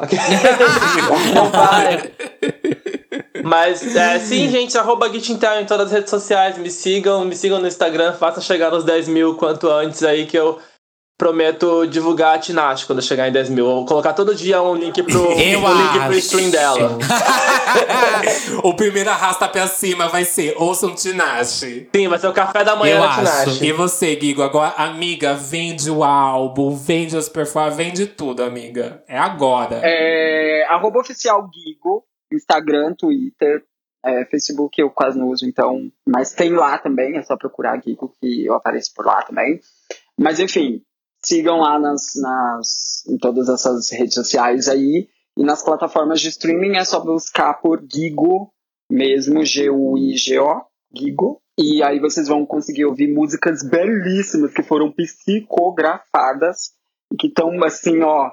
[1.33, 2.11] não vai.
[3.51, 6.57] Mas é, sim, gente, arroba GitIntel em todas as redes sociais.
[6.57, 10.37] Me sigam, me sigam no Instagram, façam chegar nos 10 mil quanto antes aí que
[10.37, 10.57] eu
[11.19, 13.67] prometo divulgar a Tinashe quando chegar em 10 mil.
[13.67, 16.97] Eu vou colocar todo dia um link pro, Eu um link pro stream dela.
[18.63, 21.89] o primeiro arrasta pra cima vai ser ouçam Tinashe.
[21.93, 23.15] Sim, vai ser o café da manhã Eu da.
[23.15, 23.65] Tinashe.
[23.65, 29.03] E você, Guigo, agora, amiga, vende o álbum, vende as performances, vende tudo, amiga.
[29.09, 29.81] É agora.
[29.83, 32.05] É, arroba oficial Gigo,
[32.35, 33.63] Instagram, Twitter,
[34.03, 35.91] é, Facebook eu quase não uso, então.
[36.07, 39.59] Mas tem lá também, é só procurar Gigo que eu apareço por lá também.
[40.17, 40.81] Mas enfim,
[41.23, 45.07] sigam lá nas, nas, em todas essas redes sociais aí.
[45.37, 48.51] E nas plataformas de streaming é só buscar por Gigo
[48.89, 50.61] mesmo, G-U-I-G-O,
[50.93, 51.41] Gigo.
[51.57, 56.73] E aí vocês vão conseguir ouvir músicas belíssimas que foram psicografadas
[57.13, 58.31] e que estão assim, ó,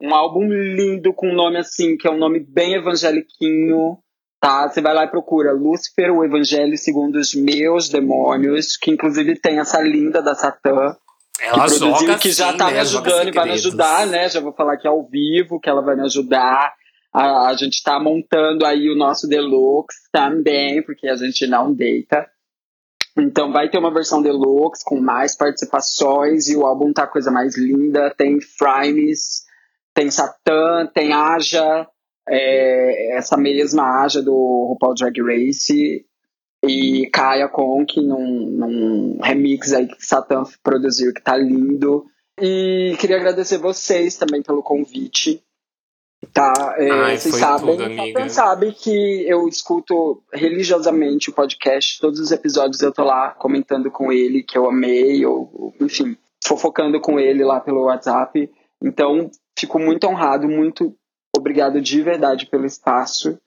[0.00, 3.98] um álbum lindo com um nome assim, que é um nome bem evangeliquinho,
[4.40, 4.68] tá?
[4.68, 9.58] Você vai lá e procura Lúcifer, o Evangelho segundo os meus demônios, que inclusive tem
[9.58, 10.96] essa linda da Satã,
[11.40, 12.78] Ela que produziu, joga que já assim, tá né?
[12.78, 14.28] me Joga ajudando e vai me ajudar, né?
[14.28, 16.72] Já vou falar aqui ao vivo que ela vai me ajudar.
[17.12, 22.28] A, a gente tá montando aí o nosso deluxe também, porque a gente não deita.
[23.16, 27.32] Então vai ter uma versão deluxe com mais participações e o álbum tá a coisa
[27.32, 28.14] mais linda.
[28.16, 29.47] Tem Frames,
[29.98, 31.84] tem Satã, tem Aja,
[32.28, 36.06] é, essa mesma Aja do RuPaul Drag Race
[36.64, 42.04] e Kaya Conk num, num remix aí que Satan produziu, que tá lindo.
[42.40, 45.42] E queria agradecer vocês também pelo convite.
[46.32, 52.30] Tá, é, Ai, vocês sabem, tudo, sabe que eu escuto religiosamente o podcast, todos os
[52.30, 57.42] episódios eu tô lá comentando com ele que eu amei, ou, enfim, fofocando com ele
[57.44, 58.48] lá pelo WhatsApp.
[58.80, 60.94] Então, fico muito honrado, muito
[61.36, 63.38] obrigado de verdade pelo espaço.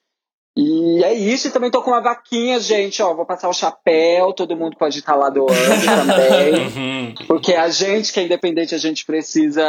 [0.55, 4.33] E é isso, e também tô com uma vaquinha, gente, ó, vou passar o chapéu,
[4.33, 5.53] todo mundo pode estar lá doando
[5.85, 6.71] também.
[6.71, 7.13] Uhum.
[7.27, 9.63] Porque a gente que é independente, a gente precisa,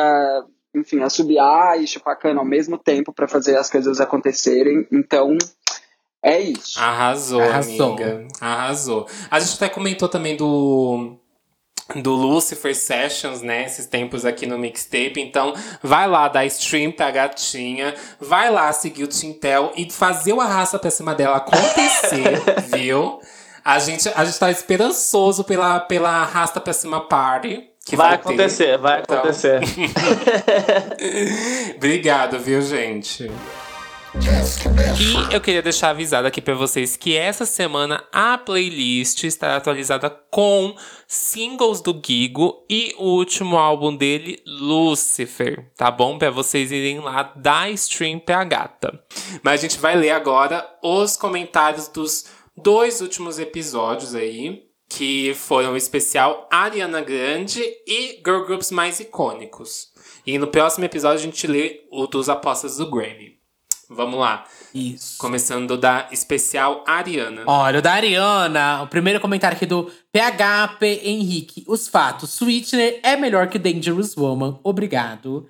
[0.75, 4.87] enfim, assobiar e chupar cana ao mesmo tempo para fazer as coisas acontecerem.
[4.91, 5.37] Então,
[6.23, 6.79] é isso.
[6.81, 7.95] Arrasou, Arrasou.
[7.95, 8.29] amiga.
[8.41, 9.07] Arrasou.
[9.31, 11.17] A gente até comentou também do
[11.97, 13.67] do Lucifer Sessions, né?
[13.67, 15.21] Esses tempos aqui no mixtape.
[15.21, 17.95] Então, vai lá dar stream pra gatinha.
[18.21, 22.41] Vai lá seguir o Tintel e fazer o arrasta pra cima dela acontecer,
[22.75, 23.21] viu?
[23.65, 27.69] A gente, a gente tá esperançoso pela, pela arrasta pra cima party.
[27.85, 29.19] Que vai vai, acontecer, vai Então.
[29.19, 29.61] acontecer.
[31.77, 33.31] Obrigado, viu, gente?
[34.15, 40.11] E eu queria deixar avisado aqui pra vocês que essa semana a playlist estará atualizada
[40.31, 40.77] com
[41.07, 46.19] singles do Gigo e o último álbum dele, Lucifer, tá bom?
[46.19, 49.03] Pra vocês irem lá dar stream pra gata.
[49.43, 55.73] Mas a gente vai ler agora os comentários dos dois últimos episódios aí, que foram
[55.73, 59.91] o especial Ariana Grande e Girl Groups mais icônicos.
[60.27, 63.42] E no próximo episódio a gente lê o dos apostas do Grammy.
[63.95, 64.45] Vamos lá.
[64.75, 65.17] Isso.
[65.19, 67.43] Começando da especial Ariana.
[67.47, 71.65] Olha, o da Ariana, o primeiro comentário aqui do PHP Henrique.
[71.67, 72.31] Os fatos.
[72.31, 74.59] Sweetener é melhor que Dangerous Woman.
[74.65, 75.47] Obrigado.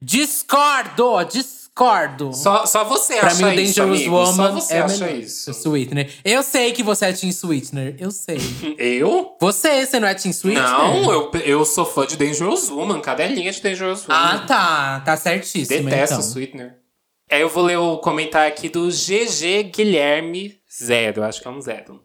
[0.00, 1.24] Discordo!
[1.24, 2.32] Discordo!
[2.34, 4.16] Só, só você pra acha mim, o isso, Dangerous amigo.
[4.16, 5.18] Woman Só você é acha melhor.
[5.18, 5.50] isso.
[5.54, 6.10] Sweetener.
[6.24, 7.96] Eu sei que você é Team Sweetener.
[7.98, 8.38] Eu sei.
[8.78, 9.36] Eu?
[9.40, 10.68] Você, você não é Team Sweetener?
[10.70, 13.00] Não, eu, eu sou fã de Dangerous Woman.
[13.00, 14.20] Cadelinha de Dangerous Woman.
[14.20, 15.00] Ah, tá.
[15.00, 16.22] Tá certíssimo, Detesto então.
[16.26, 16.76] Sweetener.
[17.30, 21.60] Aí eu vou ler o comentário aqui do GG Guilherme Zero, acho que é um
[21.60, 22.00] zero.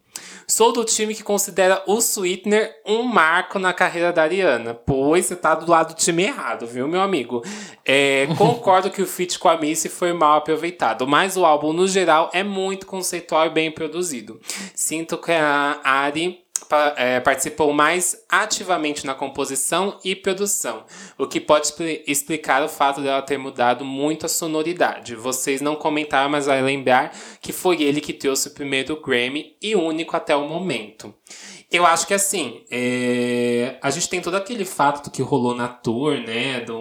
[0.47, 4.73] Sou do time que considera o Sweetener um marco na carreira da Ariana.
[4.73, 7.41] Pois você tá do lado do time errado, viu, meu amigo?
[7.85, 11.87] É, concordo que o feat com a Missy foi mal aproveitado, mas o álbum, no
[11.87, 14.39] geral, é muito conceitual e bem produzido.
[14.75, 16.42] Sinto que a Ari
[16.97, 20.85] é, participou mais ativamente na composição e produção,
[21.17, 25.15] o que pode expli- explicar o fato dela ter mudado muito a sonoridade.
[25.15, 29.75] Vocês não comentaram, mas vai lembrar que foi ele que trouxe o primeiro Grammy e
[29.75, 31.13] único até o momento.
[31.71, 36.19] Eu acho que assim, é, a gente tem todo aquele fato que rolou na tour,
[36.19, 36.61] né?
[36.61, 36.77] Do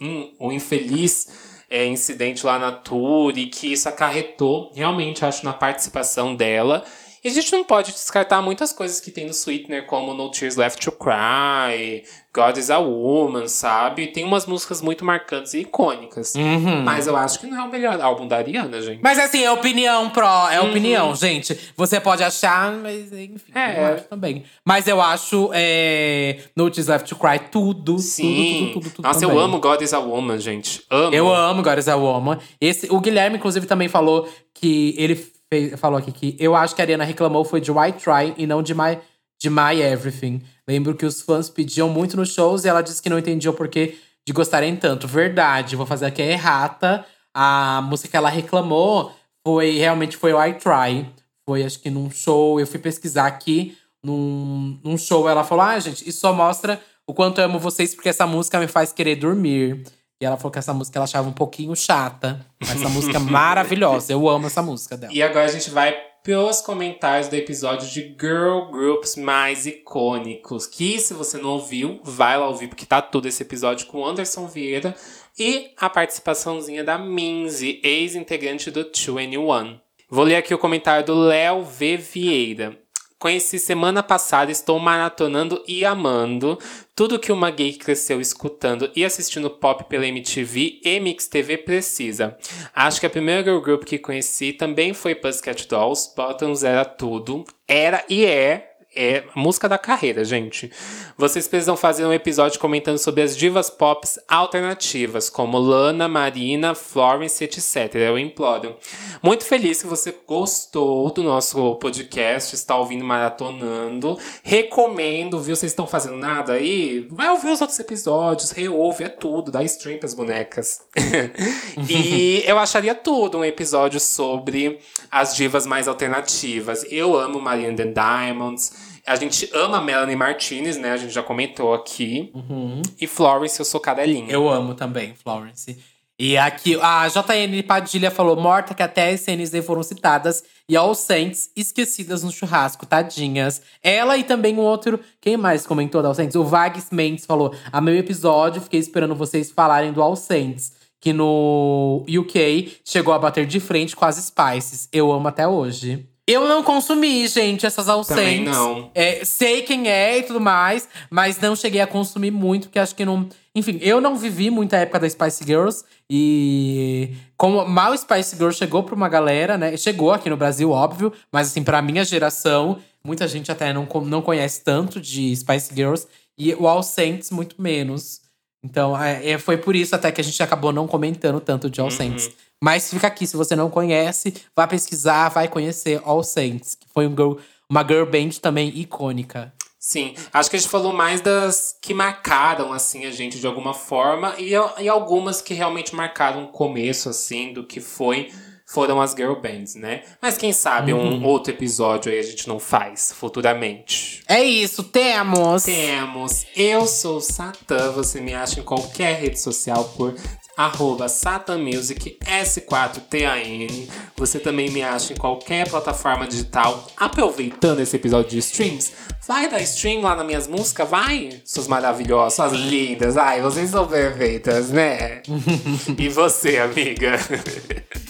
[0.00, 1.28] um, o infeliz
[1.68, 6.84] é, incidente lá na tour e que isso acarretou, realmente, acho, na participação dela.
[7.24, 10.56] E a gente não pode descartar muitas coisas que tem no Sweetener, como No Tears
[10.56, 14.08] Left to Cry, God is a Woman, sabe?
[14.08, 16.34] Tem umas músicas muito marcantes e icônicas.
[16.34, 16.82] Uhum.
[16.82, 19.00] Mas eu acho que não é o melhor álbum da Ariana, gente.
[19.02, 20.68] Mas assim, é opinião, pró, é Uhum.
[20.68, 21.58] opinião, gente.
[21.74, 23.80] Você pode achar, mas enfim, É.
[23.80, 24.44] eu acho também.
[24.62, 28.24] Mas eu acho é, Notice Left to Cry tudo, Sim.
[28.24, 29.44] tudo, tudo, tudo, tudo Nossa, eu também.
[29.44, 30.82] amo God is a Woman, gente.
[30.90, 31.14] Amo.
[31.14, 32.38] Eu amo God is a Woman.
[32.60, 36.80] Esse, o Guilherme, inclusive, também falou que ele fez- falou aqui que eu acho que
[36.82, 38.98] a Ariana reclamou foi de Why Try e não de My,
[39.40, 40.42] de My Everything.
[40.68, 43.54] Lembro que os fãs pediam muito nos shows e ela disse que não entendia o
[43.54, 43.96] porquê
[44.26, 45.06] de gostarem tanto.
[45.06, 47.04] Verdade, vou fazer aqui a errata.
[47.34, 49.12] A música que ela reclamou
[49.46, 51.10] foi realmente foi Why Try.
[51.46, 53.76] Foi, acho que num show, eu fui pesquisar aqui.
[54.02, 57.94] Num, num show, ela falou: Ah, gente, isso só mostra o quanto eu amo vocês,
[57.94, 59.82] porque essa música me faz querer dormir.
[60.20, 62.44] E ela falou que essa música ela achava um pouquinho chata.
[62.60, 64.12] Mas essa música é maravilhosa.
[64.12, 65.12] Eu amo essa música dela.
[65.12, 70.66] E agora a gente vai pros comentários do episódio de Girl Groups mais icônicos.
[70.66, 74.46] Que se você não ouviu, vai lá ouvir, porque tá todo esse episódio com Anderson
[74.46, 74.94] Vieira
[75.38, 79.80] e a participaçãozinha da Minzy, ex-integrante do 2NE1.
[80.08, 81.96] Vou ler aqui o comentário do Léo V.
[81.98, 82.83] Vieira.
[83.24, 86.58] Conheci semana passada, estou maratonando e amando
[86.94, 92.36] tudo que uma gay cresceu escutando e assistindo pop pela MTV e MixTV precisa.
[92.74, 96.12] Acho que a primeira girl group que conheci também foi Pussycat Dolls.
[96.14, 97.44] Bottoms era tudo.
[97.66, 100.70] Era e é é música da carreira, gente.
[101.16, 107.42] Vocês precisam fazer um episódio comentando sobre as divas pop alternativas, como Lana, Marina, Florence,
[107.42, 107.94] etc.
[107.94, 108.76] Eu imploro.
[109.22, 114.18] Muito feliz que você gostou do nosso podcast, está ouvindo maratonando.
[114.42, 115.56] Recomendo, viu?
[115.56, 117.06] Vocês estão fazendo nada aí?
[117.10, 120.82] Vai ouvir os outros episódios, reouve, é tudo, dá stream pras bonecas.
[121.88, 124.78] e eu acharia tudo um episódio sobre
[125.10, 126.84] as divas mais alternativas.
[126.90, 128.83] Eu amo Maria and the Diamonds.
[129.06, 130.92] A gente ama Melanie Martinez, né?
[130.92, 132.30] A gente já comentou aqui.
[132.34, 132.80] Uhum.
[133.00, 134.30] E Florence, eu sou cadelinha.
[134.30, 135.78] Eu amo também, Florence.
[136.18, 140.94] E aqui, a JN Padilha falou: morta que até as CNZ foram citadas e All
[140.94, 143.60] Saints esquecidas no churrasco, tadinhas.
[143.82, 145.00] Ela e também um outro.
[145.20, 146.36] Quem mais comentou do All Saints?
[146.36, 150.72] O Vags Mendes falou: a meu episódio, fiquei esperando vocês falarem do All Saints.
[151.00, 154.88] Que no UK chegou a bater de frente com as Spices.
[154.92, 156.08] Eu amo até hoje.
[156.26, 158.90] Eu não consumi, gente, essas All Também não.
[158.94, 162.94] É, sei quem é e tudo mais, mas não cheguei a consumir muito, porque acho
[162.94, 163.28] que não.
[163.54, 165.84] Enfim, eu não vivi muita época da Spice Girls.
[166.08, 169.76] E como mal Spice Girls chegou pra uma galera, né?
[169.76, 174.22] Chegou aqui no Brasil, óbvio, mas assim, pra minha geração, muita gente até não, não
[174.22, 176.06] conhece tanto de Spice Girls.
[176.38, 178.23] E o All Saints, muito menos.
[178.64, 181.80] Então, é, é, foi por isso até que a gente acabou não comentando tanto de
[181.82, 182.30] All Saints.
[182.62, 187.06] Mas fica aqui, se você não conhece, vai pesquisar, vai conhecer All Saints, que foi
[187.06, 187.36] um girl-
[187.68, 189.52] uma girl band também icônica.
[189.78, 193.74] Sim, acho que a gente falou mais das que marcaram, assim, a gente de alguma
[193.74, 194.34] forma.
[194.38, 198.32] E, e algumas que realmente marcaram o começo, assim, do que foi…
[198.66, 200.02] Foram as girl bands, né?
[200.20, 204.22] Mas quem sabe um outro episódio aí a gente não faz futuramente.
[204.26, 205.64] É isso, temos!
[205.64, 210.14] Temos Eu Sou Satã, você me acha em qualquer rede social por
[210.56, 213.88] arroba satanmusic S4TAN.
[214.16, 216.86] Você também me acha em qualquer plataforma digital.
[216.96, 218.92] Aproveitando esse episódio de streams,
[219.26, 221.40] vai dar stream lá nas minhas músicas, vai!
[221.44, 223.16] Suas maravilhosas, suas lindas.
[223.16, 225.22] Ai, vocês são perfeitas, né?
[225.98, 227.18] e você, amiga?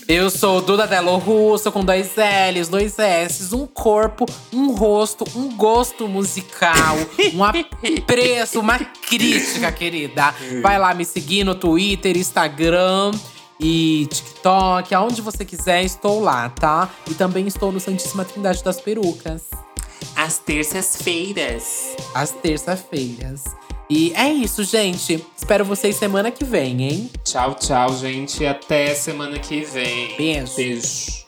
[0.06, 5.56] Eu sou Duda Delo Russo, com dois L's, dois S's, um corpo, um rosto, um
[5.56, 6.96] gosto musical,
[7.32, 10.34] um apreço, uma crítica, querida.
[10.60, 12.33] Vai lá me seguir no Twitter, Instagram
[13.60, 16.90] e TikTok, aonde você quiser, estou lá, tá?
[17.10, 19.42] E também estou no Santíssima Trindade das Perucas,
[20.16, 21.96] Às terças-feiras.
[22.14, 23.42] às terça-feiras.
[23.88, 25.24] E é isso, gente.
[25.36, 27.10] Espero vocês semana que vem, hein?
[27.22, 28.44] Tchau, tchau, gente.
[28.44, 30.16] Até semana que vem.
[30.16, 30.56] Beijo.
[30.56, 31.23] Beijo.